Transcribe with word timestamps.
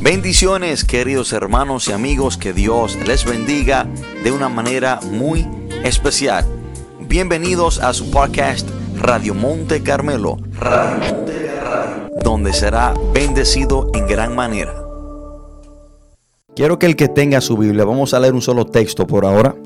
Bendiciones 0.00 0.84
queridos 0.84 1.32
hermanos 1.32 1.88
y 1.88 1.92
amigos, 1.92 2.36
que 2.36 2.52
Dios 2.52 2.98
les 3.06 3.24
bendiga 3.24 3.88
de 4.22 4.30
una 4.30 4.50
manera 4.50 5.00
muy 5.10 5.48
especial. 5.84 6.44
Bienvenidos 7.00 7.80
a 7.80 7.94
su 7.94 8.10
podcast 8.10 8.68
Radio 8.98 9.34
Monte 9.34 9.82
Carmelo, 9.82 10.36
donde 12.22 12.52
será 12.52 12.94
bendecido 13.14 13.90
en 13.94 14.06
gran 14.06 14.36
manera. 14.36 14.74
Quiero 16.54 16.78
que 16.78 16.86
el 16.86 16.96
que 16.96 17.08
tenga 17.08 17.40
su 17.40 17.56
Biblia, 17.56 17.84
vamos 17.84 18.12
a 18.12 18.20
leer 18.20 18.34
un 18.34 18.42
solo 18.42 18.66
texto 18.66 19.06
por 19.06 19.24
ahora. 19.24 19.56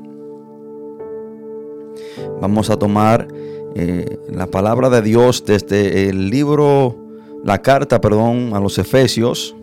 Vamos 2.39 2.69
a 2.69 2.77
tomar 2.77 3.27
eh, 3.75 4.17
la 4.29 4.47
palabra 4.47 4.89
de 4.89 5.01
Dios 5.01 5.43
desde 5.45 6.09
el 6.09 6.29
libro, 6.29 6.95
la 7.43 7.61
carta, 7.61 7.99
perdón, 7.99 8.51
a 8.53 8.59
los 8.59 8.77
Efesios, 8.77 9.55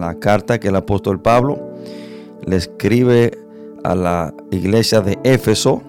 la 0.00 0.18
carta 0.18 0.58
que 0.58 0.68
el 0.68 0.76
apóstol 0.76 1.20
Pablo 1.20 1.58
le 2.44 2.56
escribe 2.56 3.38
a 3.84 3.94
la 3.94 4.34
iglesia 4.50 5.00
de 5.00 5.18
Éfeso, 5.24 5.82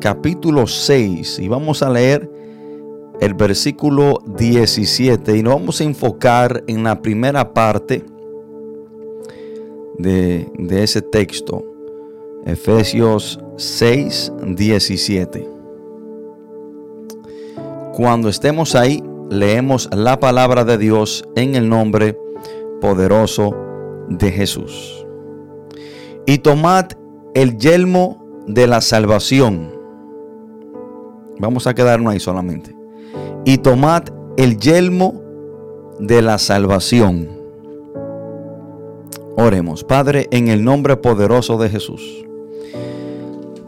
capítulo 0.00 0.66
6, 0.66 1.38
y 1.38 1.48
vamos 1.48 1.82
a 1.82 1.90
leer 1.90 2.30
el 3.20 3.34
versículo 3.34 4.18
17 4.26 5.36
y 5.36 5.42
nos 5.42 5.54
vamos 5.54 5.80
a 5.80 5.84
enfocar 5.84 6.62
en 6.66 6.84
la 6.84 7.00
primera 7.00 7.52
parte 7.52 8.04
de, 9.98 10.46
de 10.58 10.82
ese 10.82 11.00
texto, 11.02 11.64
Efesios 12.44 13.40
6, 13.56 14.32
17. 14.48 15.48
Cuando 17.94 18.28
estemos 18.28 18.74
ahí, 18.74 19.02
leemos 19.30 19.88
la 19.92 20.20
palabra 20.20 20.64
de 20.64 20.76
Dios 20.76 21.26
en 21.34 21.54
el 21.54 21.68
nombre 21.68 22.18
poderoso 22.80 23.56
de 24.08 24.30
Jesús. 24.30 25.06
Y 26.26 26.38
tomad 26.38 26.86
el 27.34 27.56
yelmo 27.58 28.24
de 28.46 28.66
la 28.66 28.80
salvación. 28.80 29.72
Vamos 31.38 31.66
a 31.66 31.74
quedarnos 31.74 32.12
ahí 32.12 32.20
solamente. 32.20 32.74
Y 33.44 33.58
tomad 33.58 34.04
el 34.36 34.58
yelmo 34.58 35.22
de 35.98 36.22
la 36.22 36.38
salvación. 36.38 37.28
Oremos, 39.36 39.84
Padre, 39.84 40.28
en 40.30 40.48
el 40.48 40.64
nombre 40.64 40.96
poderoso 40.96 41.58
de 41.58 41.68
Jesús. 41.68 42.24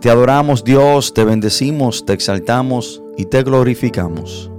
Te 0.01 0.11
adoramos 0.11 0.65
Dios, 0.65 1.13
te 1.13 1.25
bendecimos, 1.25 2.07
te 2.07 2.13
exaltamos 2.13 3.03
y 3.17 3.27
te 3.27 3.43
glorificamos. 3.43 4.51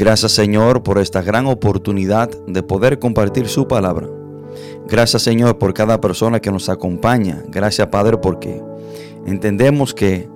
Gracias 0.00 0.32
Señor 0.32 0.82
por 0.82 0.96
esta 0.96 1.20
gran 1.20 1.44
oportunidad 1.44 2.30
de 2.46 2.62
poder 2.62 2.98
compartir 2.98 3.48
su 3.48 3.68
palabra. 3.68 4.08
Gracias 4.88 5.20
Señor 5.20 5.58
por 5.58 5.74
cada 5.74 6.00
persona 6.00 6.40
que 6.40 6.50
nos 6.50 6.70
acompaña. 6.70 7.44
Gracias 7.48 7.86
Padre 7.88 8.16
porque 8.16 8.62
entendemos 9.26 9.92
que 9.92 10.26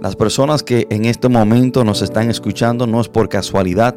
las 0.00 0.16
personas 0.16 0.62
que 0.62 0.86
en 0.88 1.04
este 1.04 1.28
momento 1.28 1.84
nos 1.84 2.00
están 2.00 2.30
escuchando 2.30 2.86
no 2.86 2.98
es 2.98 3.10
por 3.10 3.28
casualidad, 3.28 3.94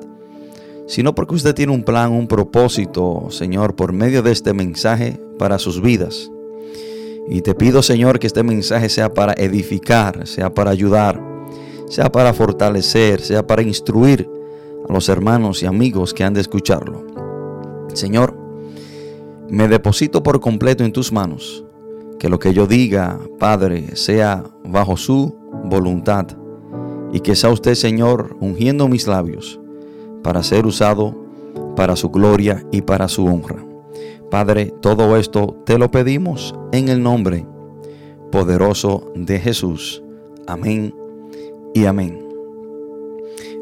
sino 0.88 1.16
porque 1.16 1.36
usted 1.36 1.56
tiene 1.56 1.72
un 1.72 1.84
plan, 1.84 2.12
un 2.12 2.28
propósito, 2.28 3.28
Señor, 3.30 3.78
por 3.78 3.94
medio 3.94 4.22
de 4.24 4.34
este 4.34 4.52
mensaje 4.52 5.18
para 5.40 5.58
sus 5.58 5.82
vidas. 5.82 6.30
Y 7.30 7.44
te 7.44 7.56
pido, 7.56 7.82
Señor, 7.82 8.20
que 8.20 8.28
este 8.28 8.44
mensaje 8.44 8.90
sea 8.90 9.14
para 9.14 9.32
edificar, 9.38 10.28
sea 10.28 10.54
para 10.54 10.72
ayudar, 10.72 11.24
sea 11.88 12.12
para 12.12 12.34
fortalecer, 12.34 13.22
sea 13.22 13.48
para 13.48 13.62
instruir 13.62 14.36
los 14.90 15.10
hermanos 15.10 15.64
y 15.64 15.66
amigos 15.66 16.14
que 16.14 16.24
han 16.24 16.34
de 16.34 16.42
escucharlo. 16.42 17.06
Señor, 17.94 18.38
me 19.50 19.68
deposito 19.68 20.24
por 20.24 20.40
completo 20.40 20.84
en 20.84 20.92
tus 20.92 21.12
manos. 21.12 21.64
Que 22.20 22.30
lo 22.30 22.40
que 22.40 22.54
yo 22.54 22.68
diga, 22.68 23.20
Padre, 23.40 23.96
sea 23.96 24.44
bajo 24.64 24.98
su 24.98 25.36
voluntad. 25.64 26.28
Y 27.14 27.20
que 27.20 27.36
sea 27.36 27.52
usted, 27.52 27.76
Señor, 27.76 28.36
ungiendo 28.40 28.88
mis 28.88 29.08
labios 29.08 29.60
para 30.24 30.44
ser 30.44 30.66
usado 30.66 31.16
para 31.76 31.96
su 31.96 32.10
gloria 32.10 32.66
y 32.72 32.82
para 32.82 33.08
su 33.08 33.26
honra. 33.26 33.64
Padre, 34.30 34.74
todo 34.82 35.16
esto 35.16 35.56
te 35.66 35.78
lo 35.78 35.90
pedimos 35.90 36.54
en 36.72 36.90
el 36.90 37.02
nombre 37.02 37.46
poderoso 38.32 39.12
de 39.16 39.40
Jesús. 39.40 40.04
Amén 40.48 40.94
y 41.74 41.86
amén. 41.86 42.27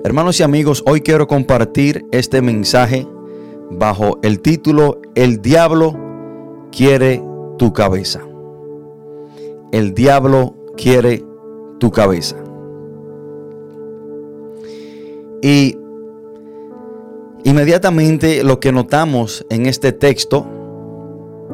Hermanos 0.06 0.40
y 0.40 0.44
amigos, 0.44 0.84
hoy 0.86 1.02
quiero 1.02 1.26
compartir 1.26 2.06
este 2.12 2.44
mensaje 2.44 3.08
bajo 3.72 4.20
el 4.22 4.40
título 4.40 5.02
El 5.16 5.42
diablo 5.42 5.98
quiere 6.72 7.24
tu 7.58 7.74
cabeza. 7.74 8.22
El 9.72 9.96
diablo 9.96 10.54
quiere 10.78 11.24
tu 11.80 11.90
cabeza. 11.90 12.36
Y 15.42 15.76
inmediatamente 17.44 18.44
lo 18.44 18.60
que 18.60 18.72
notamos 18.72 19.44
en 19.50 19.66
este 19.66 19.92
texto, 19.92 20.46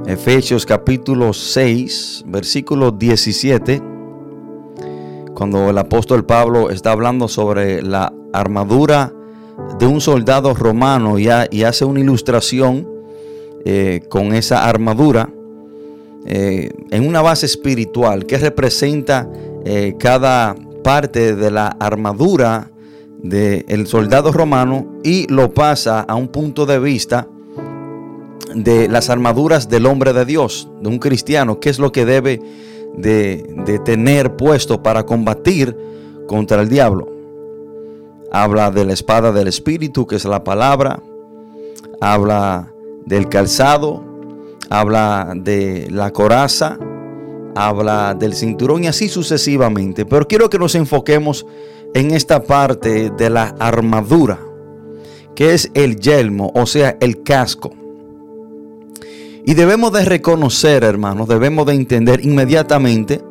Efesios 0.07 0.66
capítulo 0.66 1.31
6, 1.31 2.25
versículo 2.28 2.91
17, 2.91 3.91
cuando 5.35 5.69
el 5.69 5.77
apóstol 5.77 6.25
Pablo 6.25 6.69
está 6.69 6.91
hablando 6.91 7.27
sobre 7.27 7.81
la 7.81 8.13
armadura 8.33 9.13
de 9.79 9.87
un 9.87 10.01
soldado 10.01 10.53
romano 10.53 11.19
y, 11.19 11.29
hace 11.29 11.85
una 11.85 11.99
ilustración 11.99 12.87
eh, 13.65 14.01
con 14.09 14.33
esa 14.33 14.67
armadura 14.67 15.29
eh, 16.25 16.71
en 16.91 17.07
una 17.07 17.21
base 17.21 17.45
espiritual 17.45 18.25
que 18.25 18.37
representa 18.37 19.27
eh, 19.65 19.95
cada 19.97 20.55
parte 20.83 21.35
de 21.35 21.51
la 21.51 21.67
armadura 21.67 22.71
del 23.23 23.85
soldado 23.85 24.31
romano 24.31 24.99
y 25.03 25.27
lo 25.31 25.53
pasa 25.53 26.01
a 26.01 26.15
un 26.15 26.27
punto 26.27 26.65
de 26.65 26.79
vista 26.79 27.27
de 28.55 28.87
las 28.87 29.09
armaduras 29.09 29.69
del 29.69 29.85
hombre 29.85 30.13
de 30.13 30.25
Dios, 30.25 30.69
de 30.81 30.89
un 30.89 30.97
cristiano, 30.97 31.59
qué 31.59 31.69
es 31.69 31.79
lo 31.79 31.91
que 31.91 32.05
debe 32.05 32.41
de, 32.96 33.81
tener 33.85 34.35
puesto 34.35 34.81
para 34.81 35.06
combatir 35.06 35.75
contra 36.28 36.62
el 36.62 36.69
diablo. 36.69 37.09
Habla 38.31 38.72
de 38.72 38.85
la 38.85 38.94
espada 38.94 39.31
del 39.31 39.47
Espíritu, 39.47 40.07
que 40.07 40.16
es 40.16 40.25
la 40.25 40.44
palabra. 40.44 41.02
Habla 42.00 42.72
del 43.06 43.28
calzado. 43.28 44.03
Habla 44.69 45.34
de 45.35 45.88
la 45.91 46.12
coraza. 46.12 46.79
Habla 47.56 48.13
del 48.13 48.34
cinturón 48.34 48.85
y 48.85 48.88
así 48.88 49.09
sucesivamente. 49.09 50.06
Pero 50.06 50.28
quiero 50.28 50.50
que 50.50 50.59
nos 50.59 50.75
enfoquemos 50.75 51.46
en 51.94 52.12
esta 52.12 52.44
parte 52.44 53.09
de 53.09 53.29
la 53.29 53.56
armadura, 53.59 54.40
que 55.35 55.53
es 55.53 55.69
el 55.73 55.97
yelmo, 55.97 56.52
o 56.56 56.66
sea, 56.66 56.97
el 57.02 57.23
casco. 57.23 57.73
Y 59.46 59.53
debemos 59.56 59.91
de 59.91 60.06
reconocer, 60.06 60.84
hermanos, 60.84 61.28
debemos 61.28 61.66
de 61.66 61.74
entender 61.74 62.24
inmediatamente 62.24 63.22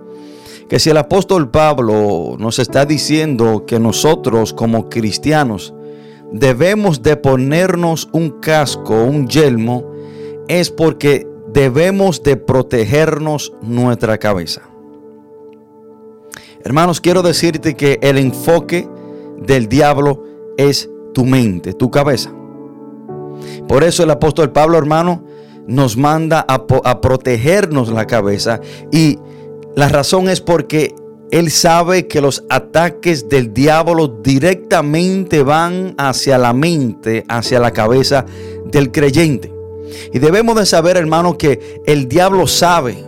que 0.69 0.79
si 0.79 0.91
el 0.91 0.97
apóstol 0.97 1.51
Pablo 1.51 2.37
nos 2.39 2.59
está 2.59 2.85
diciendo 2.85 3.65
que 3.67 3.81
nosotros 3.81 4.53
como 4.53 4.89
cristianos 4.89 5.75
debemos 6.33 7.03
de 7.03 7.17
ponernos 7.17 8.09
un 8.13 8.41
casco, 8.41 9.03
un 9.03 9.27
yelmo, 9.27 9.85
es 10.49 10.71
porque 10.71 11.27
debemos 11.53 12.23
de 12.23 12.37
protegernos 12.37 13.53
nuestra 13.63 14.19
cabeza. 14.19 14.63
Hermanos, 16.63 17.01
quiero 17.01 17.23
decirte 17.23 17.75
que 17.75 17.99
el 18.03 18.19
enfoque 18.19 18.89
del 19.41 19.69
diablo 19.69 20.25
es 20.57 20.91
tu 21.15 21.25
mente, 21.25 21.73
tu 21.73 21.91
cabeza. 21.91 22.33
Por 23.67 23.83
eso 23.83 24.03
el 24.03 24.11
apóstol 24.11 24.53
Pablo, 24.53 24.77
hermano, 24.77 25.25
nos 25.71 25.97
manda 25.97 26.45
a, 26.49 27.01
protegernos 27.01 27.91
la 27.91 28.07
cabeza 28.07 28.61
y 28.91 29.19
la 29.77 29.89
razón 29.89 30.29
es 30.29 30.41
porque 30.41 30.95
él 31.31 31.51
sabe 31.51 32.09
que 32.09 32.21
los 32.21 32.45
ataques 32.51 33.29
del 33.29 33.55
diablo 33.55 34.09
directamente 34.09 35.45
van 35.45 35.95
hacia 35.97 36.39
la 36.39 36.53
mente, 36.53 37.25
hacia 37.29 37.61
la 37.61 37.71
cabeza 37.71 38.27
del 38.67 38.91
creyente. 38.91 39.53
Y 40.13 40.19
debemos 40.19 40.57
de 40.57 40.67
saber, 40.67 40.97
hermano, 40.97 41.39
que 41.39 41.81
el 41.87 42.09
diablo 42.09 42.49
sabe 42.49 43.05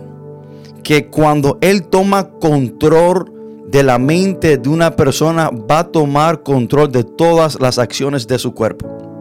que 0.83 1.07
cuando 1.07 1.57
él 1.59 1.83
toma 1.83 2.29
control 2.29 3.29
de 3.67 3.83
la 3.83 3.97
mente 3.97 4.57
de 4.57 4.69
una 4.69 4.95
persona, 4.95 5.49
va 5.49 5.79
a 5.79 5.91
tomar 5.91 6.43
control 6.43 6.91
de 6.93 7.03
todas 7.03 7.59
las 7.59 7.77
acciones 7.77 8.25
de 8.25 8.39
su 8.39 8.53
cuerpo. 8.53 9.12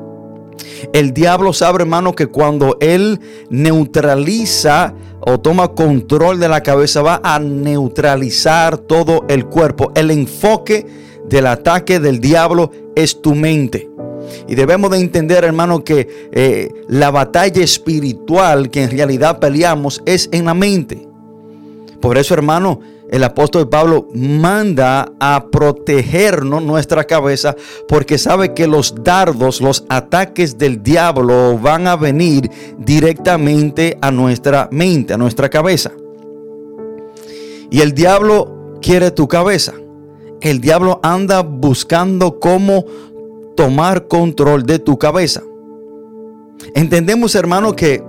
El 0.93 1.13
diablo 1.13 1.53
sabe, 1.53 1.83
hermano, 1.83 2.15
que 2.15 2.27
cuando 2.27 2.77
él 2.81 3.21
neutraliza 3.51 4.95
o 5.21 5.41
toma 5.41 5.69
control 5.69 6.41
de 6.41 6.49
la 6.49 6.63
cabeza, 6.63 7.03
va 7.03 7.21
a 7.23 7.39
neutralizar 7.39 8.79
todo 8.79 9.25
el 9.29 9.47
cuerpo. 9.47 9.93
El 9.95 10.11
enfoque 10.11 10.87
del 11.29 11.47
ataque 11.47 12.01
del 12.01 12.21
diablo 12.21 12.71
es 12.97 13.23
tu 13.23 13.35
mente. 13.35 13.89
Y 14.49 14.55
debemos 14.55 14.91
de 14.91 14.99
entender, 14.99 15.45
hermano, 15.45 15.85
que 15.85 16.29
eh, 16.33 16.71
la 16.89 17.11
batalla 17.11 17.63
espiritual 17.63 18.71
que 18.71 18.85
en 18.85 18.91
realidad 18.91 19.39
peleamos 19.39 20.03
es 20.07 20.29
en 20.33 20.47
la 20.47 20.55
mente. 20.55 21.07
Por 22.01 22.19
eso, 22.19 22.35
hermano, 22.35 22.81
el 23.13 23.25
apóstol 23.25 23.69
Pablo 23.69 24.09
manda 24.15 25.13
a 25.21 25.51
protegernos 25.51 26.63
nuestra 26.63 27.05
cabeza 27.05 27.55
porque 27.87 28.17
sabe 28.17 28.55
que 28.55 28.67
los 28.67 28.95
dardos, 29.05 29.61
los 29.61 29.85
ataques 29.91 30.57
del 30.57 30.83
diablo 30.83 31.59
van 31.59 31.87
a 31.89 31.97
venir 31.97 32.51
directamente 32.79 33.99
a 34.01 34.11
nuestra 34.11 34.71
mente, 34.73 35.13
a 35.13 35.19
nuestra 35.19 35.51
cabeza. 35.51 35.93
Y 37.71 37.83
el 37.83 37.93
diablo 37.93 38.79
quiere 38.81 39.11
tu 39.11 39.29
cabeza. 39.29 39.75
El 40.41 40.63
diablo 40.63 40.99
anda 41.03 41.43
buscando 41.43 42.41
cómo 42.41 42.87
tomar 43.55 44.09
control 44.09 44.63
de 44.63 44.79
tu 44.79 44.99
cabeza. 44.99 45.43
Entendemos, 46.75 47.35
hermano, 47.35 47.77
que, 47.77 48.03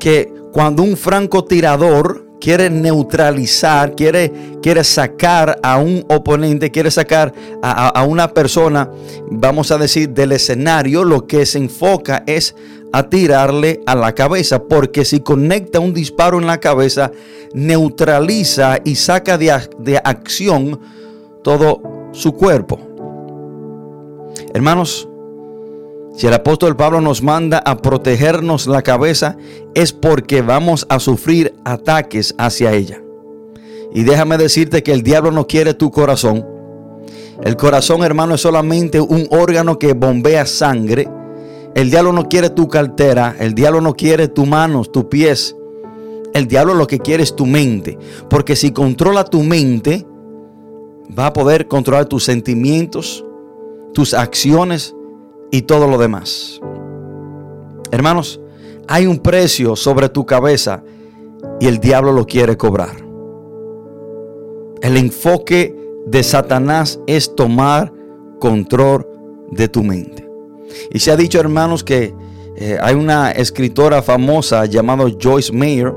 que 0.00 0.32
cuando 0.52 0.82
un 0.82 0.96
francotirador 0.96 2.27
quiere 2.40 2.70
neutralizar, 2.70 3.94
quiere, 3.94 4.32
quiere 4.62 4.84
sacar 4.84 5.58
a 5.62 5.78
un 5.78 6.04
oponente, 6.08 6.70
quiere 6.70 6.90
sacar 6.90 7.32
a, 7.62 8.02
una 8.04 8.32
persona, 8.32 8.90
vamos 9.30 9.70
a 9.70 9.78
decir, 9.78 10.10
del 10.10 10.32
escenario, 10.32 11.04
lo 11.04 11.26
que 11.26 11.46
se 11.46 11.58
enfoca 11.58 12.22
es 12.26 12.54
a 12.92 13.08
tirarle 13.08 13.80
a 13.86 13.94
la 13.94 14.14
cabeza, 14.14 14.62
porque 14.62 15.04
si 15.04 15.20
conecta 15.20 15.80
un 15.80 15.92
disparo 15.92 16.38
en 16.38 16.46
la 16.46 16.58
cabeza, 16.58 17.10
neutraliza 17.52 18.78
y 18.84 18.94
saca 18.94 19.36
de, 19.36 19.52
de 19.78 19.98
acción 19.98 20.80
todo 21.42 22.10
su 22.12 22.32
cuerpo. 22.32 22.78
Hermanos, 24.54 25.08
si 26.18 26.26
el 26.26 26.34
apóstol 26.34 26.74
Pablo 26.74 27.00
nos 27.00 27.22
manda 27.22 27.58
a 27.58 27.76
protegernos 27.76 28.66
la 28.66 28.82
cabeza, 28.82 29.36
es 29.76 29.92
porque 29.92 30.42
vamos 30.42 30.84
a 30.88 30.98
sufrir 30.98 31.54
ataques 31.64 32.34
hacia 32.38 32.72
ella. 32.72 33.00
Y 33.94 34.02
déjame 34.02 34.36
decirte 34.36 34.82
que 34.82 34.92
el 34.92 35.04
diablo 35.04 35.30
no 35.30 35.46
quiere 35.46 35.74
tu 35.74 35.92
corazón. 35.92 36.44
El 37.40 37.54
corazón, 37.54 38.02
hermano, 38.02 38.34
es 38.34 38.40
solamente 38.40 39.00
un 39.00 39.28
órgano 39.30 39.78
que 39.78 39.92
bombea 39.92 40.44
sangre. 40.44 41.08
El 41.76 41.88
diablo 41.88 42.12
no 42.12 42.28
quiere 42.28 42.50
tu 42.50 42.66
cartera. 42.66 43.36
El 43.38 43.54
diablo 43.54 43.80
no 43.80 43.94
quiere 43.94 44.26
tus 44.26 44.48
manos, 44.48 44.90
tus 44.90 45.04
pies. 45.04 45.54
El 46.34 46.48
diablo 46.48 46.74
lo 46.74 46.88
que 46.88 46.98
quiere 46.98 47.22
es 47.22 47.36
tu 47.36 47.46
mente. 47.46 47.96
Porque 48.28 48.56
si 48.56 48.72
controla 48.72 49.22
tu 49.22 49.44
mente, 49.44 50.04
va 51.16 51.26
a 51.26 51.32
poder 51.32 51.68
controlar 51.68 52.06
tus 52.06 52.24
sentimientos, 52.24 53.24
tus 53.94 54.14
acciones 54.14 54.96
y 55.50 55.62
todo 55.62 55.86
lo 55.88 55.98
demás. 55.98 56.60
Hermanos, 57.90 58.40
hay 58.86 59.06
un 59.06 59.18
precio 59.18 59.76
sobre 59.76 60.08
tu 60.08 60.26
cabeza 60.26 60.82
y 61.60 61.66
el 61.66 61.78
diablo 61.78 62.12
lo 62.12 62.26
quiere 62.26 62.56
cobrar. 62.56 62.96
El 64.82 64.96
enfoque 64.96 65.74
de 66.06 66.22
Satanás 66.22 67.00
es 67.06 67.34
tomar 67.34 67.92
control 68.38 69.06
de 69.50 69.68
tu 69.68 69.82
mente. 69.82 70.28
Y 70.90 70.98
se 71.00 71.10
ha 71.10 71.16
dicho, 71.16 71.40
hermanos, 71.40 71.82
que 71.82 72.14
eh, 72.56 72.78
hay 72.80 72.94
una 72.94 73.30
escritora 73.30 74.02
famosa 74.02 74.66
llamada 74.66 75.04
Joyce 75.20 75.52
Mayer 75.52 75.92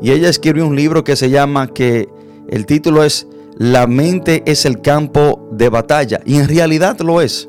y 0.00 0.10
ella 0.10 0.28
escribió 0.28 0.66
un 0.66 0.74
libro 0.76 1.04
que 1.04 1.16
se 1.16 1.30
llama 1.30 1.68
que 1.68 2.08
el 2.48 2.66
título 2.66 3.04
es 3.04 3.28
La 3.56 3.86
mente 3.86 4.42
es 4.46 4.64
el 4.64 4.80
campo 4.80 5.48
de 5.52 5.68
batalla 5.68 6.20
y 6.24 6.36
en 6.36 6.48
realidad 6.48 6.98
lo 7.00 7.20
es. 7.20 7.48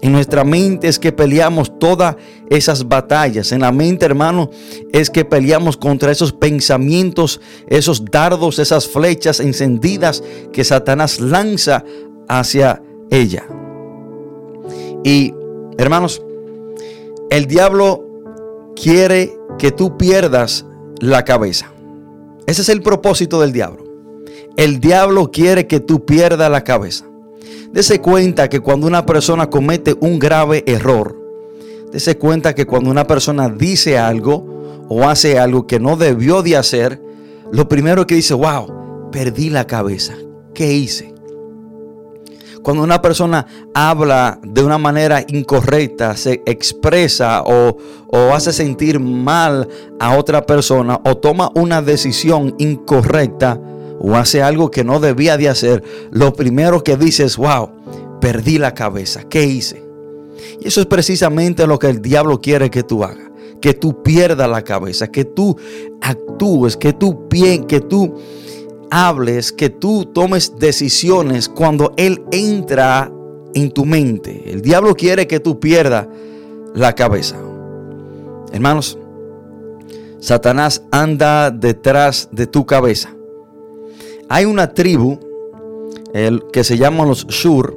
En 0.00 0.12
nuestra 0.12 0.44
mente 0.44 0.88
es 0.88 0.98
que 0.98 1.12
peleamos 1.12 1.78
todas 1.78 2.16
esas 2.50 2.88
batallas. 2.88 3.52
En 3.52 3.60
la 3.60 3.72
mente, 3.72 4.04
hermano, 4.04 4.50
es 4.92 5.08
que 5.08 5.24
peleamos 5.24 5.76
contra 5.76 6.12
esos 6.12 6.32
pensamientos, 6.32 7.40
esos 7.68 8.04
dardos, 8.04 8.58
esas 8.58 8.86
flechas 8.86 9.40
encendidas 9.40 10.22
que 10.52 10.64
Satanás 10.64 11.20
lanza 11.20 11.84
hacia 12.28 12.82
ella. 13.10 13.46
Y, 15.04 15.32
hermanos, 15.78 16.22
el 17.30 17.46
diablo 17.46 18.04
quiere 18.76 19.36
que 19.58 19.70
tú 19.70 19.96
pierdas 19.96 20.66
la 21.00 21.24
cabeza. 21.24 21.72
Ese 22.46 22.62
es 22.62 22.68
el 22.68 22.82
propósito 22.82 23.40
del 23.40 23.52
diablo. 23.52 23.84
El 24.56 24.80
diablo 24.80 25.30
quiere 25.30 25.66
que 25.66 25.80
tú 25.80 26.04
pierdas 26.04 26.50
la 26.50 26.62
cabeza. 26.62 27.06
Dese 27.72 28.00
cuenta 28.00 28.48
que 28.48 28.60
cuando 28.60 28.86
una 28.86 29.04
persona 29.04 29.50
comete 29.50 29.94
un 30.00 30.18
grave 30.18 30.62
error, 30.66 31.16
dese 31.92 32.16
cuenta 32.16 32.54
que 32.54 32.66
cuando 32.66 32.90
una 32.90 33.06
persona 33.06 33.48
dice 33.48 33.98
algo 33.98 34.84
o 34.88 35.04
hace 35.04 35.38
algo 35.38 35.66
que 35.66 35.80
no 35.80 35.96
debió 35.96 36.42
de 36.42 36.56
hacer, 36.56 37.02
lo 37.50 37.68
primero 37.68 38.06
que 38.06 38.16
dice, 38.16 38.34
wow, 38.34 39.10
perdí 39.10 39.50
la 39.50 39.66
cabeza. 39.66 40.14
¿Qué 40.54 40.72
hice? 40.72 41.14
Cuando 42.64 42.82
una 42.82 43.02
persona 43.02 43.46
habla 43.74 44.40
de 44.42 44.64
una 44.64 44.78
manera 44.78 45.22
incorrecta, 45.28 46.16
se 46.16 46.42
expresa 46.46 47.42
o, 47.42 47.76
o, 48.06 48.34
hace 48.34 48.54
sentir 48.54 48.98
mal 48.98 49.68
a 50.00 50.16
otra 50.16 50.46
persona 50.46 50.98
o 51.04 51.16
toma 51.18 51.50
una 51.54 51.82
decisión 51.82 52.54
incorrecta, 52.56 53.60
o 54.06 54.16
hace 54.16 54.42
algo 54.42 54.70
que 54.70 54.84
no 54.84 55.00
debía 55.00 55.38
de 55.38 55.48
hacer, 55.48 55.82
lo 56.10 56.34
primero 56.34 56.84
que 56.84 56.98
dices, 56.98 57.32
es, 57.32 57.36
wow, 57.38 57.70
perdí 58.20 58.58
la 58.58 58.74
cabeza, 58.74 59.22
¿qué 59.24 59.44
hice? 59.44 59.82
Y 60.60 60.68
eso 60.68 60.82
es 60.82 60.86
precisamente 60.86 61.66
lo 61.66 61.78
que 61.78 61.88
el 61.88 62.02
diablo 62.02 62.38
quiere 62.38 62.68
que 62.68 62.82
tú 62.82 63.02
hagas, 63.02 63.30
que 63.62 63.72
tú 63.72 64.02
pierdas 64.02 64.46
la 64.50 64.62
cabeza, 64.62 65.06
que 65.06 65.24
tú 65.24 65.56
actúes, 66.02 66.76
que 66.76 66.92
tú 66.92 67.28
que 67.66 67.80
tú 67.80 68.14
hables, 68.90 69.52
que 69.52 69.70
tú 69.70 70.04
tomes 70.04 70.52
decisiones 70.58 71.48
cuando 71.48 71.94
Él 71.96 72.22
entra 72.30 73.10
en 73.54 73.70
tu 73.70 73.86
mente. 73.86 74.50
El 74.52 74.60
diablo 74.60 74.94
quiere 74.94 75.26
que 75.26 75.40
tú 75.40 75.58
pierdas 75.58 76.08
la 76.74 76.94
cabeza. 76.94 77.36
Hermanos, 78.52 78.98
Satanás 80.20 80.82
anda 80.90 81.50
detrás 81.50 82.28
de 82.32 82.46
tu 82.46 82.66
cabeza. 82.66 83.13
Hay 84.28 84.44
una 84.44 84.72
tribu 84.72 85.18
el, 86.12 86.44
que 86.52 86.64
se 86.64 86.78
llama 86.78 87.04
los 87.04 87.26
Shur. 87.26 87.76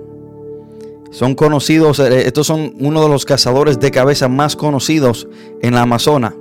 Son 1.12 1.36
conocidos, 1.36 2.00
eh, 2.00 2.28
estos 2.28 2.48
son 2.48 2.74
uno 2.80 3.02
de 3.02 3.10
los 3.10 3.26
cazadores 3.26 3.80
de 3.80 3.92
cabeza 3.92 4.28
más 4.28 4.56
conocidos 4.56 5.28
en 5.62 5.74
la 5.74 5.82
Amazona. 5.82 6.36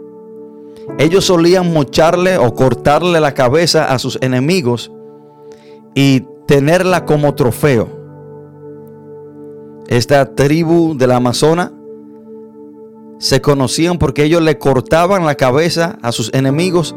Ellos 0.99 1.25
solían 1.25 1.73
mocharle 1.73 2.39
o 2.39 2.55
cortarle 2.55 3.21
la 3.21 3.35
cabeza 3.35 3.93
a 3.93 3.99
sus 3.99 4.19
enemigos 4.21 4.93
y 5.95 6.25
tenerla 6.47 7.05
como 7.05 7.35
trofeo. 7.35 7.89
Esta 9.89 10.35
tribu 10.35 10.97
de 10.97 11.07
la 11.07 11.17
Amazona 11.17 11.73
se 13.19 13.41
conocían 13.41 13.99
porque 13.99 14.25
ellos 14.25 14.43
le 14.43 14.59
cortaban 14.59 15.25
la 15.25 15.37
cabeza 15.37 15.99
a 16.03 16.13
sus 16.13 16.33
enemigos 16.35 16.95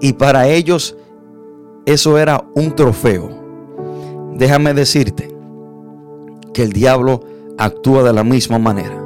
y 0.00 0.14
para 0.14 0.48
ellos 0.48 0.96
eso 1.86 2.18
era 2.18 2.44
un 2.54 2.74
trofeo. 2.74 3.30
Déjame 4.34 4.74
decirte 4.74 5.30
que 6.52 6.62
el 6.62 6.72
diablo 6.72 7.22
actúa 7.58 8.02
de 8.02 8.12
la 8.12 8.24
misma 8.24 8.58
manera. 8.58 8.96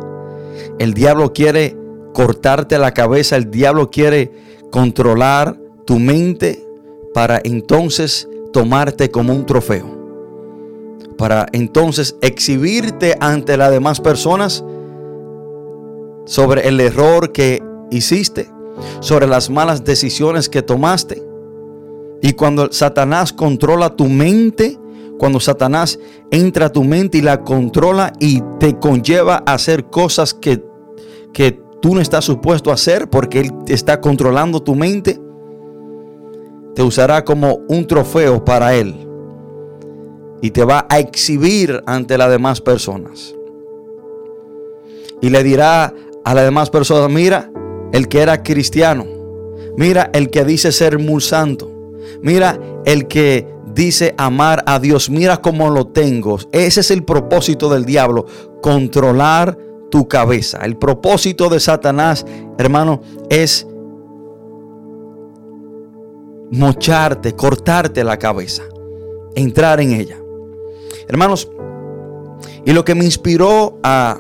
El 0.78 0.94
diablo 0.94 1.32
quiere 1.32 1.76
cortarte 2.12 2.78
la 2.78 2.92
cabeza, 2.92 3.36
el 3.36 3.50
diablo 3.50 3.90
quiere 3.90 4.32
controlar 4.70 5.58
tu 5.84 5.98
mente 5.98 6.64
para 7.12 7.40
entonces 7.42 8.28
tomarte 8.52 9.10
como 9.10 9.32
un 9.32 9.46
trofeo. 9.46 9.86
Para 11.16 11.46
entonces 11.52 12.16
exhibirte 12.22 13.16
ante 13.20 13.56
las 13.56 13.70
demás 13.70 14.00
personas 14.00 14.64
sobre 16.26 16.66
el 16.68 16.80
error 16.80 17.32
que 17.32 17.62
hiciste, 17.90 18.48
sobre 19.00 19.26
las 19.26 19.50
malas 19.50 19.84
decisiones 19.84 20.48
que 20.48 20.62
tomaste 20.62 21.33
y 22.24 22.32
cuando 22.32 22.72
Satanás 22.72 23.34
controla 23.34 23.96
tu 23.96 24.06
mente, 24.06 24.78
cuando 25.18 25.40
Satanás 25.40 25.98
entra 26.30 26.66
a 26.66 26.72
tu 26.72 26.82
mente 26.82 27.18
y 27.18 27.20
la 27.20 27.42
controla 27.42 28.14
y 28.18 28.42
te 28.58 28.78
conlleva 28.78 29.42
a 29.44 29.52
hacer 29.52 29.90
cosas 29.90 30.32
que, 30.32 30.64
que 31.34 31.60
tú 31.82 31.94
no 31.94 32.00
estás 32.00 32.24
supuesto 32.24 32.70
a 32.70 32.74
hacer 32.74 33.10
porque 33.10 33.40
Él 33.40 33.52
está 33.68 34.00
controlando 34.00 34.62
tu 34.62 34.74
mente, 34.74 35.20
te 36.74 36.82
usará 36.82 37.26
como 37.26 37.60
un 37.68 37.86
trofeo 37.86 38.42
para 38.42 38.74
Él 38.74 39.06
y 40.40 40.50
te 40.50 40.64
va 40.64 40.86
a 40.88 41.00
exhibir 41.00 41.82
ante 41.84 42.16
las 42.16 42.30
demás 42.30 42.62
personas. 42.62 43.34
Y 45.20 45.28
le 45.28 45.44
dirá 45.44 45.92
a 46.24 46.32
las 46.32 46.44
demás 46.44 46.70
personas, 46.70 47.10
mira, 47.10 47.52
el 47.92 48.08
que 48.08 48.22
era 48.22 48.42
cristiano, 48.42 49.04
mira 49.76 50.08
el 50.14 50.30
que 50.30 50.46
dice 50.46 50.72
ser 50.72 50.98
muy 50.98 51.20
santo, 51.20 51.73
Mira 52.22 52.58
el 52.84 53.06
que 53.06 53.46
dice 53.74 54.14
amar 54.16 54.62
a 54.66 54.78
Dios, 54.78 55.10
mira 55.10 55.38
cómo 55.38 55.70
lo 55.70 55.86
tengo. 55.86 56.38
Ese 56.52 56.80
es 56.80 56.90
el 56.90 57.04
propósito 57.04 57.68
del 57.68 57.84
diablo, 57.84 58.26
controlar 58.62 59.58
tu 59.90 60.08
cabeza. 60.08 60.64
El 60.64 60.76
propósito 60.76 61.48
de 61.48 61.60
Satanás, 61.60 62.24
hermano, 62.58 63.00
es 63.30 63.66
mocharte, 66.50 67.34
cortarte 67.34 68.04
la 68.04 68.18
cabeza, 68.18 68.62
entrar 69.34 69.80
en 69.80 69.92
ella. 69.92 70.18
Hermanos, 71.08 71.48
y 72.64 72.72
lo 72.72 72.84
que 72.84 72.94
me 72.94 73.04
inspiró 73.04 73.78
a 73.82 74.18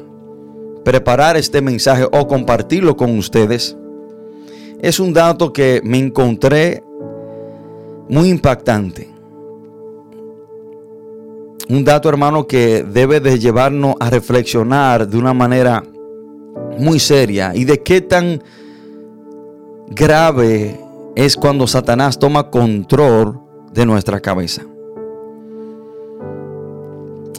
preparar 0.84 1.36
este 1.36 1.62
mensaje 1.62 2.04
o 2.04 2.28
compartirlo 2.28 2.96
con 2.96 3.16
ustedes 3.18 3.76
es 4.80 5.00
un 5.00 5.14
dato 5.14 5.52
que 5.52 5.80
me 5.82 5.98
encontré 5.98 6.83
muy 8.08 8.28
impactante. 8.28 9.08
Un 11.68 11.84
dato, 11.84 12.08
hermano, 12.08 12.46
que 12.46 12.82
debe 12.82 13.20
de 13.20 13.38
llevarnos 13.38 13.94
a 13.98 14.10
reflexionar 14.10 15.08
de 15.08 15.16
una 15.16 15.32
manera 15.32 15.82
muy 16.78 16.98
seria 16.98 17.52
y 17.54 17.64
de 17.64 17.82
qué 17.82 18.00
tan 18.00 18.42
grave 19.88 20.78
es 21.16 21.36
cuando 21.36 21.66
Satanás 21.66 22.18
toma 22.18 22.50
control 22.50 23.40
de 23.72 23.86
nuestra 23.86 24.20
cabeza. 24.20 24.62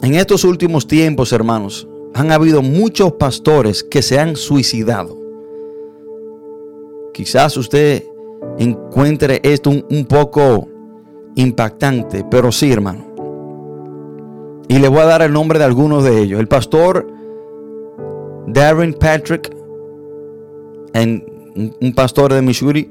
En 0.02 0.14
estos 0.14 0.44
últimos 0.44 0.86
tiempos, 0.86 1.32
hermanos, 1.32 1.86
han 2.14 2.32
habido 2.32 2.62
muchos 2.62 3.12
pastores 3.12 3.82
que 3.82 4.02
se 4.02 4.18
han 4.18 4.36
suicidado. 4.36 5.16
Quizás 7.12 7.56
usted 7.56 8.04
encuentre 8.58 9.40
esto 9.42 9.70
un, 9.70 10.04
poco 10.06 10.68
impactante, 11.34 12.24
pero 12.30 12.50
sí, 12.52 12.72
hermano. 12.72 13.04
Y 14.68 14.78
le 14.78 14.88
voy 14.88 15.00
a 15.00 15.06
dar 15.06 15.22
el 15.22 15.32
nombre 15.32 15.58
de 15.58 15.64
algunos 15.64 16.04
de 16.04 16.20
ellos. 16.20 16.40
El 16.40 16.48
pastor 16.48 17.06
Darren 18.46 18.94
Patrick, 18.94 19.54
en, 20.92 21.24
un 21.80 21.92
pastor 21.94 22.32
de 22.32 22.42
Missouri, 22.42 22.90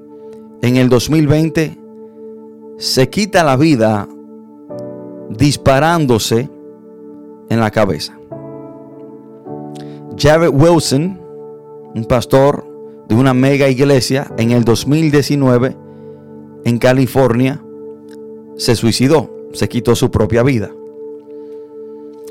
en 0.61 0.77
el 0.77 0.89
2020 0.89 1.77
se 2.77 3.09
quita 3.09 3.43
la 3.43 3.55
vida 3.55 4.07
disparándose 5.29 6.49
en 7.49 7.59
la 7.59 7.71
cabeza. 7.71 8.17
Jared 10.17 10.49
Wilson, 10.49 11.19
un 11.93 12.05
pastor 12.05 12.74
de 13.07 13.15
una 13.15 13.33
mega 13.33 13.69
iglesia, 13.69 14.31
en 14.37 14.51
el 14.51 14.63
2019 14.63 15.75
en 16.63 16.79
California, 16.79 17.61
se 18.57 18.75
suicidó, 18.75 19.29
se 19.53 19.69
quitó 19.69 19.95
su 19.95 20.09
propia 20.09 20.43
vida. 20.43 20.71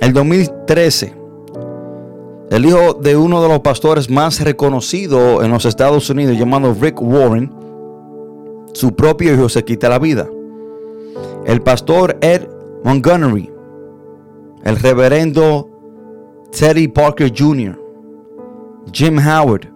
El 0.00 0.12
2013, 0.12 1.14
el 2.50 2.66
hijo 2.66 2.94
de 2.94 3.16
uno 3.16 3.42
de 3.42 3.48
los 3.48 3.60
pastores 3.60 4.10
más 4.10 4.40
reconocidos 4.40 5.44
en 5.44 5.50
los 5.50 5.64
Estados 5.64 6.10
Unidos, 6.10 6.36
llamado 6.36 6.74
Rick 6.78 7.00
Warren, 7.00 7.52
su 8.72 8.94
propio 8.94 9.34
hijo 9.34 9.48
se 9.48 9.64
quita 9.64 9.88
la 9.88 9.98
vida. 9.98 10.28
El 11.46 11.62
pastor 11.62 12.18
Ed 12.20 12.48
Montgomery, 12.82 13.50
el 14.64 14.76
reverendo 14.76 15.70
Teddy 16.50 16.88
Parker 16.88 17.32
Jr., 17.36 17.80
Jim 18.92 19.18
Howard, 19.18 19.73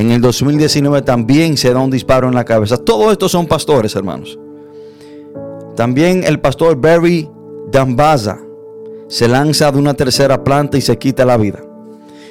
en 0.00 0.10
el 0.10 0.20
2019 0.20 1.02
también 1.02 1.56
se 1.56 1.72
da 1.72 1.80
un 1.80 1.90
disparo 1.90 2.26
en 2.26 2.34
la 2.34 2.44
cabeza. 2.44 2.78
Todos 2.78 3.12
estos 3.12 3.32
son 3.32 3.46
pastores, 3.46 3.94
hermanos. 3.94 4.38
También 5.76 6.24
el 6.24 6.40
pastor 6.40 6.80
Barry 6.80 7.28
Dambaza 7.70 8.38
se 9.08 9.28
lanza 9.28 9.70
de 9.70 9.78
una 9.78 9.94
tercera 9.94 10.42
planta 10.42 10.78
y 10.78 10.80
se 10.80 10.98
quita 10.98 11.24
la 11.24 11.36
vida. 11.36 11.60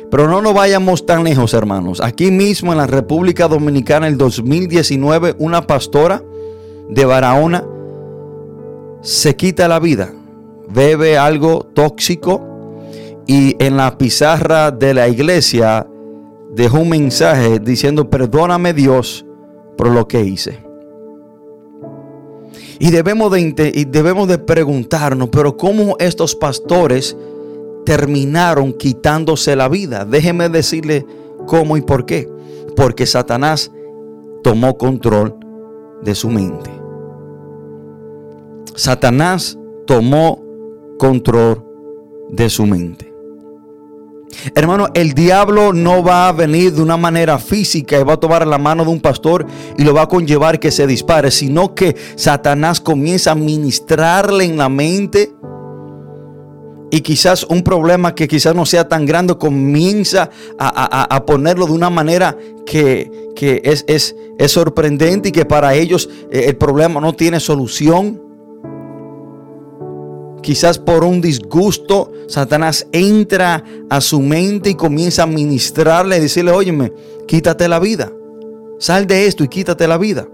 Pero 0.09 0.27
no 0.27 0.41
nos 0.41 0.53
vayamos 0.53 1.05
tan 1.05 1.23
lejos, 1.23 1.53
hermanos. 1.53 2.01
Aquí 2.01 2.31
mismo 2.31 2.71
en 2.71 2.79
la 2.79 2.88
República 2.88 3.47
Dominicana, 3.47 4.07
el 4.07 4.17
2019, 4.17 5.35
una 5.38 5.67
pastora 5.67 6.23
de 6.89 7.05
Barahona 7.05 7.63
se 9.01 9.35
quita 9.35 9.67
la 9.67 9.79
vida. 9.79 10.11
Bebe 10.69 11.17
algo 11.17 11.67
tóxico 11.73 12.41
y 13.27 13.55
en 13.63 13.77
la 13.77 13.97
pizarra 13.97 14.71
de 14.71 14.93
la 14.93 15.07
iglesia 15.07 15.85
dejó 16.63 16.79
un 16.79 16.89
mensaje 16.89 17.59
diciendo, 17.59 18.09
perdóname 18.09 18.73
Dios 18.73 19.25
por 19.77 19.89
lo 19.89 20.07
que 20.07 20.23
hice. 20.23 20.63
Y 22.79 22.91
debemos 22.91 23.31
de, 23.31 23.71
y 23.73 23.85
debemos 23.85 24.27
de 24.27 24.37
preguntarnos, 24.37 25.29
pero 25.29 25.57
¿cómo 25.57 25.95
estos 25.99 26.35
pastores 26.35 27.15
terminaron 27.89 28.73
quitándose 28.73 29.55
la 29.55 29.67
vida. 29.67 30.05
Déjeme 30.05 30.47
decirle 30.47 31.07
cómo 31.47 31.75
y 31.75 31.81
por 31.81 32.05
qué. 32.05 32.29
Porque 32.75 33.07
Satanás 33.07 33.71
tomó 34.43 34.77
control 34.77 35.35
de 36.03 36.13
su 36.13 36.29
mente. 36.29 36.69
Satanás 38.75 39.57
tomó 39.87 40.39
control 40.99 41.65
de 42.29 42.49
su 42.51 42.67
mente. 42.67 43.08
Hermano, 44.55 44.88
el 44.93 45.13
diablo 45.13 45.74
no 45.74 46.03
va 46.03 46.27
a 46.27 46.31
venir 46.31 46.74
de 46.74 46.81
una 46.81 46.98
manera 46.98 47.39
física 47.39 48.00
y 48.00 48.03
va 48.03 48.13
a 48.13 48.19
tomar 48.19 48.45
la 48.48 48.57
mano 48.57 48.83
de 48.83 48.91
un 48.91 49.00
pastor 49.00 49.45
y 49.77 49.83
lo 49.83 49.93
va 49.93 50.03
a 50.03 50.07
conllevar 50.07 50.59
que 50.59 50.71
se 50.71 50.88
dispare, 50.88 51.31
sino 51.31 51.74
que 51.75 51.95
Satanás 52.15 52.79
comienza 52.79 53.31
a 53.31 53.36
ministrarle 53.36 54.45
en 54.45 54.57
la 54.57 54.69
mente 54.69 55.33
y 56.91 57.01
quizás 57.01 57.43
un 57.43 57.63
problema 57.63 58.15
que 58.15 58.27
quizás 58.27 58.55
no 58.55 58.65
sea 58.65 58.88
tan 58.88 59.05
grande 59.05 59.38
comienza 59.38 60.29
a, 60.57 61.25
ponerlo 61.25 61.67
de 61.67 61.74
una 61.74 61.89
manera 61.89 62.36
que, 62.65 63.12
es, 63.63 63.86
es, 63.88 64.15
es, 64.38 64.51
sorprendente 64.51 65.29
y 65.29 65.31
que 65.31 65.45
para 65.45 65.75
ellos 65.75 66.09
eh, 66.31 66.45
el 66.48 66.57
problema 66.57 67.00
no 67.00 67.13
tiene 67.13 67.39
solución. 67.39 68.28
Quizás 70.41 70.79
por 70.79 71.03
un 71.03 71.22
disgusto, 71.22 72.12
Satanás 72.27 72.88
entra 72.91 73.63
a 73.89 74.01
su 74.01 74.19
mente 74.22 74.72
y 74.72 74.75
comienza 74.75 75.24
a 75.24 75.27
ministrarle 75.27 76.17
y 76.17 76.22
decirle, 76.22 76.51
óyeme, 76.51 76.93
quítate 77.27 77.67
la 77.67 77.79
vida. 77.79 78.12
Sal 78.79 79.08
de 79.08 79.27
esto 79.27 79.43
y 79.43 79.50
quítate 79.50 79.88
la 79.88 79.98
vida. 79.98 80.27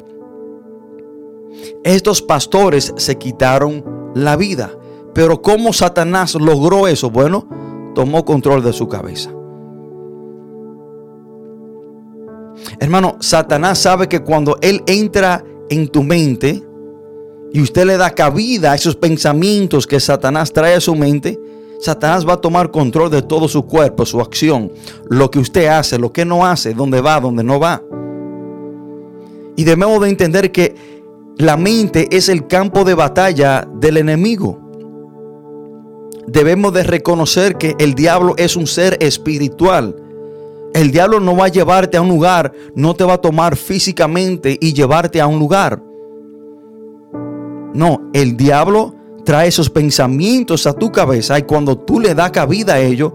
Estos 1.84 2.22
pastores 2.22 2.94
se 2.98 3.18
quitaron 3.18 4.12
la 4.16 4.36
vida. 4.36 4.72
Pero 5.14 5.42
¿cómo 5.42 5.74
Satanás 5.74 6.36
logró 6.36 6.88
eso? 6.88 7.10
Bueno, 7.10 7.48
tomó 7.96 8.26
control 8.26 8.64
de 8.64 8.74
su 8.74 8.88
cabeza. 8.88 9.32
Hermano, 12.80 13.18
Satanás 13.20 13.80
sabe 13.80 14.08
que 14.08 14.22
cuando 14.22 14.58
Él 14.62 14.84
entra 14.88 15.44
en 15.70 15.88
tu 15.88 16.04
mente 16.04 16.64
y 17.56 17.62
usted 17.62 17.86
le 17.86 17.96
da 17.96 18.10
cabida 18.10 18.74
a 18.74 18.76
esos 18.76 18.98
pensamientos 18.98 19.88
que 19.88 20.02
Satanás 20.02 20.52
trae 20.52 20.76
a 20.76 20.82
su 20.82 20.94
mente, 20.94 21.40
Satanás 21.80 22.28
va 22.28 22.34
a 22.34 22.42
tomar 22.42 22.70
control 22.70 23.10
de 23.10 23.22
todo 23.22 23.48
su 23.48 23.66
cuerpo, 23.66 24.06
su 24.06 24.20
acción, 24.20 24.74
lo 25.10 25.32
que 25.32 25.40
usted 25.40 25.68
hace, 25.68 25.98
lo 25.98 26.12
que 26.12 26.26
no 26.26 26.46
hace, 26.46 26.74
dónde 26.74 27.00
va, 27.00 27.18
dónde 27.22 27.46
no 27.46 27.58
va. 27.58 27.82
Y 29.56 29.64
debemos 29.64 30.02
de 30.02 30.10
entender 30.10 30.52
que 30.52 30.76
la 31.38 31.56
mente 31.56 32.10
es 32.12 32.28
el 32.28 32.46
campo 32.46 32.84
de 32.84 32.94
batalla 32.94 33.66
del 33.80 33.96
enemigo 33.96 34.60
debemos 36.28 36.74
de 36.74 36.84
reconocer 36.84 37.56
que 37.56 37.76
el 37.80 37.94
diablo 37.94 38.34
es 38.38 38.56
un 38.56 38.68
ser 38.68 38.98
espiritual. 39.00 39.96
El 40.74 40.92
diablo 40.92 41.20
no 41.20 41.38
va 41.38 41.46
a 41.46 41.50
llevarte 41.50 41.96
a 41.96 42.02
un 42.02 42.10
lugar, 42.10 42.52
no 42.74 42.96
te 42.96 43.04
va 43.04 43.14
a 43.14 43.22
tomar 43.22 43.56
físicamente 43.56 44.58
y 44.60 44.74
llevarte 44.74 45.22
a 45.22 45.28
un 45.28 45.40
lugar. 45.40 45.85
No, 47.76 48.10
el 48.14 48.38
diablo 48.38 48.96
trae 49.26 49.50
esos 49.50 49.70
pensamientos 49.70 50.66
a 50.66 50.74
tu 50.74 50.92
cabeza 50.92 51.38
y 51.38 51.44
cuando 51.44 51.78
tú 51.78 52.00
le 52.00 52.16
das 52.16 52.32
cabida 52.32 52.76
a 52.76 52.80
ello, 52.80 53.14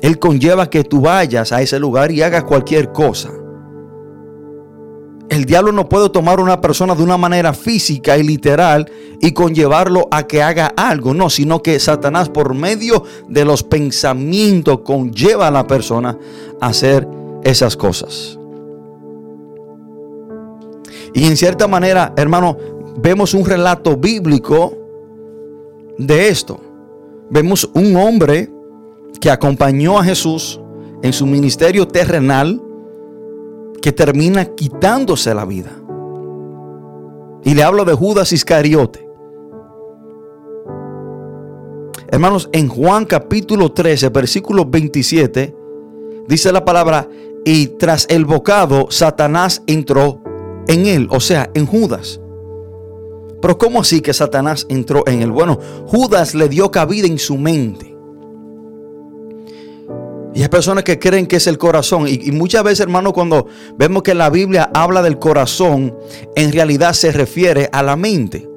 él 0.00 0.18
conlleva 0.18 0.70
que 0.70 0.82
tú 0.82 1.02
vayas 1.02 1.52
a 1.52 1.60
ese 1.60 1.78
lugar 1.78 2.10
y 2.10 2.22
hagas 2.22 2.44
cualquier 2.44 2.90
cosa. 2.92 3.30
El 5.28 5.44
diablo 5.44 5.72
no 5.72 5.90
puede 5.90 6.08
tomar 6.08 6.38
a 6.38 6.42
una 6.42 6.60
persona 6.62 6.94
de 6.94 7.02
una 7.02 7.18
manera 7.18 7.52
física 7.52 8.16
y 8.16 8.22
literal 8.22 8.90
y 9.20 9.32
conllevarlo 9.32 10.08
a 10.10 10.26
que 10.26 10.42
haga 10.42 10.72
algo, 10.74 11.12
no, 11.12 11.28
sino 11.28 11.62
que 11.62 11.78
Satanás 11.80 12.30
por 12.30 12.54
medio 12.54 13.04
de 13.28 13.44
los 13.44 13.62
pensamientos 13.62 14.80
conlleva 14.80 15.48
a 15.48 15.50
la 15.50 15.66
persona 15.66 16.16
a 16.62 16.68
hacer 16.68 17.06
esas 17.44 17.76
cosas. 17.76 18.38
Y 21.12 21.26
en 21.26 21.36
cierta 21.36 21.66
manera, 21.66 22.14
hermano, 22.16 22.56
vemos 23.00 23.34
un 23.34 23.44
relato 23.44 23.96
bíblico 23.96 24.76
de 25.98 26.28
esto. 26.28 26.60
Vemos 27.30 27.68
un 27.74 27.96
hombre 27.96 28.50
que 29.20 29.30
acompañó 29.30 29.98
a 29.98 30.04
Jesús 30.04 30.60
en 31.02 31.12
su 31.12 31.26
ministerio 31.26 31.86
terrenal 31.86 32.60
que 33.80 33.92
termina 33.92 34.44
quitándose 34.44 35.34
la 35.34 35.44
vida. 35.44 35.70
Y 37.44 37.54
le 37.54 37.62
hablo 37.62 37.84
de 37.84 37.94
Judas 37.94 38.32
Iscariote. 38.32 39.06
Hermanos, 42.10 42.48
en 42.52 42.68
Juan 42.68 43.04
capítulo 43.04 43.70
13, 43.70 44.08
versículo 44.08 44.64
27, 44.64 45.54
dice 46.26 46.52
la 46.52 46.64
palabra, 46.64 47.08
y 47.44 47.66
tras 47.66 48.06
el 48.08 48.24
bocado, 48.24 48.90
Satanás 48.90 49.62
entró 49.66 50.20
en 50.66 50.86
él, 50.86 51.06
o 51.10 51.20
sea, 51.20 51.50
en 51.54 51.66
Judas. 51.66 52.20
Pero 53.40 53.58
¿cómo 53.58 53.80
así 53.80 54.00
que 54.00 54.12
Satanás 54.12 54.66
entró 54.68 55.04
en 55.06 55.22
él? 55.22 55.30
Bueno, 55.30 55.58
Judas 55.86 56.34
le 56.34 56.48
dio 56.48 56.70
cabida 56.70 57.06
en 57.06 57.18
su 57.18 57.36
mente. 57.36 57.96
Y 60.34 60.42
hay 60.42 60.48
personas 60.48 60.84
que 60.84 60.98
creen 60.98 61.26
que 61.26 61.36
es 61.36 61.46
el 61.46 61.58
corazón. 61.58 62.06
Y, 62.08 62.30
muchas 62.32 62.62
veces, 62.62 62.80
hermano, 62.80 63.12
cuando 63.12 63.46
vemos 63.76 64.02
que 64.02 64.14
la 64.14 64.30
Biblia 64.30 64.70
habla 64.72 65.02
del 65.02 65.18
corazón, 65.18 65.96
en 66.36 66.52
realidad 66.52 66.92
se 66.92 67.10
refiere 67.10 67.68
a 67.72 67.82
la 67.82 67.96
mente. 67.96 68.48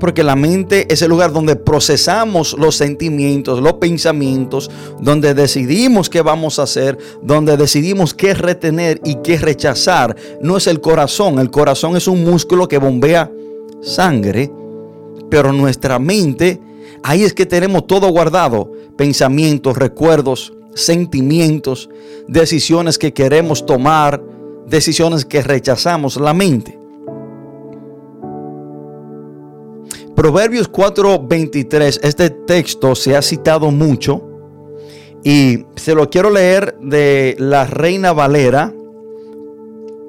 Porque 0.00 0.22
la 0.22 0.36
mente 0.36 0.92
es 0.92 1.02
el 1.02 1.10
lugar 1.10 1.32
donde 1.32 1.56
procesamos 1.56 2.54
los 2.58 2.76
sentimientos, 2.76 3.60
los 3.60 3.74
pensamientos, 3.74 4.70
donde 5.00 5.34
decidimos 5.34 6.10
qué 6.10 6.20
vamos 6.20 6.58
a 6.58 6.64
hacer, 6.64 6.98
donde 7.22 7.56
decidimos 7.56 8.12
qué 8.12 8.34
retener 8.34 9.00
y 9.04 9.16
qué 9.16 9.38
rechazar. 9.38 10.16
No 10.42 10.56
es 10.56 10.66
el 10.66 10.80
corazón. 10.80 11.38
El 11.38 11.50
corazón 11.50 11.96
es 11.96 12.08
un 12.08 12.24
músculo 12.24 12.68
que 12.68 12.78
bombea 12.78 13.30
sangre. 13.82 14.50
Pero 15.30 15.52
nuestra 15.52 15.98
mente 15.98 16.60
Ahí 17.06 17.22
es 17.22 17.34
que 17.34 17.44
tenemos 17.44 17.86
todo 17.86 18.08
guardado. 18.08 18.72
Pensamientos, 18.96 19.76
recuerdos, 19.76 20.54
sentimientos, 20.74 21.90
decisiones 22.28 22.96
que 22.96 23.12
queremos 23.12 23.66
tomar, 23.66 24.22
decisiones 24.66 25.26
que 25.26 25.42
rechazamos, 25.42 26.16
la 26.16 26.32
mente. 26.32 26.78
Proverbios 30.16 30.70
4:23, 30.70 32.00
este 32.02 32.30
texto 32.30 32.94
se 32.94 33.16
ha 33.16 33.22
citado 33.22 33.70
mucho 33.70 34.22
y 35.24 35.64
se 35.74 35.94
lo 35.94 36.08
quiero 36.08 36.30
leer 36.30 36.76
de 36.80 37.34
la 37.38 37.66
Reina 37.66 38.12
Valera, 38.12 38.72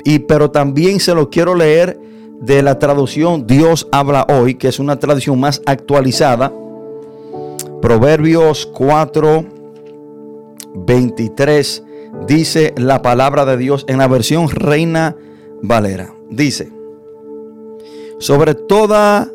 y, 0.03 0.19
pero 0.19 0.51
también 0.51 1.00
se 1.00 1.15
lo 1.15 1.29
quiero 1.29 1.55
leer 1.55 2.00
de 2.39 2.62
la 2.62 2.77
traducción 2.77 3.47
Dios 3.47 3.88
habla 3.91 4.27
hoy, 4.29 4.55
que 4.55 4.67
es 4.67 4.77
una 4.77 5.00
traducción 5.00 5.39
más 5.39 5.62
actualizada. 5.65 6.53
Proverbios 7.81 8.67
4, 8.67 9.45
23 10.75 11.83
dice 12.27 12.74
la 12.77 13.01
palabra 13.01 13.45
de 13.45 13.57
Dios 13.57 13.85
en 13.88 13.97
la 13.97 14.07
versión 14.07 14.50
Reina 14.50 15.15
Valera. 15.62 16.13
Dice, 16.29 16.71
sobre 18.19 18.53
toda 18.53 19.31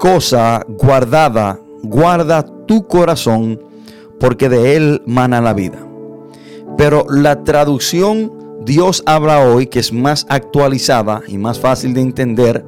cosa 0.00 0.64
guardada, 0.66 1.60
guarda 1.82 2.42
tu 2.66 2.86
corazón, 2.86 3.60
porque 4.18 4.48
de 4.48 4.74
él 4.74 5.02
mana 5.04 5.42
la 5.42 5.52
vida. 5.52 5.86
Pero 6.78 7.04
la 7.10 7.44
traducción 7.44 8.32
Dios 8.64 9.02
habla 9.04 9.44
hoy, 9.44 9.66
que 9.66 9.78
es 9.78 9.92
más 9.92 10.24
actualizada 10.30 11.20
y 11.28 11.36
más 11.36 11.60
fácil 11.60 11.92
de 11.92 12.00
entender, 12.00 12.64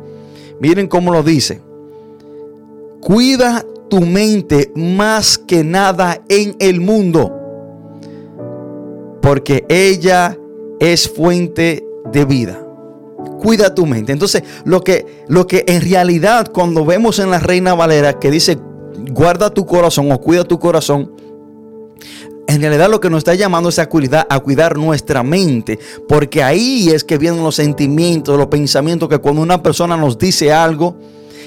miren 0.61 0.89
cómo 0.89 1.11
lo 1.11 1.23
dice. 1.23 1.63
Cuida 3.01 3.65
tu 3.89 4.03
mente 4.03 4.71
más 4.75 5.39
que 5.39 5.65
nada 5.65 6.21
en 6.29 6.55
el 6.59 6.83
mundo, 6.83 7.33
porque 9.23 9.65
ella 9.71 10.37
es 10.81 11.09
fuente 11.09 11.83
de 12.13 12.25
vida. 12.27 12.67
Cuida 13.43 13.75
tu 13.75 13.87
mente. 13.87 14.13
Entonces, 14.13 14.45
lo 14.65 14.83
que, 14.83 15.25
lo 15.27 15.49
que 15.49 15.65
en 15.67 15.83
realidad 15.83 16.53
cuando 16.53 16.85
vemos 16.85 17.19
en 17.19 17.31
la 17.31 17.41
Reina 17.41 17.75
Valera 17.75 18.21
que 18.21 18.31
dice, 18.31 18.57
guarda 19.11 19.51
tu 19.51 19.67
corazón 19.67 20.13
o 20.13 20.21
cuida 20.21 20.45
tu 20.45 20.61
corazón, 20.61 21.11
en 22.47 22.61
realidad 22.61 22.89
lo 22.89 23.01
que 23.01 23.11
nos 23.11 23.19
está 23.19 23.35
llamando 23.35 23.69
es 23.69 23.81
a 23.81 23.89
a 24.29 24.41
cuidar 24.41 24.77
nuestra 24.77 25.25
mente, 25.25 25.79
porque 26.09 26.43
ahí 26.43 26.91
es 26.91 27.03
que 27.03 27.19
vienen 27.19 27.43
los 27.43 27.57
sentimientos, 27.57 28.39
los 28.39 28.47
pensamientos, 28.47 29.09
que 29.09 29.19
cuando 29.19 29.43
una 29.43 29.61
persona 29.61 29.97
nos 29.97 30.19
dice 30.19 30.53
algo, 30.53 30.97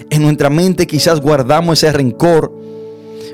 en 0.09 0.21
nuestra 0.21 0.49
mente 0.49 0.87
quizás 0.87 1.21
guardamos 1.21 1.81
ese 1.81 1.93
rencor. 1.93 2.51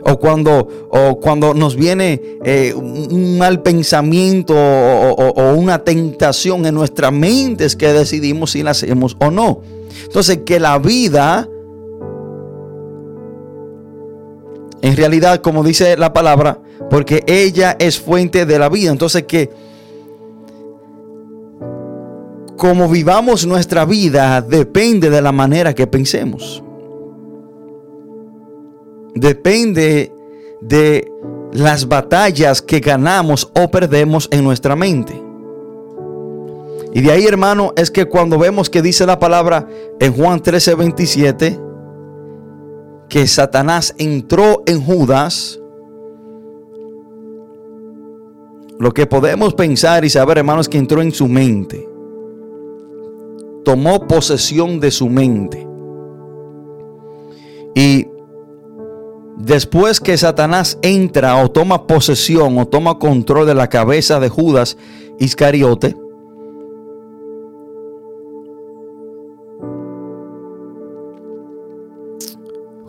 O 0.03 0.19
cuando, 0.19 0.87
o 0.89 1.19
cuando 1.19 1.53
nos 1.53 1.75
viene 1.75 2.39
eh, 2.43 2.73
un 2.75 3.37
mal 3.37 3.61
pensamiento 3.61 4.55
o, 4.55 5.53
una 5.53 5.83
tentación 5.83 6.65
en 6.65 6.75
nuestra 6.75 7.11
mente 7.11 7.65
es 7.65 7.75
que 7.75 7.93
decidimos 7.93 8.51
si 8.51 8.63
la 8.63 8.71
hacemos 8.71 9.15
o 9.19 9.29
no. 9.29 9.61
Entonces 10.03 10.39
que 10.45 10.59
la 10.59 10.79
vida, 10.79 11.47
en 14.81 14.97
realidad 14.97 15.41
como 15.41 15.63
dice 15.63 15.95
la 15.97 16.13
palabra, 16.13 16.59
porque 16.89 17.23
ella 17.27 17.75
es 17.79 17.99
fuente 17.99 18.45
de 18.45 18.59
la 18.59 18.69
vida. 18.69 18.91
Entonces 18.91 19.23
que 19.23 19.49
como 22.57 22.87
vivamos 22.89 23.45
nuestra 23.45 23.85
vida 23.85 24.41
depende 24.41 25.09
de 25.09 25.21
la 25.21 25.31
manera 25.31 25.73
que 25.73 25.87
pensemos. 25.87 26.63
Depende 29.15 30.13
de 30.61 31.11
las 31.53 31.87
batallas 31.87 32.61
que 32.61 32.79
ganamos 32.79 33.51
o 33.55 33.69
perdemos 33.69 34.27
en 34.31 34.43
nuestra 34.43 34.75
mente. 34.75 35.21
Y 36.93 37.01
de 37.01 37.11
ahí, 37.11 37.25
hermano, 37.25 37.73
es 37.75 37.89
que 37.89 38.05
cuando 38.05 38.37
vemos 38.37 38.69
que 38.69 38.81
dice 38.81 39.05
la 39.05 39.19
palabra 39.19 39.67
en 39.99 40.13
Juan 40.13 40.41
13, 40.41 40.75
27, 40.75 41.59
que 43.07 43.27
Satanás 43.27 43.93
entró 43.97 44.63
en 44.65 44.81
Judas, 44.81 45.59
lo 48.77 48.93
que 48.93 49.05
podemos 49.05 49.53
pensar 49.53 50.03
y 50.03 50.09
saber, 50.09 50.39
hermano, 50.39 50.61
es 50.61 50.69
que 50.69 50.77
entró 50.77 51.01
en 51.01 51.11
su 51.11 51.27
mente 51.27 51.91
tomó 53.63 54.07
posesión 54.07 54.79
de 54.79 54.91
su 54.91 55.09
mente. 55.09 55.67
Y 57.75 58.07
después 59.43 59.99
que 59.99 60.17
Satanás 60.17 60.77
entra 60.81 61.43
o 61.43 61.49
toma 61.49 61.87
posesión 61.87 62.57
o 62.57 62.67
toma 62.67 62.99
control 62.99 63.45
de 63.45 63.55
la 63.55 63.69
cabeza 63.69 64.19
de 64.19 64.29
Judas 64.29 64.77
Iscariote, 65.19 65.95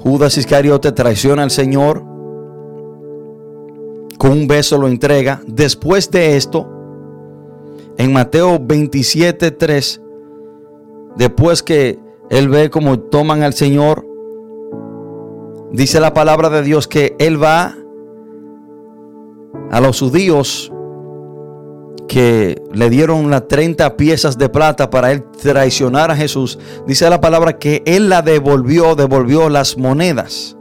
Judas 0.02 0.36
Iscariote 0.36 0.90
traiciona 0.90 1.44
al 1.44 1.52
Señor, 1.52 2.02
con 4.18 4.32
un 4.32 4.48
beso 4.48 4.76
lo 4.76 4.88
entrega. 4.88 5.40
Después 5.46 6.10
de 6.10 6.36
esto, 6.36 6.68
en 7.96 8.12
Mateo 8.12 8.58
27, 8.60 9.52
3, 9.52 10.02
después 11.16 11.62
que 11.62 12.00
él 12.30 12.48
ve 12.48 12.68
cómo 12.68 12.98
toman 12.98 13.44
al 13.44 13.52
Señor, 13.52 14.04
dice 15.72 16.00
la 16.00 16.14
palabra 16.14 16.50
de 16.50 16.62
Dios 16.62 16.88
que 16.88 17.16
él 17.18 17.42
va 17.42 17.74
a 19.70 19.80
los 19.80 20.00
judíos 20.00 20.72
que 22.08 22.60
le 22.72 22.90
dieron 22.90 23.30
las 23.30 23.48
30 23.48 23.96
piezas 23.96 24.36
de 24.36 24.48
plata 24.48 24.90
para 24.90 25.12
él 25.12 25.24
traicionar 25.40 26.10
a 26.10 26.16
Jesús. 26.16 26.58
Dice 26.86 27.08
la 27.08 27.20
palabra 27.20 27.58
que 27.58 27.82
él 27.86 28.10
la 28.10 28.20
devolvió, 28.20 28.94
devolvió 28.94 29.48
las 29.48 29.78
monedas. 29.78 30.56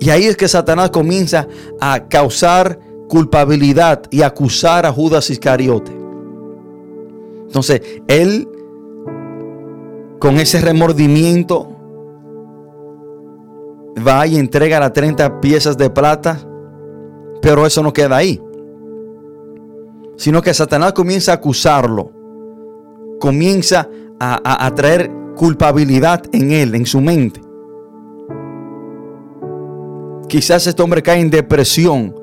Y 0.00 0.10
ahí 0.10 0.24
es 0.24 0.36
que 0.36 0.48
Satanás 0.48 0.90
comienza 0.90 1.46
a 1.80 2.08
causar 2.08 2.78
culpabilidad 3.08 4.02
y 4.10 4.22
acusar 4.22 4.86
a 4.86 4.92
Judas 4.92 5.28
Iscariote. 5.28 5.92
Entonces, 7.46 7.82
él, 8.06 8.48
con 10.18 10.38
ese 10.38 10.60
remordimiento, 10.60 11.68
va 14.06 14.26
y 14.26 14.36
entrega 14.36 14.80
las 14.80 14.92
30 14.92 15.40
piezas 15.40 15.76
de 15.76 15.90
plata, 15.90 16.38
pero 17.40 17.66
eso 17.66 17.82
no 17.82 17.92
queda 17.92 18.16
ahí. 18.16 18.40
Sino 20.16 20.42
que 20.42 20.52
Satanás 20.54 20.92
comienza 20.92 21.32
a 21.32 21.36
acusarlo, 21.36 22.10
comienza 23.20 23.88
a, 24.18 24.66
a 24.66 24.74
traer 24.74 25.10
culpabilidad 25.36 26.24
en 26.32 26.50
él, 26.50 26.74
en 26.74 26.86
su 26.86 27.00
mente. 27.00 27.40
Quizás 30.28 30.66
este 30.66 30.82
hombre 30.82 31.02
cae 31.02 31.20
en 31.20 31.30
depresión 31.30 32.14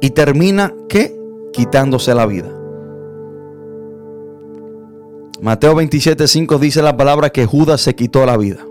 y 0.00 0.10
termina, 0.10 0.74
¿qué? 0.88 1.16
Quitándose 1.52 2.14
la 2.14 2.26
vida. 2.26 2.63
Mateo 5.44 5.74
27:5 5.74 6.58
dice 6.58 6.80
la 6.80 6.96
palabra 6.96 7.28
que 7.28 7.44
Judas 7.44 7.82
se 7.82 7.94
quitó 7.94 8.24
la 8.24 8.38
vida. 8.38 8.66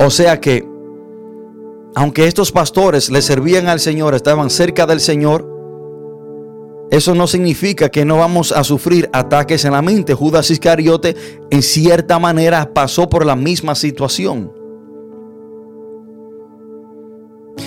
O 0.00 0.10
sea 0.10 0.40
que, 0.40 0.68
aunque 1.94 2.26
estos 2.26 2.50
pastores 2.50 3.10
le 3.10 3.22
servían 3.22 3.68
al 3.68 3.78
Señor, 3.78 4.16
estaban 4.16 4.50
cerca 4.50 4.86
del 4.86 4.98
Señor, 4.98 5.48
eso 6.90 7.14
no 7.14 7.28
significa 7.28 7.88
que 7.88 8.04
no 8.04 8.16
vamos 8.16 8.50
a 8.50 8.64
sufrir 8.64 9.08
ataques 9.12 9.64
en 9.64 9.70
la 9.70 9.82
mente. 9.82 10.14
Judas 10.14 10.50
Iscariote 10.50 11.14
en 11.50 11.62
cierta 11.62 12.18
manera 12.18 12.74
pasó 12.74 13.08
por 13.08 13.24
la 13.24 13.36
misma 13.36 13.76
situación. 13.76 14.52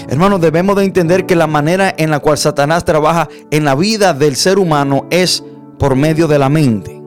Hermanos, 0.10 0.41
debemos 0.41 0.75
de 0.75 0.84
entender 0.84 1.25
que 1.25 1.38
la 1.38 1.47
manera 1.47 1.95
en 1.97 2.12
la 2.12 2.19
cual 2.19 2.38
Satanás 2.38 2.84
trabaja 2.84 3.29
en 3.51 3.63
la 3.63 3.75
vida 3.75 4.13
del 4.13 4.36
ser 4.36 4.60
humano 4.60 5.08
es 5.12 5.45
por 5.80 5.96
medio 5.96 6.28
de 6.28 6.38
la 6.38 6.50
mente. 6.50 7.02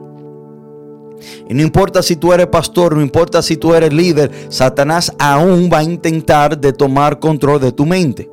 Y 1.47 1.53
no 1.53 1.61
importa 1.61 2.01
si 2.01 2.15
tú 2.15 2.33
eres 2.33 2.47
pastor, 2.47 2.95
no 2.95 3.01
importa 3.01 3.41
si 3.41 3.55
tú 3.55 3.73
eres 3.73 3.93
líder, 3.93 4.31
Satanás 4.49 5.13
aún 5.19 5.69
va 5.71 5.79
a 5.79 5.83
intentar 5.83 6.57
de 6.57 6.73
tomar 6.73 7.19
control 7.19 7.61
de 7.61 7.71
tu 7.71 7.85
mente. 7.85 8.29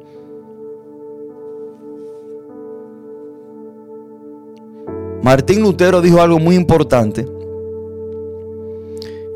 Martín 5.22 5.62
Lutero 5.62 6.00
dijo 6.00 6.20
algo 6.20 6.38
muy 6.38 6.56
importante. 6.56 7.26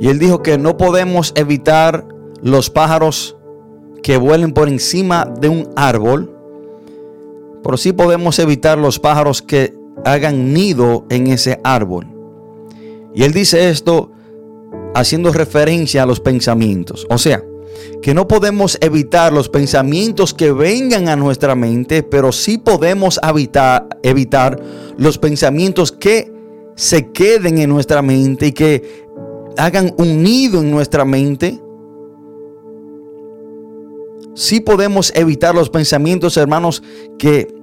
Y 0.01 0.09
él 0.09 0.19
dijo 0.19 0.43
que 0.43 0.59
no 0.59 0.77
podemos 0.77 1.33
evitar 1.37 2.07
los 2.43 2.71
pájaros 2.71 3.37
que 4.03 4.17
vuelen 4.17 4.53
por 4.53 4.69
encima 4.69 5.25
de 5.25 5.49
un 5.49 5.69
árbol, 5.77 6.31
pero 7.63 7.77
sí 7.77 7.93
podemos 7.93 8.39
evitar 8.39 8.77
los 8.77 8.99
pájaros 8.99 9.41
que 9.41 9.75
hagan 10.05 10.53
nido 10.53 11.07
en 11.11 11.29
ese 11.29 11.61
árbol. 11.65 12.07
Y 13.15 13.23
él 13.23 13.33
dice 13.33 13.71
esto 13.71 14.11
haciendo 14.95 15.33
referencia 15.33 16.03
a 16.03 16.07
los 16.07 16.21
pensamientos. 16.21 17.07
O 17.11 17.19
sea, 17.19 17.43
que 18.03 18.15
no 18.15 18.29
podemos 18.29 18.79
evitar 18.81 19.33
los 19.33 19.49
pensamientos 19.49 20.35
que 20.35 20.53
vengan 20.53 21.09
a 21.09 21.17
nuestra 21.17 21.55
mente, 21.55 22.03
pero 22.03 22.33
sí 22.33 22.59
podemos 22.59 23.19
evitar, 23.23 23.89
evitar 24.03 24.61
los 24.97 25.19
pensamientos 25.19 25.91
que 25.91 26.33
se 26.77 27.11
queden 27.13 27.59
en 27.59 27.71
nuestra 27.71 28.03
mente 28.03 28.49
y 28.49 28.53
que 28.53 29.07
hagan 29.57 29.95
un 29.99 30.23
nido 30.23 30.61
en 30.61 30.71
nuestra 30.71 31.05
mente 31.05 31.61
sí 34.35 34.61
podemos 34.61 35.13
evitar 35.15 35.55
los 35.55 35.71
pensamientos, 35.71 36.37
hermanos, 36.37 36.83
que, 37.19 37.55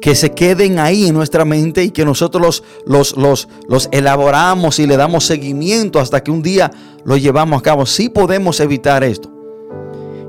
que 0.00 0.14
se 0.14 0.32
queden 0.32 0.78
ahí 0.78 1.06
en 1.06 1.14
nuestra 1.14 1.44
mente 1.44 1.84
y 1.84 1.90
que 1.90 2.04
nosotros 2.04 2.62
los, 2.86 3.16
los, 3.16 3.48
los, 3.68 3.88
elaboramos 3.92 4.78
y 4.78 4.86
le 4.86 4.96
damos 4.96 5.24
seguimiento 5.24 6.00
hasta 6.00 6.22
que 6.22 6.30
un 6.30 6.42
día 6.42 6.70
lo 7.04 7.16
llevamos 7.16 7.60
a 7.60 7.62
cabo. 7.62 7.86
Sí 7.86 8.08
podemos 8.08 8.60
evitar 8.60 9.04
esto. 9.04 9.30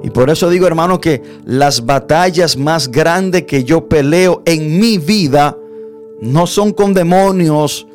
Y 0.04 0.10
por 0.12 0.30
eso 0.30 0.50
digo, 0.50 0.66
hermano, 0.66 1.02
que 1.02 1.22
las 1.46 1.86
batallas 1.86 2.58
más 2.58 2.90
grandes 2.90 3.44
que 3.44 3.64
yo 3.64 3.88
peleo 3.88 4.42
en 4.46 4.80
mi 4.80 4.98
vida 4.98 5.58
no 6.22 6.48
son 6.48 6.72
con 6.72 6.94
demonios, 6.94 7.86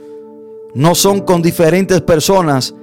no 0.74 0.94
son 0.94 1.20
con 1.20 1.42
diferentes 1.42 2.00
personas. 2.02 2.74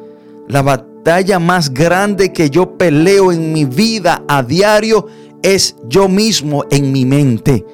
La 0.47 0.61
batalla 0.61 0.91
batalla 1.01 1.39
más 1.39 1.73
grande 1.73 2.31
que 2.31 2.51
yo 2.51 2.77
peleo 2.77 3.31
en 3.31 3.51
mi 3.51 3.65
vida 3.65 4.23
a 4.27 4.43
diario 4.43 5.07
es 5.41 5.75
yo 5.87 6.07
mismo 6.07 6.63
en 6.69 6.91
mi 6.91 7.05
mente. 7.05 7.65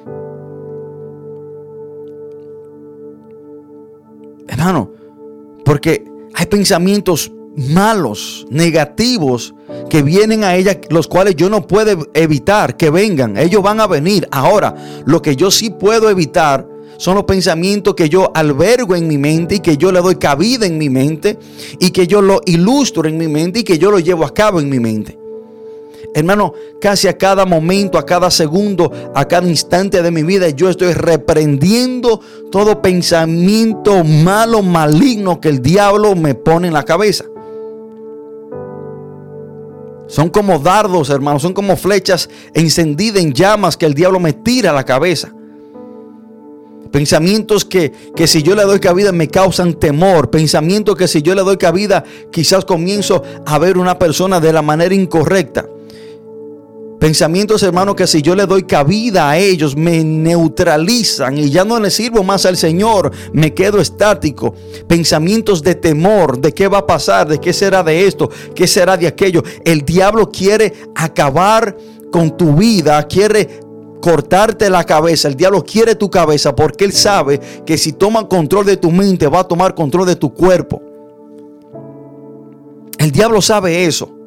Hermano, 4.48 4.90
porque 5.64 6.04
hay 6.34 6.46
pensamientos 6.46 7.30
malos, 7.56 8.46
negativos, 8.50 9.54
que 9.90 10.02
vienen 10.02 10.44
a 10.44 10.54
ella, 10.56 10.80
los 10.90 11.08
cuales 11.08 11.36
yo 11.36 11.50
no 11.50 11.66
puedo 11.66 12.08
evitar 12.14 12.76
que 12.76 12.90
vengan. 12.90 13.36
Ellos 13.36 13.62
van 13.62 13.80
a 13.80 13.86
venir. 13.86 14.26
Ahora, 14.30 14.74
lo 15.04 15.20
que 15.20 15.36
yo 15.36 15.50
sí 15.50 15.70
puedo 15.70 16.08
evitar 16.08 16.66
son 16.96 17.14
los 17.14 17.24
pensamientos 17.24 17.94
que 17.94 18.08
yo 18.08 18.30
albergo 18.34 18.96
en 18.96 19.06
mi 19.06 19.18
mente 19.18 19.56
y 19.56 19.60
que 19.60 19.76
yo 19.76 19.92
le 19.92 20.00
doy 20.00 20.16
cabida 20.16 20.66
en 20.66 20.78
mi 20.78 20.88
mente 20.88 21.38
y 21.78 21.90
que 21.90 22.06
yo 22.06 22.22
lo 22.22 22.40
ilustro 22.44 23.08
en 23.08 23.16
mi 23.16 23.28
mente 23.28 23.60
y 23.60 23.64
que 23.64 23.78
yo 23.78 23.90
lo 23.90 23.98
llevo 23.98 24.24
a 24.24 24.34
cabo 24.34 24.60
en 24.60 24.68
mi 24.68 24.80
mente. 24.80 25.17
Hermano, 26.14 26.54
casi 26.80 27.06
a 27.06 27.16
cada 27.16 27.44
momento, 27.44 27.98
a 27.98 28.06
cada 28.06 28.30
segundo, 28.30 28.90
a 29.14 29.26
cada 29.26 29.46
instante 29.46 30.02
de 30.02 30.10
mi 30.10 30.22
vida, 30.22 30.48
yo 30.48 30.68
estoy 30.70 30.94
reprendiendo 30.94 32.20
todo 32.50 32.80
pensamiento 32.80 34.02
malo, 34.04 34.62
maligno 34.62 35.40
que 35.40 35.48
el 35.48 35.60
diablo 35.60 36.16
me 36.16 36.34
pone 36.34 36.68
en 36.68 36.74
la 36.74 36.84
cabeza. 36.84 37.24
Son 40.08 40.30
como 40.30 40.58
dardos, 40.58 41.10
hermano, 41.10 41.38
son 41.38 41.52
como 41.52 41.76
flechas 41.76 42.30
encendidas 42.54 43.22
en 43.22 43.34
llamas 43.34 43.76
que 43.76 43.84
el 43.84 43.92
diablo 43.92 44.18
me 44.18 44.32
tira 44.32 44.70
a 44.70 44.74
la 44.74 44.84
cabeza. 44.84 45.34
Pensamientos 46.90 47.66
que, 47.66 47.92
que, 48.16 48.26
si 48.26 48.42
yo 48.42 48.54
le 48.54 48.62
doy 48.62 48.80
cabida 48.80 49.12
me 49.12 49.28
causan 49.28 49.74
temor. 49.74 50.30
Pensamientos 50.30 50.96
que 50.96 51.06
si 51.06 51.20
yo 51.20 51.34
le 51.34 51.42
doy 51.42 51.58
cabida 51.58 52.02
quizás 52.32 52.64
comienzo 52.64 53.22
a 53.44 53.58
ver 53.58 53.76
una 53.76 53.98
persona 53.98 54.40
de 54.40 54.54
la 54.54 54.62
manera 54.62 54.94
incorrecta. 54.94 55.67
Pensamientos, 56.98 57.62
hermanos, 57.62 57.94
que 57.94 58.08
si 58.08 58.22
yo 58.22 58.34
le 58.34 58.46
doy 58.46 58.64
cabida 58.64 59.30
a 59.30 59.38
ellos 59.38 59.76
me 59.76 60.02
neutralizan 60.02 61.38
y 61.38 61.48
ya 61.48 61.64
no 61.64 61.78
le 61.78 61.90
sirvo 61.90 62.24
más 62.24 62.44
al 62.44 62.56
Señor, 62.56 63.12
me 63.32 63.54
quedo 63.54 63.80
estático. 63.80 64.54
Pensamientos 64.88 65.62
de 65.62 65.76
temor, 65.76 66.40
de 66.40 66.52
qué 66.52 66.66
va 66.66 66.78
a 66.78 66.86
pasar, 66.86 67.28
de 67.28 67.38
qué 67.38 67.52
será 67.52 67.84
de 67.84 68.06
esto, 68.06 68.28
qué 68.54 68.66
será 68.66 68.96
de 68.96 69.06
aquello. 69.06 69.44
El 69.64 69.82
diablo 69.82 70.28
quiere 70.28 70.72
acabar 70.96 71.76
con 72.10 72.36
tu 72.36 72.56
vida, 72.56 73.06
quiere 73.06 73.60
cortarte 74.00 74.68
la 74.68 74.82
cabeza. 74.82 75.28
El 75.28 75.36
diablo 75.36 75.64
quiere 75.64 75.94
tu 75.94 76.10
cabeza 76.10 76.56
porque 76.56 76.84
él 76.84 76.92
sabe 76.92 77.38
que 77.64 77.78
si 77.78 77.92
toma 77.92 78.26
control 78.26 78.66
de 78.66 78.76
tu 78.76 78.90
mente 78.90 79.28
va 79.28 79.40
a 79.40 79.44
tomar 79.44 79.76
control 79.76 80.06
de 80.06 80.16
tu 80.16 80.34
cuerpo. 80.34 80.82
El 82.98 83.12
diablo 83.12 83.40
sabe 83.40 83.84
eso. 83.84 84.17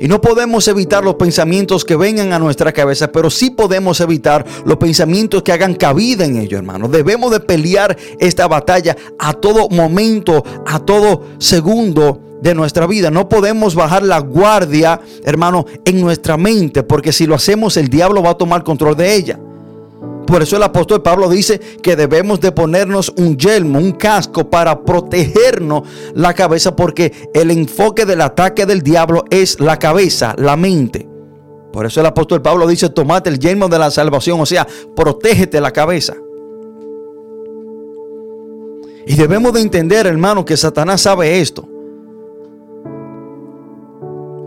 Y 0.00 0.08
no 0.08 0.20
podemos 0.20 0.68
evitar 0.68 1.04
los 1.04 1.16
pensamientos 1.16 1.84
que 1.84 1.96
vengan 1.96 2.32
a 2.32 2.38
nuestra 2.38 2.72
cabeza, 2.72 3.10
pero 3.10 3.30
sí 3.30 3.50
podemos 3.50 4.00
evitar 4.00 4.44
los 4.64 4.76
pensamientos 4.76 5.42
que 5.42 5.52
hagan 5.52 5.74
cabida 5.74 6.24
en 6.24 6.36
ellos, 6.36 6.58
hermano. 6.58 6.88
Debemos 6.88 7.30
de 7.30 7.40
pelear 7.40 7.96
esta 8.18 8.46
batalla 8.46 8.96
a 9.18 9.32
todo 9.32 9.68
momento, 9.68 10.44
a 10.66 10.78
todo 10.78 11.24
segundo 11.38 12.20
de 12.40 12.54
nuestra 12.54 12.86
vida. 12.86 13.10
No 13.10 13.28
podemos 13.28 13.74
bajar 13.74 14.02
la 14.02 14.18
guardia, 14.18 15.00
hermano, 15.24 15.66
en 15.84 16.00
nuestra 16.00 16.36
mente, 16.36 16.82
porque 16.82 17.12
si 17.12 17.26
lo 17.26 17.34
hacemos 17.34 17.76
el 17.76 17.88
diablo 17.88 18.22
va 18.22 18.30
a 18.30 18.38
tomar 18.38 18.62
control 18.62 18.96
de 18.96 19.14
ella. 19.14 19.40
Por 20.28 20.42
eso 20.42 20.58
el 20.58 20.62
apóstol 20.62 21.00
Pablo 21.00 21.30
dice 21.30 21.58
que 21.58 21.96
debemos 21.96 22.38
de 22.38 22.52
ponernos 22.52 23.10
un 23.16 23.38
yelmo, 23.38 23.78
un 23.78 23.92
casco 23.92 24.50
para 24.50 24.84
protegernos 24.84 25.88
la 26.12 26.34
cabeza, 26.34 26.76
porque 26.76 27.30
el 27.32 27.50
enfoque 27.50 28.04
del 28.04 28.20
ataque 28.20 28.66
del 28.66 28.82
diablo 28.82 29.24
es 29.30 29.58
la 29.58 29.78
cabeza, 29.78 30.34
la 30.36 30.54
mente. 30.54 31.08
Por 31.72 31.86
eso 31.86 32.00
el 32.00 32.06
apóstol 32.06 32.42
Pablo 32.42 32.66
dice, 32.66 32.90
tomate 32.90 33.30
el 33.30 33.38
yelmo 33.38 33.68
de 33.68 33.78
la 33.78 33.90
salvación, 33.90 34.38
o 34.38 34.44
sea, 34.44 34.66
protégete 34.94 35.62
la 35.62 35.70
cabeza. 35.70 36.14
Y 39.06 39.16
debemos 39.16 39.54
de 39.54 39.62
entender, 39.62 40.06
hermano, 40.06 40.44
que 40.44 40.58
Satanás 40.58 41.00
sabe 41.00 41.40
esto. 41.40 41.66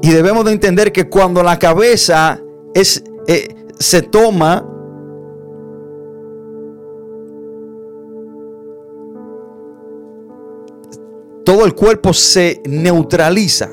Y 0.04 0.12
debemos 0.12 0.46
de 0.46 0.52
entender 0.52 0.92
que 0.92 1.10
cuando 1.10 1.42
la 1.42 1.58
cabeza 1.58 2.40
es, 2.76 3.04
eh, 3.28 3.56
se 3.80 4.04
toma, 4.04 4.68
todo 11.44 11.66
el 11.66 11.76
cuerpo 11.76 12.14
se 12.14 12.62
neutraliza. 12.66 13.70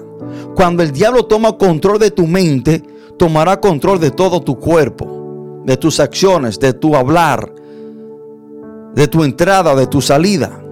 Cuando 0.55 0.83
el 0.83 0.93
diablo 0.93 1.25
toma 1.25 1.57
control 1.57 1.99
de 1.99 2.11
tu 2.11 2.27
mente, 2.27 2.83
tomará 3.17 3.61
control 3.61 4.01
de 4.01 4.11
todo 4.11 4.41
tu 4.41 4.59
cuerpo, 4.59 5.63
de 5.65 5.77
tus 5.77 6.01
acciones, 6.01 6.59
de 6.59 6.73
tu 6.73 6.97
hablar, 6.97 7.53
de 8.95 9.09
tu 9.09 9.25
entrada, 9.25 9.75
de 9.75 9.87
tu 9.87 10.01
salida. 10.01 10.63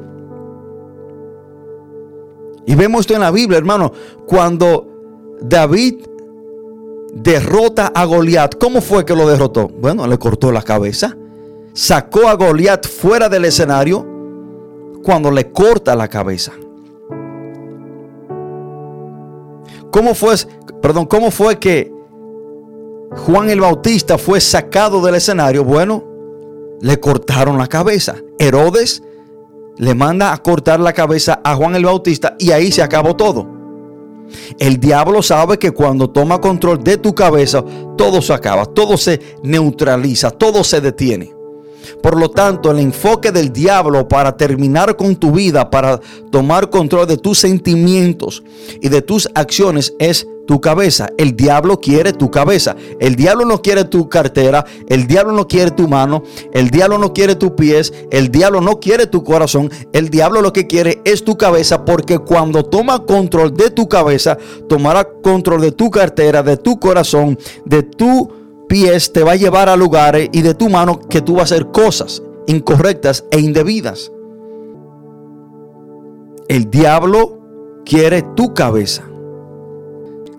Y 2.66 2.74
vemos 2.74 3.02
esto 3.02 3.14
en 3.14 3.20
la 3.20 3.30
Biblia, 3.30 3.58
hermano, 3.58 3.92
cuando 4.26 5.36
David 5.40 5.96
derrota 7.14 7.92
a 7.94 8.04
Goliat. 8.04 8.56
¿Cómo 8.56 8.80
fue 8.80 9.04
que 9.04 9.14
lo 9.14 9.28
derrotó? 9.28 9.68
Bueno, 9.68 10.06
le 10.06 10.18
cortó 10.18 10.50
la 10.50 10.62
cabeza. 10.62 11.16
Sacó 11.72 12.28
a 12.28 12.34
Goliat 12.34 12.86
fuera 12.86 13.28
del 13.28 13.44
escenario 13.44 14.04
cuando 15.02 15.30
le 15.30 15.52
corta 15.52 15.94
la 15.94 16.08
cabeza. 16.08 16.52
¿Cómo 19.96 20.14
fue, 20.14 20.34
perdón, 20.82 21.06
cómo 21.06 21.30
fue 21.30 21.58
que 21.58 21.90
Juan 23.24 23.48
el 23.48 23.62
Bautista 23.62 24.18
fue 24.18 24.42
sacado 24.42 25.00
del 25.00 25.14
escenario? 25.14 25.64
Bueno, 25.64 26.04
le 26.82 27.00
cortaron 27.00 27.56
la 27.56 27.66
cabeza. 27.66 28.16
Herodes 28.38 29.02
le 29.78 29.94
manda 29.94 30.34
a 30.34 30.42
cortar 30.42 30.80
la 30.80 30.92
cabeza 30.92 31.40
a 31.42 31.54
Juan 31.56 31.76
el 31.76 31.86
Bautista 31.86 32.36
y 32.38 32.50
ahí 32.50 32.70
se 32.70 32.82
acabó 32.82 33.16
todo. 33.16 33.48
El 34.58 34.78
diablo 34.78 35.22
sabe 35.22 35.58
que 35.58 35.70
cuando 35.70 36.10
toma 36.10 36.42
control 36.42 36.84
de 36.84 36.98
tu 36.98 37.14
cabeza, 37.14 37.64
todo 37.96 38.20
se 38.20 38.34
acaba, 38.34 38.66
todo 38.66 38.98
se 38.98 39.38
neutraliza, 39.44 40.30
todo 40.30 40.62
se 40.62 40.82
detiene. 40.82 41.35
Por 42.02 42.18
lo 42.18 42.30
tanto, 42.30 42.70
el 42.70 42.78
enfoque 42.78 43.32
del 43.32 43.52
diablo 43.52 44.08
para 44.08 44.36
terminar 44.36 44.96
con 44.96 45.16
tu 45.16 45.32
vida, 45.32 45.70
para 45.70 46.00
tomar 46.30 46.70
control 46.70 47.06
de 47.06 47.16
tus 47.16 47.38
sentimientos 47.38 48.42
y 48.80 48.88
de 48.88 49.02
tus 49.02 49.28
acciones 49.34 49.94
es 49.98 50.26
tu 50.46 50.60
cabeza. 50.60 51.08
El 51.18 51.36
diablo 51.36 51.80
quiere 51.80 52.12
tu 52.12 52.30
cabeza. 52.30 52.76
El 53.00 53.16
diablo 53.16 53.44
no 53.44 53.60
quiere 53.60 53.84
tu 53.84 54.08
cartera. 54.08 54.64
El 54.88 55.06
diablo 55.06 55.32
no 55.32 55.48
quiere 55.48 55.72
tu 55.72 55.88
mano. 55.88 56.22
El 56.52 56.70
diablo 56.70 56.98
no 56.98 57.12
quiere 57.12 57.34
tus 57.34 57.52
pies. 57.52 57.92
El 58.10 58.30
diablo 58.30 58.60
no 58.60 58.80
quiere 58.80 59.06
tu 59.06 59.24
corazón. 59.24 59.70
El 59.92 60.08
diablo 60.08 60.40
lo 60.40 60.52
que 60.52 60.66
quiere 60.66 61.02
es 61.04 61.24
tu 61.24 61.36
cabeza 61.36 61.84
porque 61.84 62.18
cuando 62.18 62.64
toma 62.64 63.04
control 63.04 63.54
de 63.54 63.70
tu 63.70 63.88
cabeza, 63.88 64.38
tomará 64.68 65.04
control 65.22 65.60
de 65.60 65.72
tu 65.72 65.90
cartera, 65.90 66.42
de 66.42 66.56
tu 66.56 66.78
corazón, 66.78 67.38
de 67.64 67.82
tu 67.82 68.45
pies, 68.68 69.12
te 69.12 69.22
va 69.22 69.32
a 69.32 69.36
llevar 69.36 69.68
a 69.68 69.76
lugares 69.76 70.28
y 70.32 70.42
de 70.42 70.54
tu 70.54 70.68
mano 70.68 70.98
que 70.98 71.20
tú 71.20 71.34
vas 71.34 71.52
a 71.52 71.54
hacer 71.54 71.66
cosas 71.72 72.22
incorrectas 72.46 73.24
e 73.30 73.40
indebidas. 73.40 74.12
El 76.48 76.70
diablo 76.70 77.82
quiere 77.84 78.22
tu 78.34 78.54
cabeza. 78.54 79.02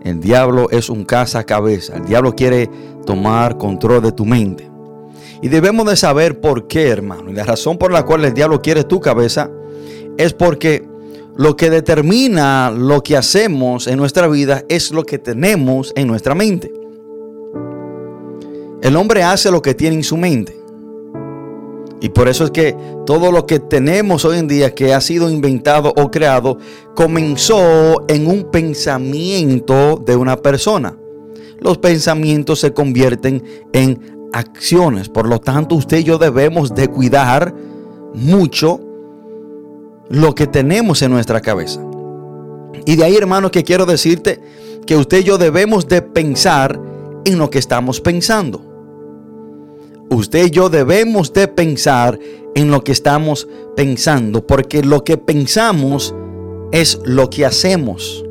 El 0.03 0.21
diablo 0.21 0.69
es 0.69 0.89
un 0.89 1.03
cabeza. 1.03 1.97
El 1.97 2.05
diablo 2.05 2.33
quiere 2.33 2.69
tomar 3.05 3.57
control 3.57 4.03
de 4.03 4.11
tu 4.13 4.25
mente. 4.25 4.69
Y 5.41 5.49
debemos 5.49 5.85
de 5.87 5.95
saber 5.95 6.39
por 6.39 6.67
qué, 6.67 6.87
hermano. 6.87 7.29
Y 7.29 7.33
la 7.33 7.43
razón 7.43 7.77
por 7.77 7.91
la 7.91 8.03
cual 8.03 8.23
el 8.25 8.33
diablo 8.33 8.61
quiere 8.61 8.83
tu 8.83 9.01
cabeza 9.01 9.51
es 10.17 10.33
porque 10.33 10.87
lo 11.35 11.55
que 11.55 11.69
determina 11.69 12.71
lo 12.71 13.03
que 13.03 13.17
hacemos 13.17 13.87
en 13.87 13.97
nuestra 13.97 14.27
vida 14.27 14.63
es 14.69 14.91
lo 14.91 15.03
que 15.03 15.19
tenemos 15.19 15.91
en 15.95 16.07
nuestra 16.07 16.33
mente. 16.33 16.71
El 18.81 18.95
hombre 18.95 19.23
hace 19.23 19.49
lo 19.49 19.61
que 19.61 19.73
tiene 19.73 19.95
en 19.95 20.03
su 20.03 20.17
mente. 20.17 20.55
Y 21.99 22.09
por 22.09 22.27
eso 22.27 22.43
es 22.43 22.51
que 22.51 22.77
todo 23.07 23.31
lo 23.31 23.47
que 23.47 23.59
tenemos 23.59 24.23
hoy 24.23 24.37
en 24.37 24.47
día 24.47 24.75
que 24.75 24.93
ha 24.93 25.01
sido 25.01 25.31
inventado 25.31 25.93
o 25.97 26.11
creado 26.11 26.59
comenzó 26.95 28.07
en 28.07 28.27
un 28.27 28.51
pensamiento 28.51 30.01
de 30.05 30.15
una 30.15 30.37
persona. 30.37 30.95
Los 31.59 31.79
pensamientos 31.79 32.59
se 32.59 32.71
convierten 32.71 33.43
en 33.73 34.29
acciones. 34.31 35.09
Por 35.09 35.27
lo 35.27 35.39
tanto, 35.39 35.73
usted 35.73 35.97
y 35.97 36.03
yo 36.03 36.19
debemos 36.19 36.75
de 36.75 36.87
cuidar 36.87 37.55
mucho 38.13 38.79
lo 40.09 40.35
que 40.35 40.45
tenemos 40.45 41.01
en 41.01 41.11
nuestra 41.11 41.41
cabeza. 41.41 41.81
Y 42.85 42.95
de 42.95 43.03
ahí, 43.03 43.15
hermano, 43.15 43.49
que 43.49 43.63
quiero 43.63 43.87
decirte 43.87 44.39
que 44.85 44.95
usted 44.95 45.21
y 45.21 45.23
yo 45.23 45.39
debemos 45.39 45.87
de 45.87 46.03
pensar 46.03 46.79
en 47.25 47.39
lo 47.39 47.49
que 47.49 47.57
estamos 47.57 47.99
pensando 47.99 48.66
usted 50.09 50.47
y 50.47 50.51
yo 50.51 50.69
debemos 50.69 51.33
de 51.33 51.47
pensar 51.47 52.19
en 52.55 52.71
lo 52.71 52.83
que 52.83 52.91
estamos 52.91 53.47
pensando, 53.75 54.45
porque 54.45 54.81
lo 54.83 55.03
que 55.03 55.17
pensamos 55.17 56.15
es 56.71 56.99
lo 57.05 57.29
que 57.29 57.45
hacemos. 57.45 58.23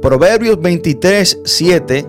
Proverbios 0.00 0.60
23, 0.60 1.40
7, 1.44 2.06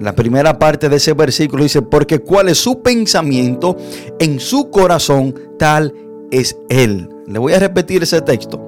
la 0.00 0.14
primera 0.14 0.58
parte 0.58 0.88
de 0.88 0.96
ese 0.96 1.14
versículo 1.14 1.62
dice, 1.62 1.82
porque 1.82 2.18
cuál 2.18 2.48
es 2.48 2.58
su 2.58 2.80
pensamiento 2.82 3.76
en 4.18 4.40
su 4.40 4.70
corazón, 4.70 5.34
tal 5.58 5.94
es 6.30 6.56
él. 6.68 7.08
Le 7.26 7.38
voy 7.38 7.54
a 7.54 7.58
repetir 7.58 8.02
ese 8.02 8.20
texto. 8.20 8.60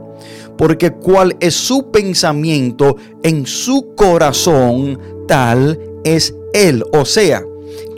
Porque 0.56 0.90
cuál 0.90 1.36
es 1.40 1.54
su 1.54 1.90
pensamiento 1.90 2.96
en 3.22 3.46
su 3.46 3.94
corazón, 3.94 4.98
tal 5.28 5.78
es 6.04 6.34
él. 6.52 6.82
O 6.92 7.04
sea, 7.04 7.44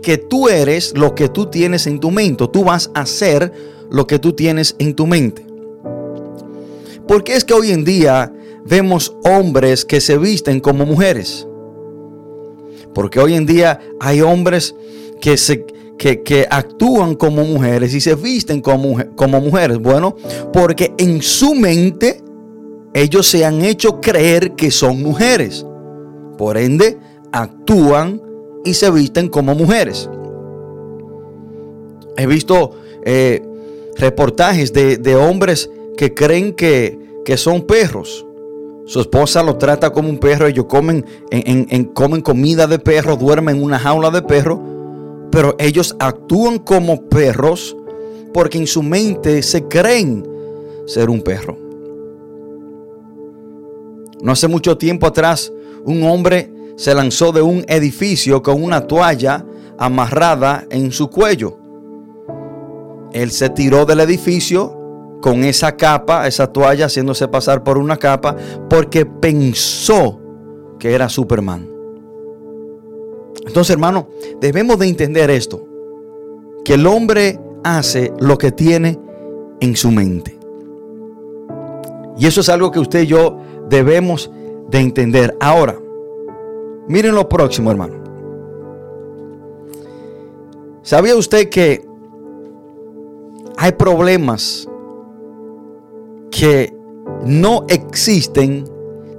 que 0.01 0.19
tú 0.19 0.49
eres 0.49 0.93
lo 0.97 1.15
que 1.15 1.29
tú 1.29 1.47
tienes 1.47 1.87
en 1.87 2.01
tu 2.01 2.11
mente. 2.11 2.47
Tú 2.53 2.65
vas 2.65 2.91
a 2.95 3.07
ser 3.07 3.53
lo 3.91 4.07
que 4.07 4.19
tú 4.19 4.33
tienes 4.33 4.77
en 4.79 4.95
tu 4.95 5.07
mente. 5.07 5.47
Porque 7.07 7.35
es 7.35 7.45
que 7.45 7.55
hoy 7.55 7.71
en 7.71 7.85
día 7.85 8.33
vemos 8.65 9.17
hombres 9.25 9.85
que 9.85 10.01
se 10.01 10.17
visten 10.17 10.61
como 10.61 10.87
mujeres. 10.87 11.47
Porque 12.95 13.21
hoy 13.21 13.35
en 13.35 13.47
día 13.47 13.81
hay 14.01 14.21
hombres 14.21 14.75
que, 15.21 15.37
se, 15.37 15.65
que, 15.99 16.47
actúan 16.51 17.15
como 17.15 17.45
mujeres 17.45 17.95
y 17.95 18.01
se 18.01 18.15
visten 18.15 18.61
como, 18.61 18.97
como 19.17 19.41
mujeres. 19.41 19.79
Bueno, 19.79 20.17
porque 20.53 20.93
en 20.99 21.23
su 21.23 21.55
mente 21.55 22.23
ellos 22.95 23.27
se 23.27 23.45
han 23.45 23.65
hecho 23.65 24.01
creer 24.01 24.53
que 24.53 24.71
son 24.71 25.03
mujeres. 25.03 25.65
Por 26.39 26.57
ende, 26.57 26.99
actúan 27.33 28.21
y 28.65 28.75
se 28.75 28.91
visten 28.91 29.29
como 29.29 29.55
mujeres. 29.55 30.09
He 32.17 32.27
visto 32.27 32.73
eh, 33.05 33.43
reportajes 33.97 34.73
de, 34.73 35.17
hombres 35.17 35.71
que 35.97 36.15
creen 36.15 36.53
que, 36.55 36.99
son 37.37 37.63
perros. 37.63 38.27
Su 38.87 39.01
esposa 39.01 39.43
lo 39.45 39.57
trata 39.57 39.91
como 39.93 40.09
un 40.09 40.19
perro, 40.19 40.49
ellos 40.49 40.67
comen, 40.67 41.07
en, 41.31 41.85
comen 41.85 42.23
comida 42.23 42.67
de 42.67 42.81
perro, 42.81 43.17
duermen 43.17 43.59
en 43.59 43.63
una 43.63 43.79
jaula 43.79 44.11
de 44.11 44.23
perro, 44.23 44.61
pero 45.31 45.55
ellos 45.61 45.95
actúan 46.01 46.59
como 46.59 47.09
perros 47.09 47.77
porque 48.35 48.59
en 48.59 48.67
su 48.67 48.83
mente 48.83 49.43
se 49.43 49.69
creen 49.69 50.27
ser 50.87 51.09
un 51.09 51.23
perro. 51.23 51.57
No 54.23 54.33
hace 54.33 54.49
mucho 54.49 54.77
tiempo 54.77 55.07
atrás, 55.07 55.53
un 55.85 56.03
hombre 56.03 56.51
se 56.81 56.95
lanzó 56.95 57.31
de 57.31 57.43
un 57.43 57.63
edificio 57.69 58.43
con 58.43 58.65
una 58.65 58.87
toalla 58.87 59.45
amarrada 59.77 60.65
en 60.71 60.93
su 60.93 61.11
cuello. 61.11 61.59
Él 63.13 63.31
se 63.33 63.51
tiró 63.51 63.85
del 63.85 64.01
edificio 64.01 65.19
con 65.21 65.45
esa 65.45 65.77
capa, 65.77 66.27
esa 66.27 66.47
toalla, 66.47 66.87
haciéndose 66.87 67.29
pasar 67.29 67.63
por 67.63 67.77
una 67.77 67.99
capa, 67.99 68.35
porque 68.71 69.05
pensó 69.05 70.19
que 70.79 70.95
era 70.95 71.11
Superman. 71.11 71.69
Entonces, 73.47 73.75
hermano, 73.75 74.09
debemos 74.41 74.79
de 74.79 74.89
entender 74.89 75.31
esto, 75.31 75.63
que 76.65 76.75
el 76.75 76.87
hombre 76.87 77.39
hace 77.63 78.11
lo 78.21 78.39
que 78.39 78.53
tiene 78.53 78.99
en 79.61 79.77
su 79.77 79.91
mente. 79.91 80.39
Y 82.17 82.27
eso 82.27 82.41
es 82.41 82.49
algo 82.49 82.71
que 82.71 82.81
usted 82.81 83.03
y 83.03 83.09
yo 83.09 83.37
debemos 83.69 84.31
de 84.71 84.79
entender. 84.79 85.37
Ahora, 85.41 85.79
Miren 86.91 87.15
lo 87.15 87.29
próximo, 87.29 87.71
hermano. 87.71 87.95
¿Sabía 90.83 91.15
usted 91.15 91.49
que 91.49 91.87
hay 93.57 93.71
problemas 93.71 94.69
que 96.33 96.75
no 97.25 97.65
existen, 97.69 98.65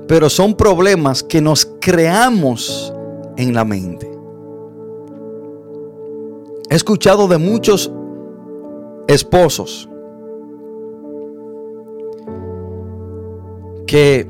pero 0.05 0.29
son 0.29 0.53
problemas 0.53 1.23
que 1.23 1.39
nos 1.39 1.65
creamos 1.79 2.93
en 3.37 3.53
la 3.53 3.63
mente? 3.63 4.11
He 6.69 6.75
escuchado 6.75 7.29
de 7.29 7.37
muchos 7.37 7.89
esposos 9.07 9.87
que 13.87 14.27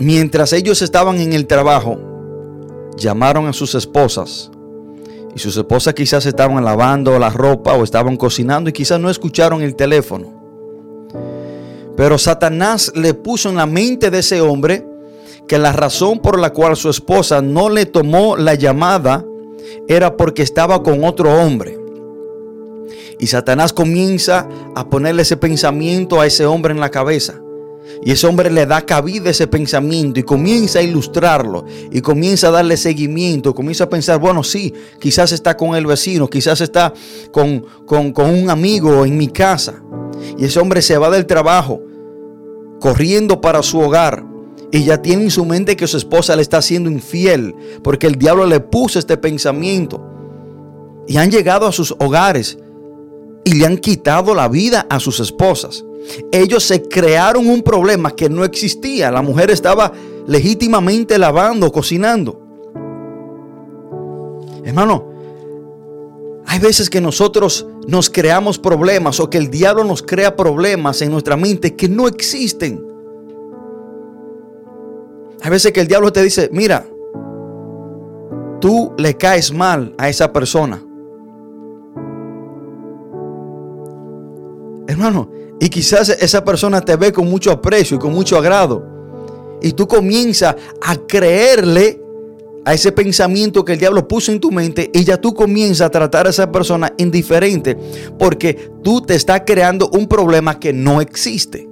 mientras 0.00 0.52
ellos 0.52 0.82
estaban 0.82 1.20
en 1.20 1.32
el 1.32 1.46
trabajo, 1.46 2.07
llamaron 2.98 3.46
a 3.46 3.52
sus 3.52 3.74
esposas 3.74 4.50
y 5.34 5.38
sus 5.38 5.56
esposas 5.56 5.94
quizás 5.94 6.26
estaban 6.26 6.64
lavando 6.64 7.18
la 7.18 7.30
ropa 7.30 7.74
o 7.74 7.84
estaban 7.84 8.16
cocinando 8.16 8.70
y 8.70 8.72
quizás 8.72 8.98
no 9.00 9.10
escucharon 9.10 9.62
el 9.62 9.76
teléfono. 9.76 10.34
Pero 11.96 12.18
Satanás 12.18 12.92
le 12.94 13.14
puso 13.14 13.48
en 13.48 13.56
la 13.56 13.66
mente 13.66 14.10
de 14.10 14.20
ese 14.20 14.40
hombre 14.40 14.86
que 15.46 15.58
la 15.58 15.72
razón 15.72 16.20
por 16.20 16.38
la 16.38 16.52
cual 16.52 16.76
su 16.76 16.90
esposa 16.90 17.42
no 17.42 17.70
le 17.70 17.86
tomó 17.86 18.36
la 18.36 18.54
llamada 18.54 19.24
era 19.88 20.16
porque 20.16 20.42
estaba 20.42 20.82
con 20.82 21.04
otro 21.04 21.32
hombre. 21.32 21.78
Y 23.18 23.26
Satanás 23.26 23.72
comienza 23.72 24.48
a 24.76 24.88
ponerle 24.88 25.22
ese 25.22 25.36
pensamiento 25.36 26.20
a 26.20 26.26
ese 26.26 26.46
hombre 26.46 26.72
en 26.72 26.80
la 26.80 26.90
cabeza. 26.90 27.40
Y 28.02 28.12
ese 28.12 28.26
hombre 28.26 28.50
le 28.50 28.66
da 28.66 28.82
cabida 28.82 29.28
a 29.28 29.30
ese 29.30 29.46
pensamiento 29.46 30.20
y 30.20 30.22
comienza 30.22 30.78
a 30.78 30.82
ilustrarlo 30.82 31.64
y 31.90 32.00
comienza 32.00 32.48
a 32.48 32.52
darle 32.52 32.76
seguimiento, 32.76 33.54
comienza 33.54 33.84
a 33.84 33.90
pensar, 33.90 34.20
bueno, 34.20 34.44
sí, 34.44 34.72
quizás 35.00 35.32
está 35.32 35.56
con 35.56 35.74
el 35.74 35.86
vecino, 35.86 36.28
quizás 36.28 36.60
está 36.60 36.92
con, 37.32 37.64
un 37.88 38.50
amigo 38.50 39.04
en 39.04 39.16
mi 39.16 39.28
casa. 39.28 39.82
Y 40.38 40.44
ese 40.44 40.60
hombre 40.60 40.82
se 40.82 40.96
va 40.98 41.10
del 41.10 41.26
trabajo 41.26 41.82
corriendo 42.80 43.40
para 43.40 43.62
su 43.62 43.80
hogar 43.80 44.24
y 44.70 44.84
ya 44.84 45.02
tiene 45.02 45.24
en 45.24 45.30
su 45.30 45.44
mente 45.44 45.76
que 45.76 45.86
su 45.86 45.96
esposa 45.96 46.36
le 46.36 46.42
está 46.42 46.62
siendo 46.62 46.90
infiel 46.90 47.54
porque 47.82 48.06
el 48.06 48.16
diablo 48.16 48.46
le 48.46 48.60
puso 48.60 48.98
este 48.98 49.16
pensamiento. 49.16 50.04
Y 51.08 51.16
han 51.16 51.30
llegado 51.30 51.66
a 51.66 51.72
sus 51.72 51.92
hogares 51.98 52.58
y 53.48 53.52
le 53.54 53.64
han 53.64 53.78
quitado 53.78 54.34
la 54.34 54.46
vida 54.46 54.86
a 54.90 55.00
sus 55.00 55.20
esposas. 55.20 55.82
Ellos 56.30 56.64
se 56.64 56.82
crearon 56.82 57.48
un 57.48 57.62
problema 57.62 58.10
que 58.10 58.28
no 58.28 58.44
existía. 58.44 59.10
La 59.10 59.22
mujer 59.22 59.50
estaba 59.50 59.90
legítimamente 60.26 61.16
lavando, 61.16 61.72
cocinando. 61.72 62.42
Hermano, 64.64 65.06
Hay 66.44 66.58
veces 66.58 66.90
que 66.90 67.00
nosotros 67.00 67.66
nos 67.86 68.10
creamos 68.10 68.58
problemas 68.58 69.18
o 69.20 69.30
que 69.30 69.38
el 69.38 69.50
diablo 69.50 69.84
nos 69.84 70.02
crea 70.02 70.34
problemas 70.34 71.00
en 71.00 71.10
nuestra 71.10 71.36
mente 71.36 71.74
que 71.74 71.88
no 71.88 72.06
existen. 72.06 72.84
Hay 75.40 75.50
veces 75.50 75.72
que 75.72 75.80
el 75.80 75.88
diablo 75.88 76.12
te 76.12 76.22
dice, 76.22 76.50
mira, 76.52 76.86
tú 78.60 78.92
le 78.98 79.16
caes 79.16 79.52
mal 79.52 79.94
a 79.98 80.08
esa 80.08 80.32
persona. 80.32 80.82
Hermano, 84.88 85.30
y 85.60 85.68
quizás 85.68 86.08
esa 86.08 86.42
persona 86.42 86.80
te 86.80 86.96
ve 86.96 87.12
con 87.12 87.28
mucho 87.28 87.52
aprecio 87.52 87.98
y 87.98 88.00
con 88.00 88.10
mucho 88.10 88.38
agrado. 88.38 88.82
Y 89.60 89.72
tú 89.72 89.86
comienzas 89.86 90.56
a 90.80 90.96
creerle 90.96 92.00
a 92.64 92.72
ese 92.72 92.90
pensamiento 92.90 93.66
que 93.66 93.74
el 93.74 93.78
diablo 93.78 94.08
puso 94.08 94.32
en 94.32 94.40
tu 94.40 94.50
mente 94.50 94.90
y 94.94 95.04
ya 95.04 95.18
tú 95.18 95.34
comienzas 95.34 95.88
a 95.88 95.90
tratar 95.90 96.26
a 96.26 96.30
esa 96.30 96.50
persona 96.50 96.90
indiferente 96.96 97.76
porque 98.18 98.70
tú 98.82 99.02
te 99.02 99.14
estás 99.14 99.42
creando 99.44 99.90
un 99.92 100.08
problema 100.08 100.58
que 100.58 100.72
no 100.72 101.02
existe. 101.02 101.68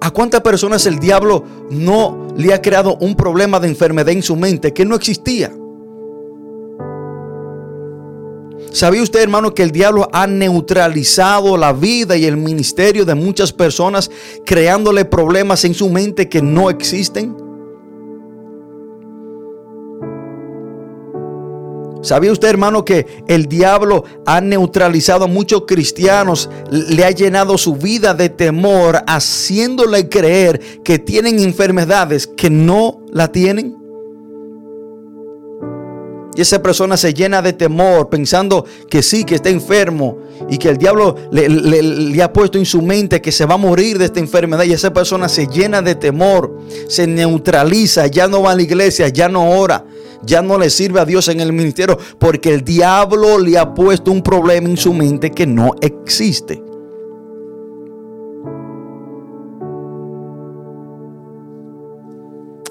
¿A 0.00 0.10
cuántas 0.12 0.42
personas 0.42 0.86
el 0.86 1.00
diablo 1.00 1.42
no 1.70 2.28
le 2.36 2.54
ha 2.54 2.62
creado 2.62 2.96
un 3.00 3.16
problema 3.16 3.58
de 3.58 3.68
enfermedad 3.68 4.10
en 4.10 4.22
su 4.22 4.36
mente 4.36 4.72
que 4.72 4.84
no 4.84 4.94
existía? 4.94 5.52
¿Sabía 8.74 9.04
usted, 9.04 9.22
hermano, 9.22 9.54
que 9.54 9.62
el 9.62 9.70
diablo 9.70 10.08
ha 10.12 10.26
neutralizado 10.26 11.56
la 11.56 11.72
vida 11.72 12.16
y 12.16 12.24
el 12.24 12.36
ministerio 12.36 13.04
de 13.04 13.14
muchas 13.14 13.52
personas 13.52 14.10
creándole 14.44 15.04
problemas 15.04 15.64
en 15.64 15.74
su 15.74 15.88
mente 15.90 16.28
que 16.28 16.42
no 16.42 16.68
existen? 16.70 17.36
¿Sabía 22.02 22.32
usted, 22.32 22.48
hermano, 22.48 22.84
que 22.84 23.22
el 23.28 23.46
diablo 23.46 24.02
ha 24.26 24.40
neutralizado 24.40 25.26
a 25.26 25.28
muchos 25.28 25.62
cristianos, 25.68 26.50
le 26.68 27.04
ha 27.04 27.12
llenado 27.12 27.56
su 27.56 27.76
vida 27.76 28.12
de 28.12 28.28
temor, 28.28 29.04
haciéndole 29.06 30.08
creer 30.08 30.82
que 30.82 30.98
tienen 30.98 31.38
enfermedades 31.38 32.26
que 32.26 32.50
no 32.50 32.98
la 33.12 33.30
tienen? 33.30 33.83
Y 36.34 36.40
esa 36.40 36.60
persona 36.60 36.96
se 36.96 37.14
llena 37.14 37.42
de 37.42 37.52
temor 37.52 38.08
pensando 38.08 38.64
que 38.90 39.02
sí, 39.02 39.24
que 39.24 39.36
está 39.36 39.50
enfermo 39.50 40.18
y 40.48 40.58
que 40.58 40.68
el 40.68 40.78
diablo 40.78 41.16
le, 41.30 42.22
ha 42.22 42.32
puesto 42.32 42.58
en 42.58 42.66
su 42.66 42.82
mente 42.82 43.20
que 43.20 43.30
se 43.30 43.46
va 43.46 43.54
a 43.54 43.58
morir 43.58 43.98
de 43.98 44.06
esta 44.06 44.18
enfermedad. 44.18 44.64
Y 44.64 44.72
esa 44.72 44.92
persona 44.92 45.28
se 45.28 45.46
llena 45.46 45.80
de 45.80 45.94
temor, 45.94 46.58
se 46.88 47.06
neutraliza, 47.06 48.08
ya 48.08 48.26
no 48.26 48.42
va 48.42 48.50
a 48.50 48.56
la 48.56 48.62
iglesia, 48.62 49.08
ya 49.08 49.28
no 49.28 49.48
ora, 49.50 49.84
ya 50.24 50.42
no 50.42 50.58
le 50.58 50.70
sirve 50.70 51.00
a 51.00 51.04
Dios 51.04 51.28
en 51.28 51.40
el 51.40 51.52
ministerio 51.52 51.98
porque 52.18 52.52
el 52.52 52.64
diablo 52.64 53.38
le 53.38 53.56
ha 53.56 53.72
puesto 53.72 54.10
un 54.10 54.22
problema 54.22 54.68
en 54.68 54.76
su 54.76 54.92
mente 54.92 55.30
que 55.30 55.46
no 55.46 55.70
existe. 55.80 56.62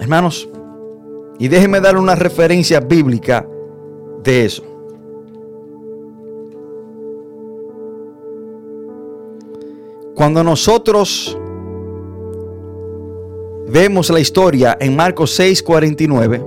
Hermanos, 0.02 0.50
y 1.40 1.48
déjenme 1.48 1.80
dar 1.80 1.98
una 1.98 2.14
referencia 2.14 2.82
bíblica 2.82 3.48
de 4.24 4.46
eso. 4.46 4.64
Cuando 10.16 10.44
nosotros 10.44 11.38
vemos 13.68 14.10
la 14.10 14.20
historia 14.20 14.78
en 14.80 14.96
Marcos 14.96 15.38
6:49, 15.40 16.46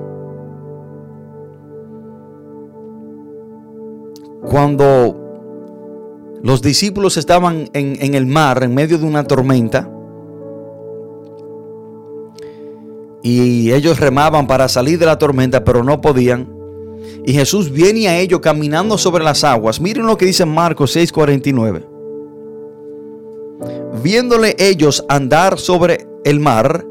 cuando 4.48 5.16
los 6.42 6.62
discípulos 6.62 7.16
estaban 7.16 7.68
en, 7.72 7.96
en, 8.00 8.14
el 8.14 8.26
mar 8.26 8.62
en 8.62 8.72
medio 8.72 8.98
de 8.98 9.04
una 9.04 9.24
tormenta 9.24 9.90
y 13.22 13.72
ellos 13.72 13.98
remaban 13.98 14.46
para 14.46 14.68
salir 14.68 15.00
de 15.00 15.06
la 15.06 15.18
tormenta, 15.18 15.64
pero 15.64 15.82
no 15.82 16.00
podían. 16.00 16.55
Y 17.24 17.32
Jesús 17.32 17.70
viene 17.70 18.08
a 18.08 18.18
ellos 18.18 18.40
caminando 18.40 18.96
sobre 18.98 19.24
las 19.24 19.44
aguas. 19.44 19.80
Miren 19.80 20.06
lo 20.06 20.16
que 20.16 20.26
dice 20.26 20.44
Marcos 20.44 20.94
6:49. 20.94 21.86
Viéndole 24.02 24.54
ellos 24.58 25.04
andar 25.08 25.58
sobre 25.58 26.06
el 26.24 26.38
mar, 26.38 26.86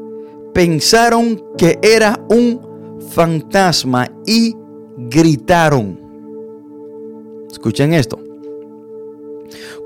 pensaron 0.52 1.42
que 1.56 1.78
era 1.82 2.24
un 2.28 2.60
fantasma 3.10 4.10
y 4.26 4.54
gritaron. 4.96 5.98
Escuchen 7.50 7.94
esto. 7.94 8.18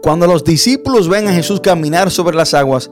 Cuando 0.03 0.27
los 0.27 0.43
discípulos 0.43 1.09
ven 1.09 1.29
a 1.29 1.33
Jesús 1.33 1.61
caminar 1.61 2.11
sobre 2.11 2.37
las 2.37 2.55
aguas, 2.55 2.91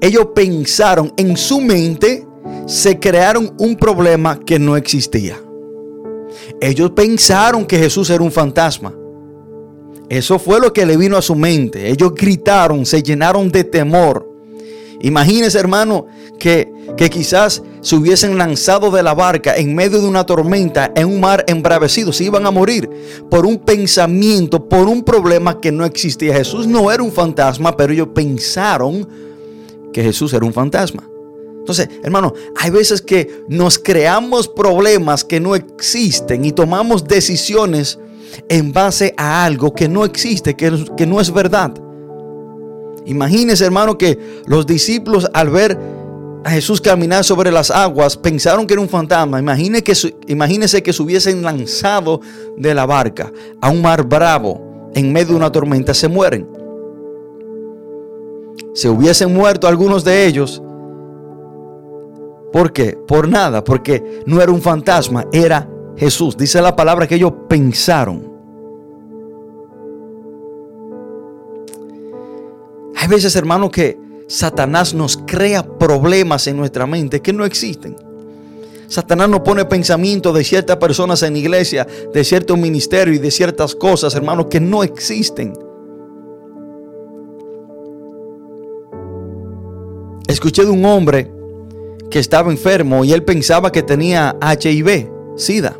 ellos 0.00 0.28
pensaron 0.34 1.12
en 1.16 1.36
su 1.36 1.60
mente, 1.60 2.26
se 2.66 2.98
crearon 2.98 3.54
un 3.58 3.76
problema 3.76 4.40
que 4.40 4.58
no 4.58 4.76
existía. 4.76 5.38
Ellos 6.60 6.90
pensaron 6.92 7.66
que 7.66 7.78
Jesús 7.78 8.10
era 8.10 8.22
un 8.22 8.32
fantasma. 8.32 8.94
Eso 10.08 10.38
fue 10.38 10.60
lo 10.60 10.72
que 10.72 10.84
le 10.84 10.96
vino 10.96 11.16
a 11.16 11.22
su 11.22 11.36
mente. 11.36 11.88
Ellos 11.88 12.12
gritaron, 12.14 12.84
se 12.84 13.02
llenaron 13.02 13.50
de 13.50 13.64
temor. 13.64 14.28
Imagínese, 15.02 15.58
hermano, 15.58 16.06
que, 16.38 16.70
que, 16.96 17.08
quizás 17.08 17.62
se 17.80 17.96
hubiesen 17.96 18.36
lanzado 18.36 18.90
de 18.90 19.02
la 19.02 19.14
barca 19.14 19.56
en 19.56 19.74
medio 19.74 20.00
de 20.00 20.06
una 20.06 20.26
tormenta 20.26 20.92
en 20.94 21.06
un 21.06 21.20
mar 21.20 21.44
embravecido. 21.46 22.12
Se 22.12 22.24
iban 22.24 22.44
a 22.44 22.50
morir 22.50 22.90
por 23.30 23.46
un 23.46 23.58
pensamiento, 23.58 24.68
por 24.68 24.88
un 24.88 25.02
problema 25.04 25.60
que 25.60 25.72
no 25.72 25.84
existía. 25.84 26.34
Jesús 26.34 26.66
no 26.66 26.90
era 26.92 27.02
un 27.02 27.12
fantasma, 27.12 27.76
pero 27.76 27.92
ellos 27.92 28.08
pensaron 28.14 29.08
que 29.92 30.02
Jesús 30.02 30.32
era 30.34 30.44
un 30.44 30.52
fantasma. 30.52 31.09
Entonces, 31.60 31.88
hermano, 32.02 32.32
hay 32.56 32.70
veces 32.70 33.00
que 33.02 33.44
nos 33.46 33.78
creamos 33.78 34.48
problemas 34.48 35.24
que 35.24 35.38
no 35.38 35.54
existen 35.54 36.44
y 36.44 36.52
tomamos 36.52 37.04
decisiones 37.04 37.98
en 38.48 38.72
base 38.72 39.14
a 39.16 39.44
algo 39.44 39.74
que 39.74 39.88
no 39.88 40.04
existe, 40.04 40.56
que, 40.56 41.06
no 41.06 41.20
es 41.20 41.32
verdad. 41.32 41.72
Imagínese, 43.04 43.64
hermano, 43.64 43.98
que 43.98 44.18
los 44.46 44.66
discípulos 44.66 45.28
al 45.32 45.50
ver 45.50 45.78
a 46.44 46.50
Jesús 46.50 46.80
caminar 46.80 47.24
sobre 47.24 47.52
las 47.52 47.70
aguas 47.70 48.16
pensaron 48.16 48.66
que 48.66 48.72
era 48.72 48.80
un 48.80 48.88
fantasma. 48.88 49.38
Imagínese 49.38 49.84
que, 49.84 50.16
imagínese 50.28 50.82
que 50.82 50.92
se 50.94 51.02
hubiesen 51.02 51.42
lanzado 51.42 52.20
de 52.56 52.74
la 52.74 52.86
barca 52.86 53.30
a 53.60 53.70
un 53.70 53.82
mar 53.82 54.02
bravo 54.04 54.90
en 54.94 55.12
medio 55.12 55.28
de 55.28 55.36
una 55.36 55.52
tormenta, 55.52 55.92
se 55.92 56.08
mueren. 56.08 56.48
Se 58.72 58.88
hubiesen 58.88 59.34
muerto 59.34 59.68
algunos 59.68 60.04
de 60.04 60.26
ellos 60.26 60.62
¿Por 62.52 62.72
qué? 62.72 62.98
Por 63.06 63.28
nada, 63.28 63.62
porque 63.62 64.22
no 64.26 64.40
era 64.40 64.50
un 64.50 64.60
fantasma, 64.60 65.26
era 65.32 65.68
Jesús. 65.96 66.36
Dice 66.36 66.60
la 66.60 66.74
palabra 66.74 67.06
que 67.06 67.14
ellos 67.14 67.32
pensaron. 67.48 68.28
Hay 72.96 73.08
veces, 73.08 73.34
hermano, 73.36 73.70
que 73.70 73.98
Satanás 74.26 74.94
nos 74.94 75.16
crea 75.16 75.62
problemas 75.62 76.46
en 76.46 76.56
nuestra 76.56 76.86
mente 76.86 77.20
que 77.20 77.32
no 77.32 77.44
existen. 77.44 77.96
Satanás 78.88 79.28
nos 79.28 79.40
pone 79.40 79.64
pensamientos 79.64 80.34
de 80.34 80.42
ciertas 80.42 80.76
personas 80.76 81.22
en 81.22 81.36
iglesia, 81.36 81.86
de 82.12 82.24
cierto 82.24 82.56
ministerio 82.56 83.14
y 83.14 83.18
de 83.18 83.30
ciertas 83.30 83.76
cosas, 83.76 84.14
hermano, 84.16 84.48
que 84.48 84.58
no 84.58 84.82
existen. 84.82 85.52
Escuché 90.26 90.64
de 90.64 90.70
un 90.70 90.84
hombre 90.84 91.39
que 92.10 92.18
estaba 92.18 92.50
enfermo 92.50 93.04
y 93.04 93.12
él 93.12 93.22
pensaba 93.22 93.72
que 93.72 93.82
tenía 93.82 94.36
HIV, 94.42 95.08
SIDA. 95.36 95.76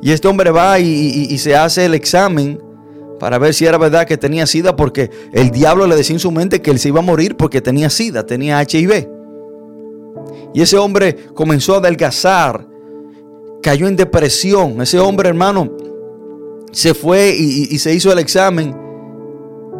Y 0.00 0.12
este 0.12 0.28
hombre 0.28 0.50
va 0.50 0.78
y, 0.78 1.38
se 1.38 1.56
hace 1.56 1.86
el 1.86 1.94
examen 1.94 2.60
para 3.18 3.38
ver 3.38 3.54
si 3.54 3.64
era 3.64 3.78
verdad 3.78 4.06
que 4.06 4.16
tenía 4.16 4.46
SIDA 4.46 4.76
porque 4.76 5.10
el 5.32 5.50
diablo 5.50 5.86
le 5.86 5.96
decía 5.96 6.14
en 6.14 6.20
su 6.20 6.30
mente 6.30 6.60
que 6.60 6.70
él 6.70 6.78
se 6.78 6.88
iba 6.88 7.00
a 7.00 7.02
morir 7.02 7.36
porque 7.36 7.60
tenía 7.60 7.90
SIDA, 7.90 8.26
tenía 8.26 8.60
HIV. 8.60 9.08
Y 10.52 10.62
ese 10.62 10.76
hombre 10.76 11.16
comenzó 11.34 11.74
a 11.74 11.78
adelgazar, 11.78 12.66
cayó 13.62 13.88
en 13.88 13.96
depresión. 13.96 14.80
Ese 14.82 14.98
hombre, 15.00 15.28
hermano, 15.28 15.70
se 16.70 16.92
fue 16.92 17.34
y, 17.36 17.78
se 17.78 17.94
hizo 17.94 18.12
el 18.12 18.18
examen. 18.18 18.76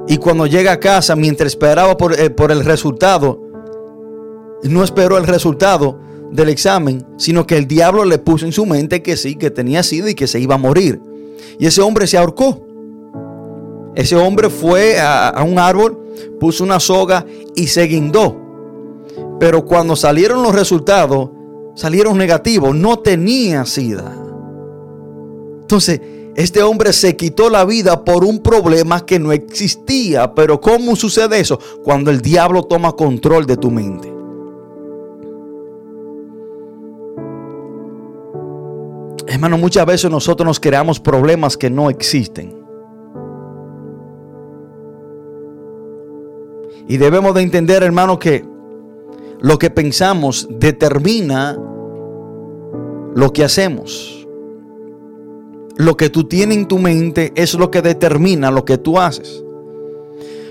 Y 0.08 0.16
cuando 0.16 0.46
llega 0.46 0.72
a 0.72 0.80
casa, 0.80 1.14
mientras 1.16 1.52
esperaba 1.52 1.96
por, 1.96 2.18
eh, 2.18 2.34
el 2.48 2.64
resultado, 2.64 3.43
no 4.62 4.84
esperó 4.84 5.18
el 5.18 5.26
resultado 5.26 5.98
del 6.30 6.48
examen, 6.48 7.06
sino 7.16 7.46
que 7.46 7.56
el 7.56 7.66
diablo 7.66 8.04
le 8.04 8.18
puso 8.18 8.46
en 8.46 8.52
su 8.52 8.66
mente 8.66 9.02
que 9.02 9.16
sí, 9.16 9.36
que 9.36 9.50
tenía 9.50 9.82
sida 9.82 10.10
y 10.10 10.14
que 10.14 10.26
se 10.26 10.40
iba 10.40 10.56
a 10.56 10.58
morir. 10.58 11.00
Y 11.58 11.66
ese 11.66 11.80
hombre 11.80 12.06
se 12.06 12.18
ahorcó. 12.18 12.60
Ese 13.94 14.16
hombre 14.16 14.50
fue 14.50 14.98
a, 14.98 15.44
un 15.46 15.58
árbol, 15.58 15.96
puso 16.40 16.64
una 16.64 16.80
soga 16.80 17.24
y 17.54 17.68
se 17.68 17.84
guindó. 17.84 18.36
Pero 19.38 19.64
cuando 19.64 19.94
salieron 19.94 20.42
los 20.42 20.54
resultados, 20.54 21.30
salieron 21.76 22.18
negativos, 22.18 22.74
no 22.74 22.98
tenía 22.98 23.64
sida. 23.64 24.16
Entonces, 25.60 26.00
este 26.34 26.62
hombre 26.64 26.92
se 26.92 27.14
quitó 27.14 27.48
la 27.48 27.64
vida 27.64 28.04
por 28.04 28.24
un 28.24 28.40
problema 28.40 29.06
que 29.06 29.20
no 29.20 29.30
existía. 29.30 30.34
Pero 30.34 30.60
¿cómo 30.60 30.96
sucede 30.96 31.38
eso? 31.38 31.60
Cuando 31.84 32.10
el 32.10 32.20
diablo 32.20 32.64
toma 32.64 32.92
control 32.92 33.46
de 33.46 33.56
tu 33.56 33.70
mente. 33.70 34.13
Hermano, 39.34 39.58
muchas 39.58 39.84
veces 39.84 40.08
nosotros 40.12 40.46
nos 40.46 40.60
creamos 40.60 41.00
problemas 41.00 41.56
que 41.56 41.68
no 41.68 41.90
existen. 41.90 42.54
Y 46.86 46.98
debemos 46.98 47.34
de 47.34 47.42
entender, 47.42 47.82
hermano, 47.82 48.20
que 48.20 48.44
lo 49.40 49.58
que 49.58 49.70
pensamos 49.70 50.46
determina 50.48 51.58
lo 53.16 53.32
que 53.32 53.42
hacemos. 53.42 54.24
Lo 55.78 55.96
que 55.96 56.10
tú 56.10 56.28
tienes 56.28 56.56
en 56.56 56.68
tu 56.68 56.78
mente 56.78 57.32
es 57.34 57.54
lo 57.54 57.72
que 57.72 57.82
determina 57.82 58.52
lo 58.52 58.64
que 58.64 58.78
tú 58.78 59.00
haces. 59.00 59.42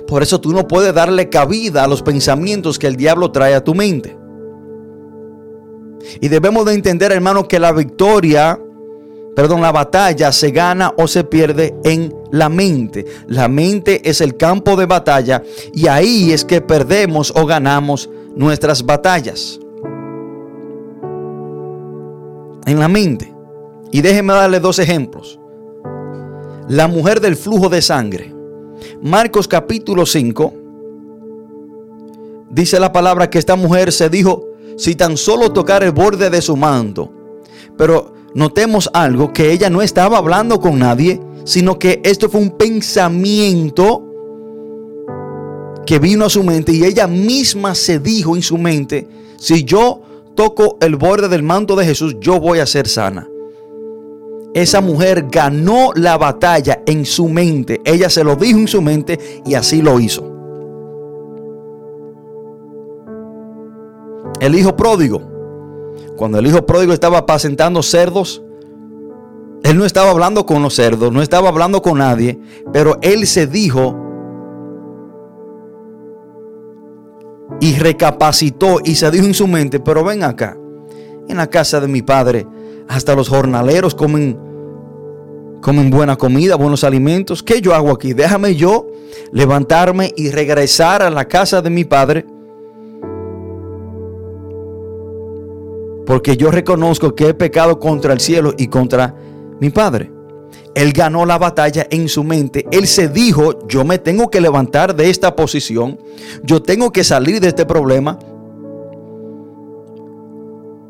Por 0.09 0.23
eso 0.23 0.41
tú 0.41 0.51
no 0.51 0.67
puedes 0.67 0.93
darle 0.93 1.29
cabida 1.29 1.85
a 1.85 1.87
los 1.87 2.01
pensamientos 2.03 2.77
que 2.77 2.87
el 2.87 2.97
diablo 2.97 3.31
trae 3.31 3.55
a 3.55 3.63
tu 3.63 3.73
mente. 3.75 4.17
Y 6.19 6.27
debemos 6.27 6.65
de 6.65 6.73
entender, 6.73 7.13
hermano, 7.13 7.47
que 7.47 7.61
la 7.61 7.71
victoria, 7.71 8.59
perdón, 9.35 9.61
la 9.61 9.71
batalla 9.71 10.31
se 10.31 10.51
gana 10.51 10.93
o 10.97 11.07
se 11.07 11.23
pierde 11.23 11.75
en 11.83 12.13
la 12.31 12.49
mente. 12.49 13.05
La 13.27 13.47
mente 13.47 14.07
es 14.09 14.21
el 14.21 14.37
campo 14.37 14.75
de 14.75 14.85
batalla 14.85 15.43
y 15.73 15.87
ahí 15.87 16.31
es 16.31 16.45
que 16.45 16.61
perdemos 16.61 17.33
o 17.35 17.45
ganamos 17.45 18.09
nuestras 18.35 18.85
batallas. 18.85 19.59
En 22.65 22.79
la 22.79 22.87
mente. 22.87 23.33
Y 23.91 24.01
déjenme 24.01 24.33
darle 24.33 24.59
dos 24.59 24.79
ejemplos. 24.79 25.39
La 26.67 26.87
mujer 26.87 27.19
del 27.19 27.35
flujo 27.35 27.69
de 27.69 27.81
sangre. 27.81 28.33
Marcos 29.01 29.47
capítulo 29.47 30.05
5. 30.05 30.53
Dice 32.49 32.79
la 32.79 32.91
palabra 32.91 33.29
que 33.29 33.39
esta 33.39 33.55
mujer 33.55 33.91
se 33.91 34.09
dijo, 34.09 34.45
si 34.77 34.95
tan 34.95 35.17
solo 35.17 35.51
tocar 35.51 35.83
el 35.83 35.91
borde 35.91 36.29
de 36.29 36.41
su 36.41 36.55
manto. 36.55 37.11
Pero 37.77 38.13
notemos 38.35 38.89
algo, 38.93 39.33
que 39.33 39.51
ella 39.51 39.69
no 39.69 39.81
estaba 39.81 40.17
hablando 40.17 40.59
con 40.59 40.79
nadie, 40.79 41.19
sino 41.43 41.77
que 41.77 42.01
esto 42.03 42.29
fue 42.29 42.41
un 42.41 42.51
pensamiento 42.51 44.03
que 45.85 45.99
vino 45.99 46.25
a 46.25 46.29
su 46.29 46.43
mente 46.43 46.71
y 46.71 46.83
ella 46.83 47.07
misma 47.07 47.75
se 47.75 47.99
dijo 47.99 48.35
en 48.35 48.41
su 48.41 48.57
mente, 48.57 49.07
si 49.37 49.63
yo 49.63 50.01
toco 50.35 50.77
el 50.79 50.95
borde 50.95 51.27
del 51.27 51.43
manto 51.43 51.75
de 51.75 51.85
Jesús, 51.85 52.15
yo 52.19 52.39
voy 52.39 52.59
a 52.59 52.65
ser 52.65 52.87
sana. 52.87 53.29
Esa 54.53 54.81
mujer 54.81 55.25
ganó 55.31 55.91
la 55.95 56.17
batalla 56.17 56.83
en 56.85 57.05
su 57.05 57.27
mente. 57.27 57.81
Ella 57.85 58.09
se 58.09 58.23
lo 58.23 58.35
dijo 58.35 58.59
en 58.59 58.67
su 58.67 58.81
mente 58.81 59.41
y 59.45 59.55
así 59.55 59.81
lo 59.81 59.99
hizo. 59.99 60.31
El 64.39 64.55
hijo 64.55 64.75
pródigo. 64.75 65.32
Cuando 66.15 66.39
el 66.39 66.47
hijo 66.47 66.65
pródigo 66.65 66.93
estaba 66.93 67.19
apacentando 67.19 67.81
cerdos, 67.81 68.43
él 69.63 69.77
no 69.77 69.85
estaba 69.85 70.11
hablando 70.11 70.45
con 70.45 70.61
los 70.61 70.75
cerdos, 70.75 71.11
no 71.11 71.21
estaba 71.21 71.49
hablando 71.49 71.81
con 71.81 71.97
nadie, 71.97 72.39
pero 72.71 72.97
él 73.01 73.25
se 73.25 73.47
dijo, 73.47 73.99
y 77.59 77.75
recapacitó 77.75 78.79
y 78.83 78.95
se 78.95 79.09
dijo 79.09 79.25
en 79.25 79.33
su 79.33 79.47
mente, 79.47 79.79
pero 79.79 80.03
ven 80.03 80.23
acá, 80.23 80.57
en 81.27 81.37
la 81.37 81.47
casa 81.47 81.79
de 81.79 81.87
mi 81.87 82.01
padre, 82.01 82.45
hasta 82.89 83.15
los 83.15 83.29
jornaleros 83.29 83.95
comen, 83.95 84.37
comen 85.61 85.89
buena 85.89 86.17
comida, 86.17 86.55
buenos 86.55 86.83
alimentos. 86.83 87.41
¿Qué 87.41 87.61
yo 87.61 87.73
hago 87.73 87.91
aquí? 87.91 88.13
Déjame 88.13 88.55
yo 88.55 88.87
levantarme 89.31 90.11
y 90.15 90.29
regresar 90.29 91.01
a 91.01 91.09
la 91.09 91.25
casa 91.25 91.61
de 91.61 91.69
mi 91.69 91.85
padre. 91.85 92.25
Porque 96.05 96.37
yo 96.37 96.51
reconozco 96.51 97.15
que 97.15 97.29
he 97.29 97.33
pecado 97.33 97.79
contra 97.79 98.13
el 98.13 98.19
cielo 98.19 98.53
y 98.57 98.67
contra 98.67 99.15
mi 99.59 99.69
padre. 99.69 100.11
Él 100.75 100.91
ganó 100.91 101.25
la 101.25 101.37
batalla 101.37 101.87
en 101.89 102.09
su 102.09 102.23
mente. 102.23 102.65
Él 102.71 102.87
se 102.87 103.07
dijo, 103.07 103.67
yo 103.67 103.85
me 103.85 103.99
tengo 103.99 104.29
que 104.29 104.41
levantar 104.41 104.95
de 104.95 105.09
esta 105.09 105.35
posición. 105.35 105.99
Yo 106.43 106.61
tengo 106.61 106.91
que 106.91 107.03
salir 107.03 107.39
de 107.39 107.49
este 107.49 107.65
problema. 107.65 108.17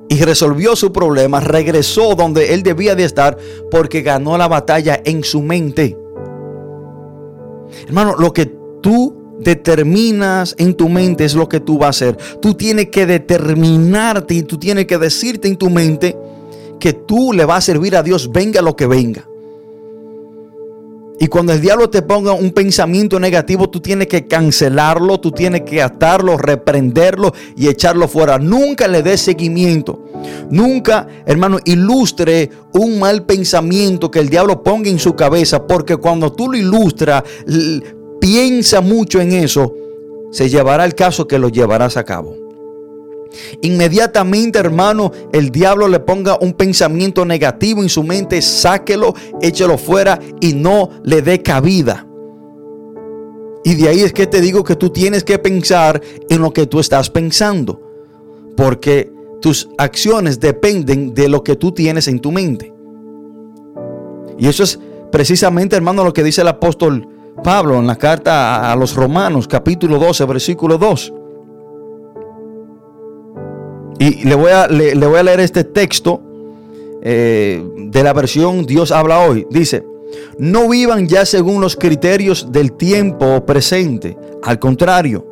Y 0.09 0.22
resolvió 0.24 0.76
su 0.76 0.93
problema. 0.93 1.41
Regresó 1.41 2.16
donde 2.16 2.53
él 2.53 2.64
debía 2.64 2.95
de 2.95 3.03
estar 3.03 3.38
porque 3.70 4.01
ganó 4.01 4.38
la 4.38 4.47
batalla 4.47 5.01
en 5.03 5.24
su 5.24 5.41
mente. 5.41 5.97
Hermano, 7.88 8.16
lo 8.18 8.32
que 8.32 8.45
tú 8.82 9.23
determinas 9.40 10.56
en 10.58 10.74
tu 10.74 10.90
mente 10.90 11.26
es 11.26 11.36
lo 11.36 11.50
que 11.50 11.60
tú 11.60 11.78
vas 11.78 11.88
a 11.88 11.90
hacer. 11.90 12.18
Tú 12.42 12.54
tienes 12.54 12.90
que 12.90 13.06
determinarte 13.06 14.34
y 14.36 14.44
tú 14.44 14.58
tienes 14.58 14.86
que 14.86 14.98
decirte 14.98 15.48
en 15.48 15.58
tu 15.58 15.70
mente 15.70 16.16
que 16.80 16.94
tú 16.94 17.34
le 17.34 17.46
vas 17.46 17.60
a 17.60 17.74
servir 17.74 17.96
a 17.96 18.04
Dios 18.04 18.32
venga 18.32 18.62
lo 18.62 18.76
que 18.76 18.88
venga. 18.88 19.26
Y 21.20 21.28
cuando 21.28 21.54
el 21.54 21.62
diablo 21.62 21.90
te 21.90 22.02
ponga 22.02 22.34
un 22.34 22.52
pensamiento 22.52 23.20
negativo, 23.20 23.70
tú 23.70 23.80
tienes 23.80 24.08
que 24.08 24.28
cancelarlo, 24.28 25.22
tú 25.22 25.32
tienes 25.32 25.62
que 25.62 25.82
atarlo, 25.82 26.38
reprenderlo 26.38 27.34
y 27.56 27.70
echarlo 27.70 28.10
fuera. 28.10 28.40
Nunca 28.40 28.90
le 28.90 29.04
des 29.04 29.22
seguimiento. 29.22 30.04
Nunca, 30.50 31.08
hermano, 31.26 31.60
ilustre 31.64 32.50
un 32.74 33.00
mal 33.00 33.24
pensamiento 33.24 34.12
que 34.12 34.20
el 34.20 34.28
diablo 34.28 34.64
ponga 34.64 34.90
en 34.90 35.00
su 35.00 35.16
cabeza, 35.16 35.66
porque 35.66 35.96
cuando 35.96 36.34
tú 36.34 36.52
lo 36.52 36.58
ilustras, 36.58 37.24
piensa 38.24 38.80
mucho 38.80 39.20
en 39.20 39.34
eso, 39.34 39.76
se 40.32 40.48
llevará 40.48 40.86
el 40.86 40.96
caso 40.96 41.28
que 41.28 41.38
lo 41.38 41.50
llevarás 41.50 41.98
a 41.98 42.06
cabo. 42.06 42.38
Inmediatamente, 43.62 44.60
hermano, 44.60 45.12
el 45.34 45.52
diablo 45.52 45.90
le 45.90 46.00
ponga 46.00 46.38
un 46.40 46.54
pensamiento 46.54 47.26
negativo 47.26 47.84
en 47.84 47.90
su 47.90 48.02
mente, 48.02 48.42
sáquelo, 48.42 49.14
échelo 49.42 49.78
fuera 49.78 50.20
y 50.40 50.54
no 50.54 50.90
le 51.04 51.22
dé 51.22 51.42
cabida. 51.42 52.08
Y 53.66 53.76
de 53.76 53.90
ahí 53.90 54.00
es 54.00 54.14
que 54.14 54.26
te 54.26 54.40
digo 54.40 54.64
que 54.64 54.78
tú 54.78 54.90
tienes 54.90 55.26
que 55.26 55.38
pensar 55.38 56.02
en 56.30 56.42
lo 56.42 56.54
que 56.54 56.66
tú 56.66 56.80
estás 56.80 57.10
pensando. 57.10 57.82
Porque 58.56 59.12
tus 59.42 59.68
acciones 59.78 60.40
dependen 60.40 61.14
de 61.14 61.28
lo 61.28 61.44
que 61.44 61.58
tú 61.58 61.74
tienes 61.74 62.08
en 62.08 62.20
tu 62.20 62.32
mente. 62.32 62.74
Y 64.38 64.48
eso 64.48 64.64
es 64.64 64.80
precisamente, 65.12 65.76
hermano, 65.76 66.06
lo 66.06 66.14
que 66.14 66.24
dice 66.24 66.40
el 66.40 66.48
apóstol 66.48 67.12
Pablo 67.44 67.78
en 67.78 67.86
la 67.86 67.98
carta 67.98 68.72
a 68.72 68.76
los 68.76 68.96
Romanos, 68.96 69.48
capítulo 69.48 70.00
12, 70.00 70.26
versículo 70.26 70.78
2. 70.78 71.14
Y 74.00 74.24
le 74.24 74.36
voy 74.36 74.52
a, 74.52 74.68
le, 74.68 74.96
voy 74.96 75.20
a 75.20 75.24
leer 75.24 75.41
este 75.41 75.64
texto 75.66 76.22
eh, 77.04 77.64
de 77.78 78.04
la 78.04 78.14
versión 78.14 78.66
Dios 78.66 78.91
habla 78.91 79.20
hoy. 79.20 79.46
Dice, 79.52 79.86
no 80.39 80.70
vivan 80.70 81.08
ya 81.08 81.26
según 81.26 81.62
los 81.62 81.76
criterios 81.76 82.52
del 82.52 82.74
tiempo 82.74 83.46
presente. 83.46 84.18
Al 84.41 84.58
contrario, 84.58 85.28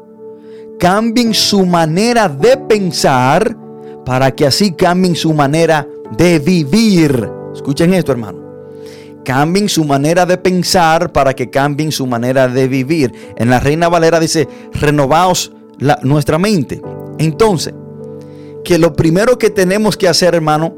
cambien 0.80 1.34
su 1.34 1.66
manera 1.66 2.30
de 2.30 2.58
pensar 2.58 3.58
para 4.06 4.32
que 4.32 4.46
así 4.46 4.74
cambien 4.74 5.16
su 5.16 5.34
manera 5.34 5.88
de 6.18 6.40
vivir. 6.40 7.30
Escuchen 7.54 7.94
esto, 7.94 8.12
hermano. 8.12 8.41
Cambien 9.24 9.70
su 9.70 9.86
manera 9.86 10.26
de 10.26 10.38
pensar 10.38 11.12
para 11.12 11.34
que 11.34 11.50
cambien 11.50 11.92
su 11.92 12.08
manera 12.08 12.48
de 12.48 12.68
vivir. 12.68 13.14
En 13.38 13.50
la 13.50 13.60
Reina 13.60 13.90
Valera 13.90 14.20
dice, 14.20 14.48
renovaos 14.74 15.52
la, 15.78 16.00
nuestra 16.04 16.38
mente. 16.38 16.82
Entonces, 17.18 17.74
que 18.64 18.78
lo 18.78 18.94
primero 18.94 19.38
que 19.38 19.50
tenemos 19.50 19.98
que 19.98 20.08
hacer, 20.08 20.36
hermano, 20.36 20.76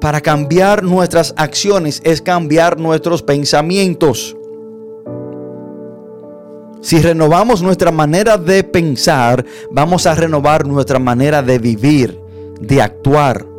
para 0.00 0.20
cambiar 0.20 0.82
nuestras 0.82 1.34
acciones 1.36 2.00
es 2.04 2.20
cambiar 2.20 2.78
nuestros 2.78 3.22
pensamientos. 3.22 4.36
Si 6.82 7.00
renovamos 7.00 7.62
nuestra 7.62 7.90
manera 7.90 8.36
de 8.36 8.62
pensar, 8.62 9.44
vamos 9.70 10.06
a 10.06 10.14
renovar 10.14 10.66
nuestra 10.66 10.98
manera 10.98 11.42
de 11.42 11.58
vivir, 11.58 12.20
de 12.60 12.82
actuar. 12.82 13.53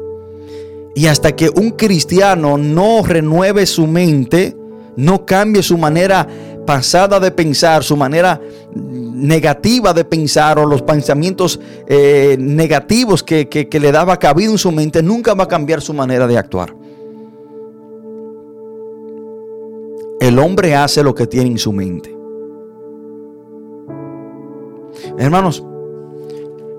Y 0.95 1.07
hasta 1.07 1.35
que 1.35 1.49
un 1.49 1.71
cristiano 1.71 2.57
no 2.57 3.03
renueve 3.03 3.65
su 3.65 3.85
mente, 3.85 4.55
no 4.95 5.25
cambie 5.25 5.61
su 5.61 5.77
manera 5.77 6.25
pasada 6.65 7.19
de 7.19 7.31
pensar, 7.31 7.83
su 7.83 7.97
manera 7.97 8.39
negativa 8.73 9.93
de 9.93 10.05
pensar 10.05 10.57
o 10.57 10.65
los 10.65 10.81
pensamientos 10.81 11.59
eh, 11.87 12.37
negativos 12.39 13.23
que, 13.23 13.67
le 13.71 13.91
daba 13.91 14.17
cabida 14.17 14.51
en 14.51 14.57
su 14.57 14.71
mente, 14.71 15.03
nunca 15.03 15.33
va 15.33 15.43
a 15.43 15.47
cambiar 15.47 15.81
su 15.81 15.93
manera 15.93 16.27
de 16.27 16.37
actuar. 16.37 16.73
El 20.21 20.39
hombre 20.39 20.75
hace 20.75 21.03
lo 21.03 21.13
que 21.13 21.27
tiene 21.27 21.51
en 21.51 21.57
su 21.57 21.73
mente. 21.73 22.15
Hermanos, 25.17 25.63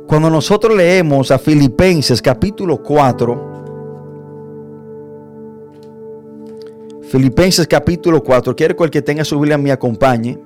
Cuando 0.06 0.30
nosotros 0.30 0.76
leemos 0.76 1.32
a 1.32 1.38
Filipenses 1.38 2.22
capítulo 2.22 2.80
4, 2.80 3.55
Filipenses 7.08 7.68
capítulo 7.68 8.22
4, 8.22 8.56
quiero 8.56 8.74
que 8.74 8.84
el 8.84 8.90
que 8.90 9.02
tenga 9.02 9.24
su 9.24 9.38
Biblia 9.38 9.56
me 9.56 9.70
acompañe. 9.70 10.38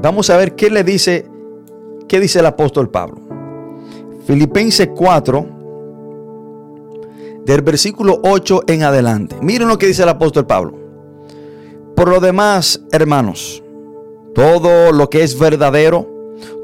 Vamos 0.00 0.30
a 0.30 0.36
ver 0.38 0.54
qué 0.54 0.70
le 0.70 0.82
dice, 0.82 1.26
qué 2.08 2.18
dice 2.18 2.38
el 2.38 2.46
apóstol 2.46 2.88
Pablo. 2.88 3.20
Filipenses 4.24 4.88
4, 4.96 5.46
del 7.44 7.60
versículo 7.62 8.20
8 8.22 8.62
en 8.66 8.82
adelante. 8.82 9.36
Miren 9.42 9.68
lo 9.68 9.76
que 9.76 9.86
dice 9.86 10.04
el 10.04 10.08
apóstol 10.08 10.46
Pablo. 10.46 10.74
Por 11.94 12.08
lo 12.08 12.20
demás, 12.20 12.80
hermanos, 12.92 13.62
todo 14.34 14.90
lo 14.92 15.10
que 15.10 15.22
es 15.22 15.38
verdadero, 15.38 16.08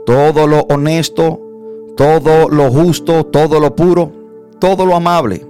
todo 0.07 0.47
lo 0.47 0.61
honesto, 0.71 1.41
todo 1.95 2.49
lo 2.49 2.71
justo, 2.71 3.27
todo 3.27 3.61
lo 3.61 3.75
puro, 3.75 4.13
todo 4.61 4.87
lo 4.87 4.97
amable, 4.97 5.45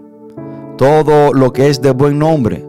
todo 0.76 1.32
lo 1.32 1.52
que 1.52 1.68
es 1.68 1.80
de 1.80 1.92
buen 1.92 2.18
nombre, 2.18 2.64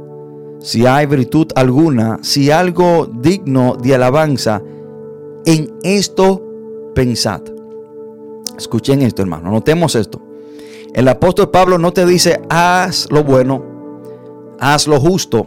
si 0.59 0.85
hay 0.85 1.05
virtud 1.05 1.47
alguna, 1.55 2.19
si 2.21 2.51
algo 2.51 3.07
digno 3.11 3.75
de 3.81 3.95
alabanza, 3.95 4.61
en 5.45 5.73
esto 5.83 6.41
pensad. 6.93 7.41
Escuchen 8.57 9.01
esto, 9.01 9.21
hermano, 9.21 9.51
notemos 9.51 9.95
esto. 9.95 10.21
El 10.93 11.07
apóstol 11.07 11.51
Pablo 11.51 11.77
no 11.77 11.91
te 11.91 12.05
dice, 12.05 12.41
haz 12.49 13.07
lo 13.11 13.23
bueno, 13.23 13.63
haz 14.59 14.87
lo 14.87 14.99
justo, 14.99 15.45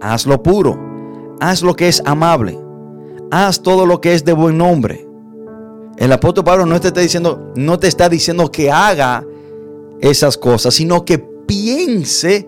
haz 0.00 0.26
lo 0.26 0.42
puro, 0.42 0.78
haz 1.40 1.62
lo 1.62 1.74
que 1.74 1.88
es 1.88 2.02
amable, 2.04 2.58
haz 3.30 3.62
todo 3.62 3.86
lo 3.86 4.00
que 4.00 4.14
es 4.14 4.24
de 4.24 4.32
buen 4.32 4.58
nombre. 4.58 5.06
El 5.96 6.12
apóstol 6.12 6.44
Pablo 6.44 6.66
no 6.66 6.78
te 6.78 6.88
está 6.88 7.00
diciendo, 7.00 7.52
no 7.56 7.78
te 7.78 7.88
está 7.88 8.08
diciendo 8.08 8.50
que 8.50 8.70
haga 8.70 9.24
esas 10.00 10.36
cosas, 10.36 10.74
sino 10.74 11.04
que 11.06 11.35
piense 11.46 12.46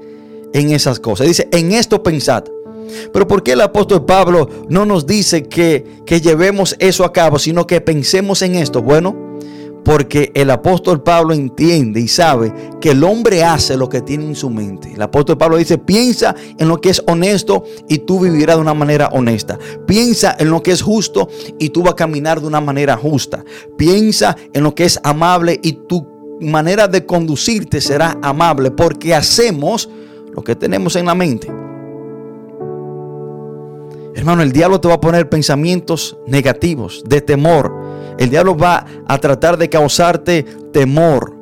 en 0.53 0.71
esas 0.71 1.01
cosas. 1.01 1.27
Dice, 1.27 1.49
en 1.53 1.73
esto 1.73 2.03
pensad. 2.03 2.45
Pero 3.13 3.27
¿por 3.29 3.43
qué 3.43 3.53
el 3.53 3.61
apóstol 3.61 4.05
Pablo 4.05 4.49
no 4.69 4.87
nos 4.87 5.07
dice 5.07 5.45
que, 5.45 5.85
que 6.07 6.21
llevemos 6.21 6.75
eso 6.79 7.05
a 7.05 7.13
cabo, 7.13 7.39
sino 7.39 7.67
que 7.67 7.81
pensemos 7.81 8.41
en 8.43 8.55
esto? 8.55 8.83
Bueno, 8.83 9.29
porque 9.85 10.33
el 10.35 10.51
apóstol 10.51 11.03
Pablo 11.03 11.33
entiende 11.33 12.01
y 12.01 12.09
sabe 12.09 12.53
que 12.81 12.91
el 12.91 13.03
hombre 13.05 13.43
hace 13.43 13.77
lo 13.77 13.89
que 13.89 14.03
tiene 14.03 14.27
en 14.27 14.37
su 14.37 14.51
mente. 14.51 14.93
El 14.93 15.01
apóstol 15.01 15.39
Pablo 15.39 15.57
dice, 15.57 15.79
piensa 15.79 16.35
en 16.59 16.69
lo 16.69 16.81
que 16.81 16.91
es 16.91 17.03
honesto 17.07 17.65
y 17.89 17.99
tú 17.99 18.21
vivirás 18.21 18.57
de 18.57 18.63
una 18.63 18.75
manera 18.75 19.09
honesta. 19.13 19.59
Piensa 19.87 20.37
en 20.39 20.51
lo 20.51 20.63
que 20.63 20.73
es 20.73 20.83
justo 20.83 21.29
y 21.59 21.71
tú 21.71 21.83
vas 21.83 21.93
a 21.93 21.97
caminar 21.97 22.41
de 22.41 22.47
una 22.47 22.61
manera 22.61 22.97
justa. 22.97 23.45
Piensa 23.79 24.37
en 24.53 24.63
lo 24.63 24.75
que 24.75 24.85
es 24.85 25.01
amable 25.05 25.59
y 25.63 25.73
tu 25.73 26.18
manera 26.41 26.89
de 26.89 27.05
conducirte 27.05 27.81
será 27.81 28.19
amable 28.23 28.71
porque 28.71 29.15
hacemos 29.15 29.89
lo 30.33 30.43
que 30.43 30.55
tenemos 30.55 30.97
en 30.97 31.07
la 31.07 31.15
mente. 31.15 31.49
Hermano, 34.15 34.43
el 34.43 34.53
diablo 34.53 34.81
te 34.81 34.89
va 34.89 34.95
a 34.95 35.01
poner 35.01 35.29
pensamientos 35.29 36.19
negativos, 36.27 37.05
de 37.07 37.21
temor. 37.21 37.73
El 38.19 38.31
diablo 38.31 38.57
va 38.57 38.85
a 39.07 39.19
tratar 39.19 39.57
de 39.57 39.69
causarte 39.69 40.45
temor. 40.73 41.38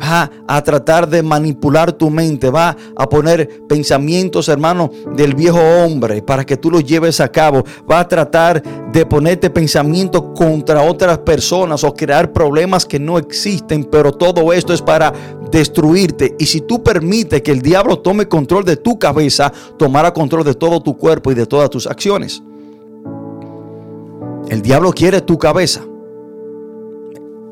Va 0.00 0.30
a 0.46 0.62
tratar 0.62 1.08
de 1.08 1.22
manipular 1.22 1.92
tu 1.92 2.10
mente. 2.10 2.50
Va 2.50 2.76
a 2.96 3.08
poner 3.08 3.66
pensamientos, 3.66 4.48
hermano, 4.48 4.90
del 5.16 5.34
viejo 5.34 5.58
hombre 5.58 6.22
para 6.22 6.44
que 6.44 6.56
tú 6.56 6.70
los 6.70 6.84
lleves 6.84 7.20
a 7.20 7.28
cabo. 7.28 7.64
Va 7.90 8.00
a 8.00 8.08
tratar 8.08 8.62
de 8.92 9.06
ponerte 9.06 9.50
pensamientos 9.50 10.22
contra 10.34 10.82
otras 10.82 11.18
personas 11.18 11.82
o 11.84 11.94
crear 11.94 12.32
problemas 12.32 12.86
que 12.86 12.98
no 12.98 13.18
existen. 13.18 13.84
Pero 13.84 14.12
todo 14.12 14.52
esto 14.52 14.72
es 14.72 14.82
para 14.82 15.12
destruirte. 15.50 16.34
Y 16.38 16.46
si 16.46 16.60
tú 16.60 16.82
permites 16.82 17.42
que 17.42 17.52
el 17.52 17.62
diablo 17.62 17.98
tome 17.98 18.26
control 18.28 18.64
de 18.64 18.76
tu 18.76 18.98
cabeza, 18.98 19.52
tomará 19.78 20.12
control 20.12 20.44
de 20.44 20.54
todo 20.54 20.80
tu 20.80 20.96
cuerpo 20.96 21.32
y 21.32 21.34
de 21.34 21.46
todas 21.46 21.70
tus 21.70 21.86
acciones. 21.86 22.42
El 24.48 24.62
diablo 24.62 24.92
quiere 24.92 25.20
tu 25.20 25.38
cabeza. 25.38 25.84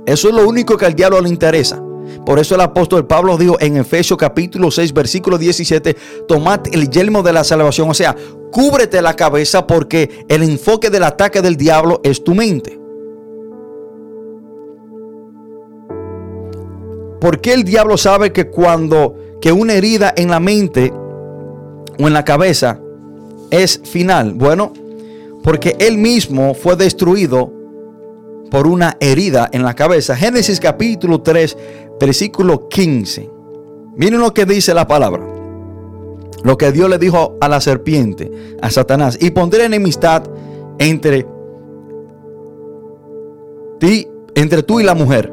Eso 0.06 0.28
es 0.28 0.34
lo 0.34 0.46
único 0.46 0.76
que 0.76 0.86
al 0.86 0.94
diablo 0.94 1.20
le 1.20 1.28
interesa. 1.28 1.82
Por 2.24 2.38
eso 2.38 2.54
el 2.54 2.60
apóstol 2.60 3.06
Pablo 3.06 3.36
dijo 3.36 3.56
en 3.60 3.76
Efesios 3.76 4.18
capítulo 4.18 4.70
6, 4.70 4.92
versículo 4.92 5.38
17, 5.38 5.96
tomad 6.26 6.60
el 6.72 6.88
yelmo 6.90 7.22
de 7.22 7.32
la 7.32 7.44
salvación. 7.44 7.90
O 7.90 7.94
sea, 7.94 8.16
cúbrete 8.50 9.02
la 9.02 9.14
cabeza 9.14 9.66
porque 9.66 10.24
el 10.28 10.42
enfoque 10.42 10.90
del 10.90 11.04
ataque 11.04 11.42
del 11.42 11.56
diablo 11.56 12.00
es 12.04 12.22
tu 12.22 12.34
mente. 12.34 12.78
¿Por 17.20 17.40
qué 17.40 17.54
el 17.54 17.64
diablo 17.64 17.96
sabe 17.96 18.32
que 18.32 18.50
cuando 18.50 19.16
que 19.40 19.50
una 19.50 19.74
herida 19.74 20.12
en 20.16 20.28
la 20.28 20.40
mente 20.40 20.92
o 21.98 22.06
en 22.06 22.12
la 22.12 22.24
cabeza 22.24 22.78
es 23.50 23.80
final? 23.82 24.34
Bueno, 24.34 24.72
porque 25.42 25.76
él 25.78 25.96
mismo 25.98 26.54
fue 26.54 26.76
destruido 26.76 27.50
por 28.50 28.66
una 28.66 28.96
herida 29.00 29.48
en 29.52 29.62
la 29.62 29.74
cabeza. 29.74 30.14
Génesis 30.14 30.60
capítulo 30.60 31.22
3, 31.22 31.56
versículo 32.00 32.68
15. 32.68 33.30
Miren 33.96 34.20
lo 34.20 34.34
que 34.34 34.44
dice 34.44 34.74
la 34.74 34.86
palabra. 34.86 35.24
Lo 36.42 36.58
que 36.58 36.72
Dios 36.72 36.90
le 36.90 36.98
dijo 36.98 37.36
a 37.40 37.48
la 37.48 37.60
serpiente, 37.60 38.30
a 38.60 38.70
Satanás. 38.70 39.16
Y 39.20 39.30
pondré 39.30 39.64
enemistad 39.64 40.24
entre 40.78 41.26
ti, 43.78 44.08
entre 44.34 44.62
tú 44.62 44.80
y 44.80 44.84
la 44.84 44.94
mujer 44.94 45.32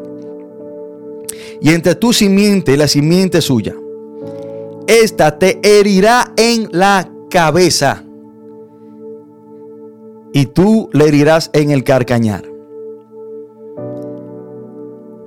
y 1.61 1.73
entre 1.73 1.95
tu 1.95 2.11
simiente 2.11 2.73
y 2.73 2.77
la 2.77 2.87
simiente 2.87 3.39
suya. 3.41 3.75
Esta 4.87 5.37
te 5.37 5.59
herirá 5.63 6.33
en 6.35 6.67
la 6.71 7.09
cabeza 7.29 8.03
y 10.33 10.47
tú 10.47 10.89
le 10.91 11.07
herirás 11.07 11.51
en 11.53 11.71
el 11.71 11.83
carcañar. 11.83 12.50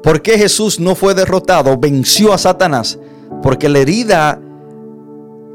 ¿Por 0.05 0.21
qué 0.21 0.37
Jesús 0.37 0.79
no 0.79 0.95
fue 0.95 1.15
derrotado? 1.15 1.79
Venció 1.79 2.35
a 2.35 2.39
Satanás. 2.39 2.99
Porque 3.43 3.71
la 3.71 3.79
herida 3.79 4.39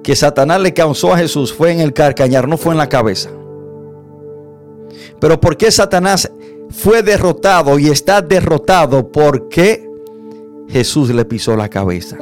que 0.03 0.15
Satanás 0.15 0.59
le 0.59 0.73
causó 0.73 1.13
a 1.13 1.17
Jesús 1.19 1.53
fue 1.53 1.71
en 1.71 1.79
el 1.81 1.93
carcañar, 1.93 2.47
no 2.47 2.57
fue 2.57 2.71
en 2.71 2.79
la 2.79 2.89
cabeza. 2.89 3.29
Pero 5.21 5.39
¿por 5.39 5.55
qué 5.55 5.71
Satanás 5.71 6.31
fue 6.71 7.03
derrotado 7.03 7.77
y 7.77 7.89
está 7.89 8.23
derrotado? 8.23 9.11
Porque 9.11 9.87
Jesús 10.67 11.11
le 11.11 11.25
pisó 11.25 11.55
la 11.55 11.69
cabeza. 11.69 12.17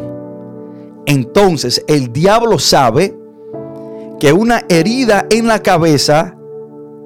Entonces 1.06 1.82
el 1.88 2.12
diablo 2.12 2.60
sabe 2.60 3.18
que 4.20 4.34
una 4.34 4.66
herida 4.68 5.28
en 5.30 5.48
la 5.48 5.64
cabeza 5.64 6.36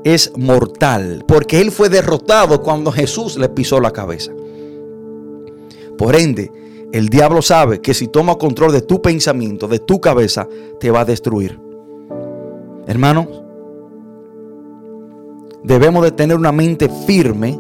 es 0.04 0.32
mortal, 0.36 1.24
porque 1.28 1.62
él 1.62 1.72
fue 1.72 1.90
derrotado 1.90 2.64
cuando 2.64 2.92
Jesús 2.92 3.38
le 3.38 3.50
pisó 3.50 3.80
la 3.80 3.92
cabeza. 3.92 4.32
Por 6.02 6.16
ende, 6.16 6.52
el 6.94 7.10
diablo 7.10 7.44
sabe 7.44 7.80
que 7.80 7.94
si 7.94 8.08
toma 8.08 8.34
control 8.34 8.72
de 8.72 8.82
tu 8.82 9.04
pensamiento, 9.04 9.68
de 9.68 9.78
tu 9.78 10.02
cabeza, 10.02 10.48
te 10.80 10.90
va 10.90 11.02
a 11.02 11.06
destruir. 11.06 11.60
Hermanos, 12.88 13.28
debemos 15.64 16.04
de 16.04 16.12
tener 16.12 16.36
una 16.36 16.52
mente 16.52 16.90
firme 17.06 17.60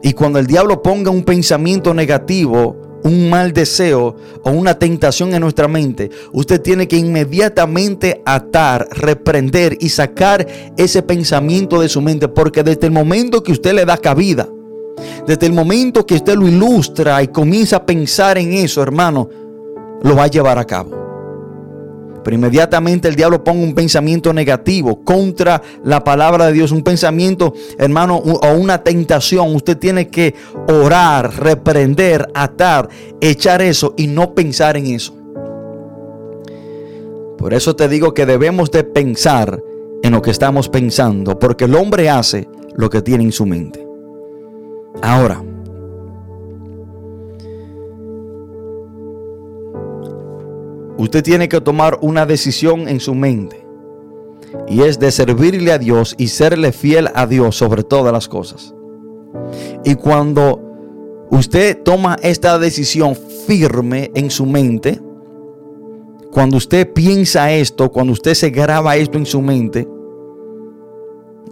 y 0.00 0.12
cuando 0.12 0.38
el 0.38 0.46
diablo 0.46 0.80
ponga 0.80 1.10
un 1.10 1.24
pensamiento 1.24 1.92
negativo, 1.92 3.00
un 3.02 3.28
mal 3.28 3.52
deseo 3.52 4.14
o 4.44 4.50
una 4.52 4.78
tentación 4.78 5.34
en 5.34 5.40
nuestra 5.40 5.66
mente, 5.66 6.10
usted 6.32 6.62
tiene 6.62 6.86
que 6.86 6.98
inmediatamente 6.98 8.22
atar, 8.24 8.86
reprender 8.92 9.76
y 9.80 9.88
sacar 9.88 10.46
ese 10.76 11.02
pensamiento 11.02 11.80
de 11.80 11.88
su 11.88 12.00
mente. 12.00 12.28
Porque 12.28 12.62
desde 12.62 12.86
el 12.86 12.92
momento 12.92 13.42
que 13.42 13.50
usted 13.50 13.74
le 13.74 13.84
da 13.84 13.98
cabida, 13.98 14.48
desde 15.26 15.46
el 15.46 15.52
momento 15.52 16.06
que 16.06 16.14
usted 16.14 16.34
lo 16.34 16.46
ilustra 16.46 17.22
y 17.22 17.28
comienza 17.28 17.76
a 17.76 17.86
pensar 17.86 18.38
en 18.38 18.52
eso, 18.52 18.82
hermano, 18.82 19.28
lo 20.02 20.16
va 20.16 20.24
a 20.24 20.28
llevar 20.28 20.58
a 20.58 20.64
cabo. 20.64 21.06
Pero 22.26 22.34
inmediatamente 22.34 23.06
el 23.06 23.14
diablo 23.14 23.44
pone 23.44 23.62
un 23.62 23.72
pensamiento 23.72 24.32
negativo 24.32 25.04
contra 25.04 25.62
la 25.84 26.02
palabra 26.02 26.46
de 26.46 26.54
Dios, 26.54 26.72
un 26.72 26.82
pensamiento, 26.82 27.54
hermano, 27.78 28.16
o 28.16 28.52
una 28.54 28.82
tentación. 28.82 29.54
Usted 29.54 29.78
tiene 29.78 30.08
que 30.08 30.34
orar, 30.66 31.38
reprender, 31.38 32.28
atar, 32.34 32.88
echar 33.20 33.62
eso 33.62 33.94
y 33.96 34.08
no 34.08 34.34
pensar 34.34 34.76
en 34.76 34.86
eso. 34.86 35.14
Por 37.38 37.54
eso 37.54 37.76
te 37.76 37.88
digo 37.88 38.12
que 38.12 38.26
debemos 38.26 38.72
de 38.72 38.82
pensar 38.82 39.62
en 40.02 40.10
lo 40.10 40.20
que 40.20 40.32
estamos 40.32 40.68
pensando, 40.68 41.38
porque 41.38 41.66
el 41.66 41.76
hombre 41.76 42.10
hace 42.10 42.48
lo 42.74 42.90
que 42.90 43.02
tiene 43.02 43.22
en 43.22 43.32
su 43.32 43.46
mente. 43.46 43.85
Ahora, 45.02 45.42
Usted 50.98 51.22
tiene 51.22 51.48
que 51.48 51.60
tomar 51.60 51.98
una 52.00 52.24
decisión 52.24 52.88
en 52.88 53.00
su 53.00 53.14
mente. 53.14 53.66
Y 54.66 54.82
es 54.82 54.98
de 54.98 55.10
servirle 55.10 55.72
a 55.72 55.78
Dios 55.78 56.14
y 56.16 56.28
serle 56.28 56.72
fiel 56.72 57.10
a 57.14 57.26
Dios 57.26 57.56
sobre 57.56 57.82
todas 57.82 58.12
las 58.12 58.28
cosas. 58.28 58.74
Y 59.84 59.94
cuando 59.96 61.26
usted 61.30 61.82
toma 61.82 62.16
esta 62.22 62.58
decisión 62.58 63.14
firme 63.46 64.10
en 64.14 64.30
su 64.30 64.46
mente, 64.46 65.00
cuando 66.32 66.56
usted 66.56 66.92
piensa 66.92 67.52
esto, 67.52 67.90
cuando 67.92 68.12
usted 68.12 68.34
se 68.34 68.50
graba 68.50 68.96
esto 68.96 69.18
en 69.18 69.26
su 69.26 69.42
mente, 69.42 69.86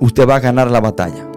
usted 0.01 0.27
va 0.27 0.37
a 0.37 0.41
ganar 0.41 0.71
la 0.71 0.81
batalla. 0.81 1.34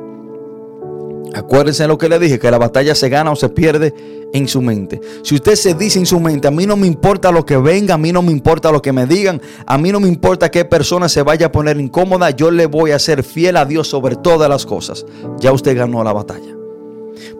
Acuérdense 1.37 1.87
lo 1.87 1.97
que 1.97 2.09
le 2.09 2.17
dije, 2.17 2.39
que 2.39 2.49
la 2.49 2.57
batalla 2.57 2.95
se 2.95 3.09
gana 3.09 3.31
o 3.31 3.35
se 3.35 3.49
pierde 3.49 3.93
en 4.33 4.47
su 4.47 4.61
mente. 4.61 4.99
Si 5.23 5.35
usted 5.35 5.55
se 5.55 5.75
dice 5.75 5.99
en 5.99 6.05
su 6.05 6.19
mente, 6.19 6.47
a 6.47 6.51
mí 6.51 6.65
no 6.65 6.75
me 6.75 6.87
importa 6.87 7.31
lo 7.31 7.45
que 7.45 7.57
venga, 7.57 7.93
a 7.93 7.97
mí 7.97 8.11
no 8.11 8.21
me 8.21 8.31
importa 8.31 8.71
lo 8.71 8.81
que 8.81 8.91
me 8.91 9.05
digan, 9.05 9.39
a 9.65 9.77
mí 9.77 9.91
no 9.91 9.99
me 9.99 10.07
importa 10.07 10.49
qué 10.49 10.65
persona 10.65 11.07
se 11.07 11.21
vaya 11.21 11.47
a 11.47 11.51
poner 11.51 11.79
incómoda, 11.79 12.31
yo 12.31 12.49
le 12.49 12.65
voy 12.65 12.91
a 12.91 12.99
ser 12.99 13.23
fiel 13.23 13.57
a 13.57 13.65
Dios 13.65 13.87
sobre 13.87 14.15
todas 14.15 14.49
las 14.49 14.65
cosas. 14.65 15.05
Ya 15.39 15.51
usted 15.51 15.77
ganó 15.77 16.03
la 16.03 16.13
batalla. 16.13 16.55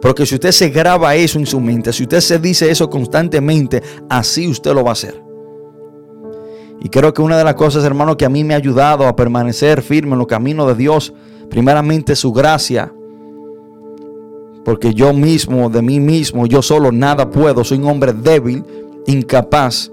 Porque 0.00 0.26
si 0.26 0.36
usted 0.36 0.52
se 0.52 0.68
graba 0.68 1.16
eso 1.16 1.38
en 1.38 1.46
su 1.46 1.60
mente, 1.60 1.92
si 1.92 2.04
usted 2.04 2.20
se 2.20 2.38
dice 2.38 2.70
eso 2.70 2.88
constantemente, 2.88 3.82
así 4.08 4.46
usted 4.46 4.74
lo 4.74 4.84
va 4.84 4.90
a 4.90 4.92
hacer. 4.92 5.22
Y 6.80 6.88
creo 6.88 7.12
que 7.12 7.22
una 7.22 7.36
de 7.36 7.42
las 7.42 7.54
cosas, 7.54 7.84
hermano, 7.84 8.16
que 8.16 8.24
a 8.24 8.28
mí 8.28 8.44
me 8.44 8.54
ha 8.54 8.58
ayudado 8.58 9.08
a 9.08 9.16
permanecer 9.16 9.82
firme 9.82 10.12
en 10.12 10.18
los 10.18 10.28
caminos 10.28 10.68
de 10.68 10.76
Dios, 10.76 11.12
primeramente 11.50 12.14
su 12.14 12.32
gracia, 12.32 12.92
porque 14.68 14.92
yo 14.92 15.14
mismo, 15.14 15.70
de 15.70 15.80
mí 15.80 15.98
mismo, 15.98 16.46
yo 16.46 16.60
solo 16.60 16.92
nada 16.92 17.30
puedo, 17.30 17.64
soy 17.64 17.78
un 17.78 17.86
hombre 17.86 18.12
débil, 18.12 18.62
incapaz. 19.06 19.90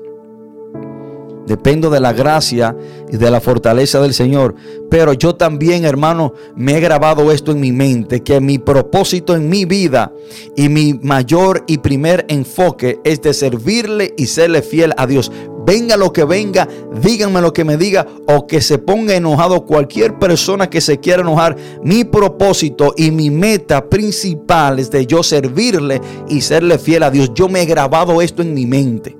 Dependo 1.48 1.90
de 1.90 2.02
la 2.02 2.12
gracia 2.12 2.76
y 3.10 3.16
de 3.16 3.32
la 3.32 3.40
fortaleza 3.40 4.02
del 4.02 4.14
Señor. 4.14 4.54
Pero 4.90 5.14
yo 5.14 5.34
también, 5.34 5.86
hermano, 5.86 6.34
me 6.58 6.76
he 6.76 6.82
grabado 6.82 7.32
esto 7.32 7.54
en 7.54 7.62
mi 7.62 7.72
mente, 7.72 8.22
que 8.22 8.42
mi 8.42 8.58
propósito 8.58 9.34
en 9.34 9.48
mi 9.48 9.64
vida 9.64 10.12
y 10.58 10.68
mi 10.68 10.96
mayor 10.96 11.64
y 11.68 11.78
primer 11.78 12.26
enfoque 12.28 13.00
es 13.06 13.22
de 13.22 13.34
servirle 13.34 14.14
y 14.18 14.26
serle 14.26 14.62
fiel 14.62 14.94
a 14.98 15.08
Dios. 15.08 15.32
Venga 15.66 15.98
lo 15.98 16.14
que 16.14 16.24
venga, 16.24 16.68
díganme 17.02 17.42
lo 17.42 17.52
que 17.52 17.64
me 17.64 17.78
diga 17.78 18.06
o 18.28 18.46
que 18.46 18.62
se 18.62 18.78
ponga 18.78 19.16
enojado 19.16 19.66
cualquier 19.66 20.20
persona 20.20 20.70
que 20.70 20.82
se 20.82 21.00
quiera 21.00 21.22
enojar. 21.22 21.56
Mi 21.84 22.04
propósito 22.04 22.94
y 22.96 23.12
mi 23.12 23.30
meta 23.30 23.90
principal 23.90 24.80
es 24.80 24.92
de 24.92 25.06
yo 25.06 25.24
servirle 25.24 26.02
y 26.30 26.42
serle 26.42 26.78
fiel 26.78 27.04
a 27.04 27.12
Dios. 27.12 27.32
Yo 27.34 27.50
me 27.50 27.62
he 27.62 27.66
grabado 27.66 28.22
esto 28.22 28.42
en 28.42 28.54
mi 28.54 28.66
mente. 28.66 29.18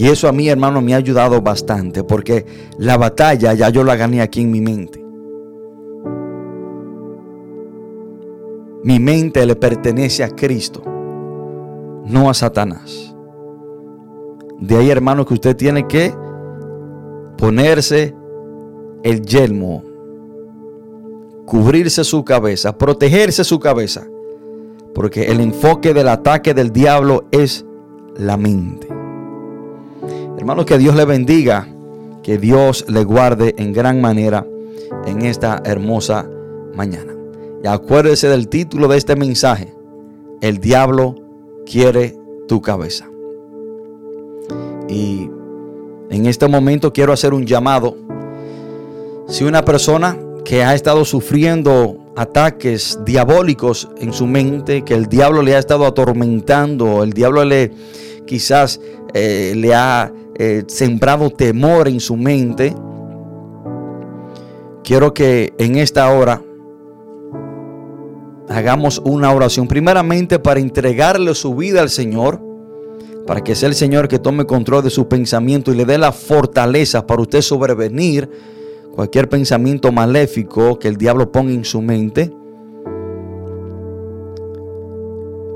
Y 0.00 0.08
eso 0.08 0.28
a 0.28 0.32
mí, 0.32 0.48
hermano, 0.48 0.80
me 0.80 0.94
ha 0.94 0.96
ayudado 0.96 1.42
bastante 1.42 2.04
porque 2.04 2.46
la 2.78 2.96
batalla 2.96 3.52
ya 3.52 3.68
yo 3.68 3.84
la 3.84 3.96
gané 3.96 4.22
aquí 4.22 4.40
en 4.40 4.50
mi 4.50 4.62
mente. 4.62 5.04
Mi 8.82 8.98
mente 8.98 9.44
le 9.44 9.56
pertenece 9.56 10.24
a 10.24 10.30
Cristo, 10.30 10.82
no 12.10 12.28
a 12.28 12.34
Satanás. 12.34 13.14
De 14.58 14.76
ahí, 14.76 14.90
hermano, 14.90 15.24
que 15.24 15.34
usted 15.34 15.56
tiene 15.56 15.86
que 15.86 16.14
ponerse 17.38 18.14
el 19.02 19.22
yelmo, 19.22 19.82
cubrirse 21.46 22.04
su 22.04 22.24
cabeza, 22.24 22.76
protegerse 22.76 23.44
su 23.44 23.58
cabeza, 23.58 24.06
porque 24.94 25.24
el 25.24 25.40
enfoque 25.40 25.94
del 25.94 26.08
ataque 26.08 26.52
del 26.52 26.72
diablo 26.72 27.24
es 27.30 27.64
la 28.16 28.36
mente. 28.36 28.88
Hermano, 30.36 30.66
que 30.66 30.78
Dios 30.78 30.94
le 30.94 31.04
bendiga, 31.06 31.66
que 32.22 32.36
Dios 32.36 32.84
le 32.88 33.04
guarde 33.04 33.54
en 33.56 33.72
gran 33.72 34.00
manera 34.00 34.46
en 35.06 35.22
esta 35.22 35.62
hermosa 35.64 36.28
mañana. 36.74 37.14
Y 37.62 37.66
acuérdese 37.66 38.28
del 38.28 38.48
título 38.48 38.88
de 38.88 38.98
este 38.98 39.16
mensaje. 39.16 39.74
El 40.40 40.58
diablo 40.58 41.14
quiere 41.70 42.16
tu 42.48 42.60
cabeza. 42.60 43.08
Y 44.88 45.30
en 46.10 46.26
este 46.26 46.48
momento 46.48 46.92
quiero 46.92 47.12
hacer 47.12 47.32
un 47.32 47.46
llamado. 47.46 47.96
Si 49.28 49.44
una 49.44 49.64
persona 49.64 50.18
que 50.44 50.64
ha 50.64 50.74
estado 50.74 51.04
sufriendo 51.04 51.96
ataques 52.16 52.98
diabólicos 53.04 53.88
en 53.98 54.12
su 54.12 54.26
mente, 54.26 54.82
que 54.82 54.94
el 54.94 55.06
diablo 55.06 55.42
le 55.42 55.54
ha 55.54 55.60
estado 55.60 55.86
atormentando, 55.86 57.04
el 57.04 57.12
diablo 57.12 57.44
le 57.44 57.70
quizás 58.26 58.80
eh, 59.14 59.54
le 59.56 59.72
ha 59.74 60.12
eh, 60.38 60.64
sembrado 60.66 61.30
temor 61.30 61.86
en 61.86 62.00
su 62.00 62.16
mente, 62.16 62.74
quiero 64.82 65.14
que 65.14 65.54
en 65.58 65.76
esta 65.76 66.10
hora 66.10 66.42
hagamos 68.50 69.00
una 69.04 69.32
oración. 69.32 69.68
Primeramente 69.68 70.38
para 70.38 70.60
entregarle 70.60 71.34
su 71.34 71.54
vida 71.54 71.80
al 71.80 71.88
Señor, 71.88 72.42
para 73.26 73.42
que 73.42 73.54
sea 73.54 73.68
el 73.68 73.74
Señor 73.74 74.08
que 74.08 74.18
tome 74.18 74.44
control 74.44 74.82
de 74.82 74.90
su 74.90 75.08
pensamiento 75.08 75.72
y 75.72 75.76
le 75.76 75.84
dé 75.84 75.98
la 75.98 76.12
fortaleza 76.12 77.06
para 77.06 77.22
usted 77.22 77.42
sobrevenir 77.42 78.28
cualquier 78.94 79.28
pensamiento 79.28 79.92
maléfico 79.92 80.78
que 80.78 80.88
el 80.88 80.96
diablo 80.96 81.30
ponga 81.30 81.52
en 81.52 81.64
su 81.64 81.80
mente. 81.80 82.32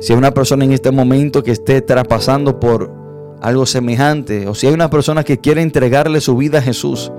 Si 0.01 0.13
hay 0.13 0.19
una 0.19 0.33
persona 0.33 0.65
en 0.65 0.73
este 0.73 0.91
momento 0.91 1.43
que 1.43 1.51
esté 1.51 1.81
traspasando 1.81 2.61
por 2.61 2.93
algo 3.41 3.67
semejante, 3.67 4.47
o 4.47 4.55
si 4.55 4.69
hay 4.69 4.75
una 4.75 4.91
persona 4.91 5.25
que 5.25 5.39
quiere 5.39 5.63
entregarle 5.63 6.21
su 6.21 6.37
vida 6.37 6.59
a 6.59 6.63
Jesús, 6.63 7.11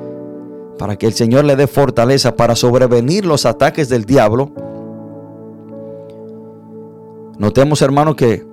para 0.77 0.95
que 0.95 1.07
el 1.07 1.13
Señor 1.13 1.45
le 1.45 1.55
dé 1.55 1.67
fortaleza 1.67 2.35
para 2.35 2.55
sobrevenir 2.55 3.25
los 3.25 3.45
ataques 3.45 3.89
del 3.89 4.05
diablo, 4.05 4.51
notemos 7.37 7.81
hermano 7.81 8.15
que 8.15 8.45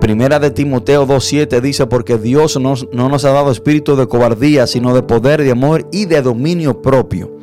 Primera 0.00 0.38
de 0.38 0.50
Timoteo 0.50 1.06
2.7 1.06 1.60
dice, 1.60 1.86
porque 1.86 2.18
Dios 2.18 2.58
no 2.60 3.08
nos 3.08 3.24
ha 3.24 3.30
dado 3.30 3.50
espíritu 3.50 3.96
de 3.96 4.06
cobardía, 4.06 4.66
sino 4.66 4.94
de 4.94 5.02
poder, 5.02 5.42
de 5.42 5.52
amor 5.52 5.88
y 5.92 6.06
de 6.06 6.20
dominio 6.20 6.82
propio. 6.82 7.38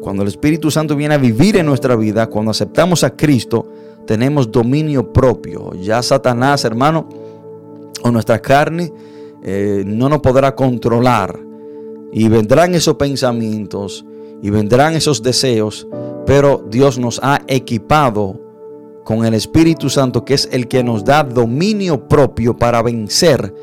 Cuando 0.00 0.22
el 0.22 0.28
Espíritu 0.28 0.70
Santo 0.70 0.94
viene 0.94 1.14
a 1.14 1.18
vivir 1.18 1.56
en 1.56 1.66
nuestra 1.66 1.96
vida, 1.96 2.28
cuando 2.28 2.52
aceptamos 2.52 3.02
a 3.02 3.16
Cristo, 3.16 3.66
tenemos 4.06 4.52
dominio 4.52 5.12
propio. 5.12 5.72
Ya 5.74 6.00
Satanás, 6.00 6.64
hermano, 6.64 7.08
o 8.02 8.10
nuestra 8.12 8.40
carne 8.40 8.92
eh, 9.42 9.82
no 9.84 10.08
nos 10.08 10.20
podrá 10.20 10.54
controlar. 10.54 11.40
Y 12.12 12.28
vendrán 12.28 12.74
esos 12.74 12.94
pensamientos 12.94 14.06
y 14.42 14.50
vendrán 14.50 14.94
esos 14.94 15.22
deseos, 15.22 15.88
pero 16.24 16.64
Dios 16.70 16.98
nos 16.98 17.18
ha 17.22 17.42
equipado 17.48 18.45
con 19.06 19.24
el 19.24 19.34
Espíritu 19.34 19.88
Santo, 19.88 20.24
que 20.24 20.34
es 20.34 20.48
el 20.50 20.66
que 20.66 20.82
nos 20.82 21.04
da 21.04 21.22
dominio 21.22 22.08
propio 22.08 22.56
para 22.56 22.82
vencer 22.82 23.54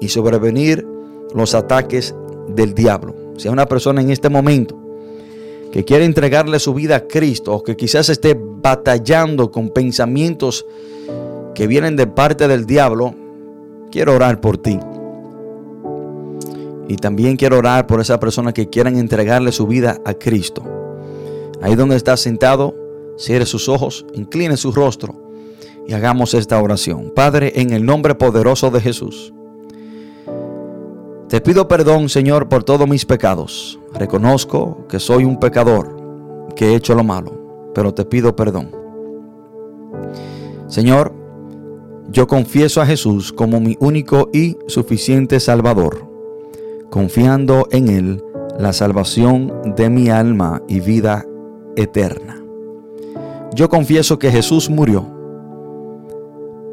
y 0.00 0.08
sobrevenir 0.08 0.84
los 1.32 1.54
ataques 1.54 2.16
del 2.48 2.74
diablo. 2.74 3.14
Si 3.36 3.46
hay 3.46 3.52
una 3.52 3.66
persona 3.66 4.00
en 4.00 4.10
este 4.10 4.28
momento 4.28 4.76
que 5.70 5.84
quiere 5.84 6.04
entregarle 6.04 6.58
su 6.58 6.74
vida 6.74 6.96
a 6.96 7.00
Cristo 7.06 7.54
o 7.54 7.62
que 7.62 7.76
quizás 7.76 8.08
esté 8.08 8.36
batallando 8.36 9.52
con 9.52 9.68
pensamientos 9.68 10.66
que 11.54 11.68
vienen 11.68 11.94
de 11.94 12.08
parte 12.08 12.48
del 12.48 12.66
diablo, 12.66 13.14
quiero 13.92 14.16
orar 14.16 14.40
por 14.40 14.58
ti. 14.58 14.80
Y 16.88 16.96
también 16.96 17.36
quiero 17.36 17.58
orar 17.58 17.86
por 17.86 18.00
esa 18.00 18.18
persona 18.18 18.52
que 18.52 18.68
quieran 18.68 18.98
entregarle 18.98 19.52
su 19.52 19.68
vida 19.68 20.00
a 20.04 20.14
Cristo. 20.14 20.64
Ahí 21.62 21.76
donde 21.76 21.94
está 21.94 22.16
sentado, 22.16 22.87
cierre 23.18 23.44
sus 23.44 23.68
ojos, 23.68 24.06
incline 24.14 24.56
su 24.56 24.72
rostro 24.72 25.28
y 25.86 25.92
hagamos 25.92 26.34
esta 26.34 26.62
oración. 26.62 27.12
Padre, 27.14 27.52
en 27.56 27.72
el 27.72 27.84
nombre 27.84 28.14
poderoso 28.14 28.70
de 28.70 28.80
Jesús, 28.80 29.34
te 31.28 31.42
pido 31.42 31.68
perdón, 31.68 32.08
Señor, 32.08 32.48
por 32.48 32.64
todos 32.64 32.88
mis 32.88 33.04
pecados. 33.04 33.78
Reconozco 33.92 34.86
que 34.88 34.98
soy 34.98 35.24
un 35.24 35.38
pecador, 35.38 35.94
que 36.56 36.68
he 36.68 36.74
hecho 36.74 36.94
lo 36.94 37.04
malo, 37.04 37.70
pero 37.74 37.92
te 37.92 38.06
pido 38.06 38.34
perdón. 38.34 38.70
Señor, 40.68 41.12
yo 42.10 42.26
confieso 42.26 42.80
a 42.80 42.86
Jesús 42.86 43.32
como 43.32 43.60
mi 43.60 43.76
único 43.80 44.30
y 44.32 44.56
suficiente 44.66 45.40
Salvador, 45.40 46.08
confiando 46.90 47.68
en 47.70 47.88
Él 47.88 48.24
la 48.58 48.72
salvación 48.72 49.74
de 49.76 49.90
mi 49.90 50.08
alma 50.08 50.62
y 50.66 50.80
vida 50.80 51.26
eterna. 51.76 52.37
Yo 53.54 53.68
confieso 53.68 54.18
que 54.18 54.30
Jesús 54.30 54.68
murió 54.68 55.06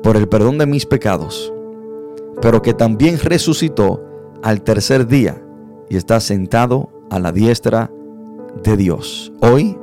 por 0.03 0.17
el 0.17 0.27
perdón 0.27 0.57
de 0.57 0.65
mis 0.65 0.85
pecados, 0.85 1.51
pero 2.41 2.61
que 2.61 2.73
también 2.73 3.17
resucitó 3.19 4.03
al 4.43 4.61
tercer 4.61 5.07
día 5.07 5.41
y 5.89 5.97
está 5.97 6.19
sentado 6.19 6.89
a 7.09 7.19
la 7.19 7.31
diestra 7.31 7.89
de 8.63 8.77
Dios. 8.77 9.31
Hoy 9.41 9.77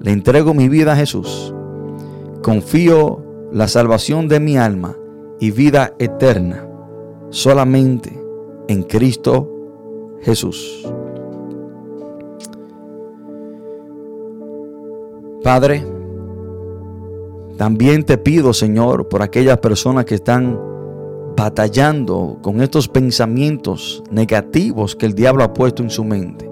le 0.00 0.12
entrego 0.12 0.54
mi 0.54 0.68
vida 0.68 0.92
a 0.92 0.96
Jesús. 0.96 1.54
Confío 2.42 3.22
la 3.52 3.68
salvación 3.68 4.28
de 4.28 4.40
mi 4.40 4.56
alma 4.56 4.96
y 5.38 5.50
vida 5.50 5.94
eterna 5.98 6.66
solamente 7.30 8.20
en 8.68 8.82
Cristo 8.82 9.48
Jesús. 10.22 10.90
Padre, 15.42 15.86
también 17.56 18.04
te 18.04 18.18
pido, 18.18 18.52
Señor, 18.52 19.08
por 19.08 19.22
aquellas 19.22 19.58
personas 19.58 20.04
que 20.04 20.14
están 20.16 20.58
batallando 21.36 22.38
con 22.42 22.60
estos 22.60 22.88
pensamientos 22.88 24.02
negativos 24.10 24.96
que 24.96 25.06
el 25.06 25.14
diablo 25.14 25.44
ha 25.44 25.54
puesto 25.54 25.82
en 25.82 25.90
su 25.90 26.04
mente. 26.04 26.50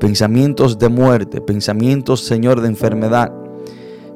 Pensamientos 0.00 0.78
de 0.78 0.88
muerte, 0.88 1.40
pensamientos, 1.40 2.20
Señor, 2.20 2.60
de 2.60 2.68
enfermedad, 2.68 3.32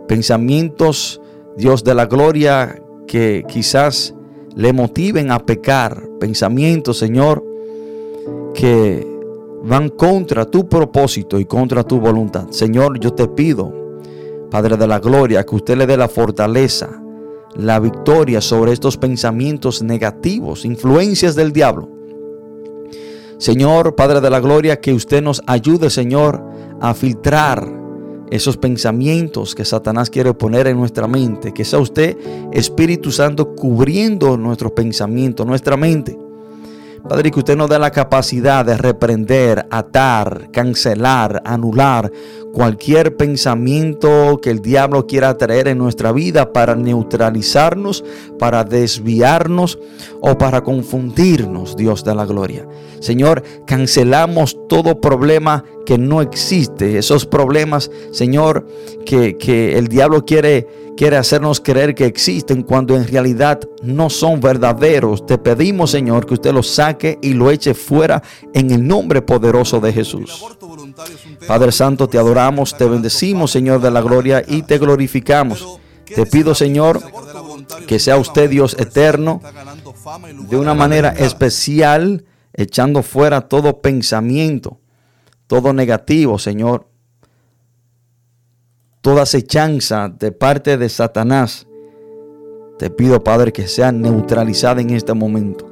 pensamientos, 0.09 1.20
Dios 1.57 1.84
de 1.84 1.94
la 1.94 2.07
gloria, 2.07 2.82
que 3.07 3.44
quizás 3.48 4.14
le 4.55 4.72
motiven 4.72 5.30
a 5.30 5.40
pecar, 5.40 6.09
pensamientos, 6.18 6.98
Señor, 6.98 7.44
que 8.55 9.07
van 9.62 9.88
contra 9.90 10.44
tu 10.44 10.68
propósito 10.68 11.38
y 11.38 11.44
contra 11.44 11.82
tu 11.82 12.01
voluntad. 12.01 12.48
Señor, 12.51 12.98
yo 13.01 13.12
te 13.12 13.28
pido, 13.28 13.80
Padre 14.51 14.76
de 14.76 14.86
la 14.86 14.98
gloria, 14.98 15.44
que 15.44 15.55
usted 15.55 15.76
le 15.76 15.86
dé 15.86 15.96
la 15.96 16.09
fortaleza, 16.09 17.01
la 17.55 17.78
victoria 17.78 18.40
sobre 18.40 18.72
estos 18.72 18.96
pensamientos 18.96 19.82
negativos, 19.82 20.64
influencias 20.64 21.34
del 21.36 21.53
diablo. 21.53 21.88
Señor, 23.38 23.94
Padre 23.94 24.20
de 24.20 24.28
la 24.28 24.40
gloria, 24.40 24.80
que 24.80 24.92
usted 24.92 25.22
nos 25.22 25.42
ayude, 25.46 25.88
Señor, 25.88 26.44
a 26.80 26.92
filtrar 26.94 27.66
esos 28.30 28.57
pensamientos 28.57 29.55
que 29.55 29.64
Satanás 29.64 30.11
quiere 30.11 30.34
poner 30.34 30.66
en 30.66 30.78
nuestra 30.78 31.09
mente, 31.09 31.53
que 31.53 31.64
sea 31.64 31.78
usted, 31.78 32.16
Espíritu 32.53 33.11
Santo, 33.11 33.55
cubriendo 33.55 34.36
nuestros 34.36 34.72
pensamientos, 34.72 35.46
nuestra 35.46 35.76
mente. 35.76 36.16
Padre, 37.09 37.30
que 37.30 37.38
usted 37.40 37.57
nos 37.57 37.68
dé 37.68 37.78
la 37.78 37.90
capacidad 37.90 38.64
de 38.64 38.76
reprender, 38.76 39.66
atar, 39.70 40.51
cancelar, 40.53 41.42
anular 41.44 42.11
cualquier 42.53 43.16
pensamiento 43.16 44.40
que 44.42 44.51
el 44.51 44.61
diablo 44.61 45.07
quiera 45.07 45.36
traer 45.36 45.68
en 45.68 45.78
nuestra 45.78 46.12
vida 46.12 46.53
para 46.53 46.74
neutralizarnos, 46.74 48.05
para 48.38 48.64
desviarnos 48.64 49.78
o 50.20 50.36
para 50.36 50.62
confundirnos, 50.62 51.76
Dios 51.76 52.05
de 52.05 52.14
la 52.14 52.26
gloria. 52.26 52.66
Señor, 53.01 53.42
cancelamos 53.66 54.59
todo 54.68 55.01
problema 55.01 55.64
que 55.86 55.96
no 55.98 56.20
existe, 56.20 56.98
esos 56.98 57.26
problemas, 57.26 57.90
Señor, 58.11 58.66
que, 59.07 59.36
que 59.36 59.78
el 59.78 59.88
diablo 59.88 60.24
quiere 60.24 60.66
quiere 60.97 61.16
hacernos 61.16 61.61
creer 61.61 61.95
que 61.95 62.07
existen 62.07 62.62
cuando 62.62 62.97
en 62.97 63.07
realidad 63.07 63.61
no 63.82 64.11
son 64.11 64.41
verdaderos. 64.41 65.24
Te 65.26 65.38
pedimos, 65.38 65.91
Señor, 65.91 66.26
que 66.26 66.34
usted 66.34 66.53
los 66.53 66.68
saque 66.68 67.18
y 67.22 67.32
lo 67.32 67.51
eche 67.51 67.74
fuera 67.74 68.22
en 68.53 68.70
el 68.70 68.86
nombre 68.86 69.22
poderoso 69.22 69.80
de 69.80 69.93
Jesús. 69.93 70.45
Padre 71.47 71.72
Santo, 71.72 72.09
te 72.09 72.18
adoramos, 72.18 72.76
te 72.76 72.84
bendecimos, 72.84 73.51
Señor 73.51 73.80
de 73.80 73.91
la 73.91 74.03
gloria, 74.03 74.45
y 74.47 74.62
te 74.62 74.78
glorificamos. 74.78 75.80
Te 76.05 76.26
pido, 76.26 76.55
Señor, 76.55 77.01
que 77.86 77.99
sea 77.99 78.16
usted 78.16 78.51
Dios 78.51 78.76
eterno, 78.78 79.41
de 80.49 80.57
una 80.57 80.74
manera 80.74 81.11
especial, 81.11 82.24
echando 82.53 83.03
fuera 83.03 83.43
todo 83.43 83.80
pensamiento, 83.80 84.80
todo 85.47 85.72
negativo, 85.72 86.38
Señor, 86.38 86.89
toda 89.01 89.22
acechanza 89.22 90.09
de 90.09 90.32
parte 90.32 90.76
de 90.76 90.88
Satanás, 90.88 91.66
te 92.78 92.90
pido, 92.90 93.22
Padre, 93.22 93.53
que 93.53 93.66
sea 93.66 93.92
neutralizada 93.92 94.80
en 94.80 94.90
este 94.90 95.14
momento. 95.14 95.66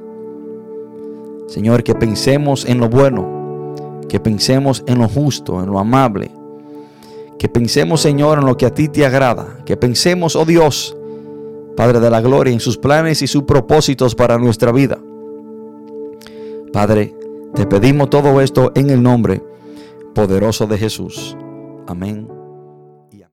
Señor, 1.47 1.83
que 1.83 1.95
pensemos 1.95 2.65
en 2.65 2.79
lo 2.79 2.89
bueno, 2.89 3.75
que 4.07 4.19
pensemos 4.19 4.83
en 4.87 4.99
lo 4.99 5.07
justo, 5.07 5.61
en 5.61 5.71
lo 5.71 5.79
amable, 5.79 6.31
que 7.39 7.49
pensemos, 7.49 8.01
Señor, 8.01 8.39
en 8.39 8.45
lo 8.45 8.57
que 8.57 8.65
a 8.65 8.73
ti 8.73 8.89
te 8.89 9.05
agrada, 9.05 9.59
que 9.65 9.77
pensemos, 9.77 10.35
oh 10.35 10.45
Dios, 10.45 10.95
Padre 11.75 11.99
de 11.99 12.09
la 12.09 12.21
gloria, 12.21 12.53
en 12.53 12.59
sus 12.59 12.77
planes 12.77 13.21
y 13.21 13.27
sus 13.27 13.43
propósitos 13.43 14.13
para 14.13 14.37
nuestra 14.37 14.71
vida. 14.71 14.99
Padre, 16.73 17.15
te 17.55 17.65
pedimos 17.65 18.09
todo 18.09 18.41
esto 18.41 18.71
en 18.75 18.89
el 18.89 19.01
nombre 19.01 19.41
poderoso 20.13 20.67
de 20.67 20.77
Jesús. 20.77 21.35
Amén 21.87 22.38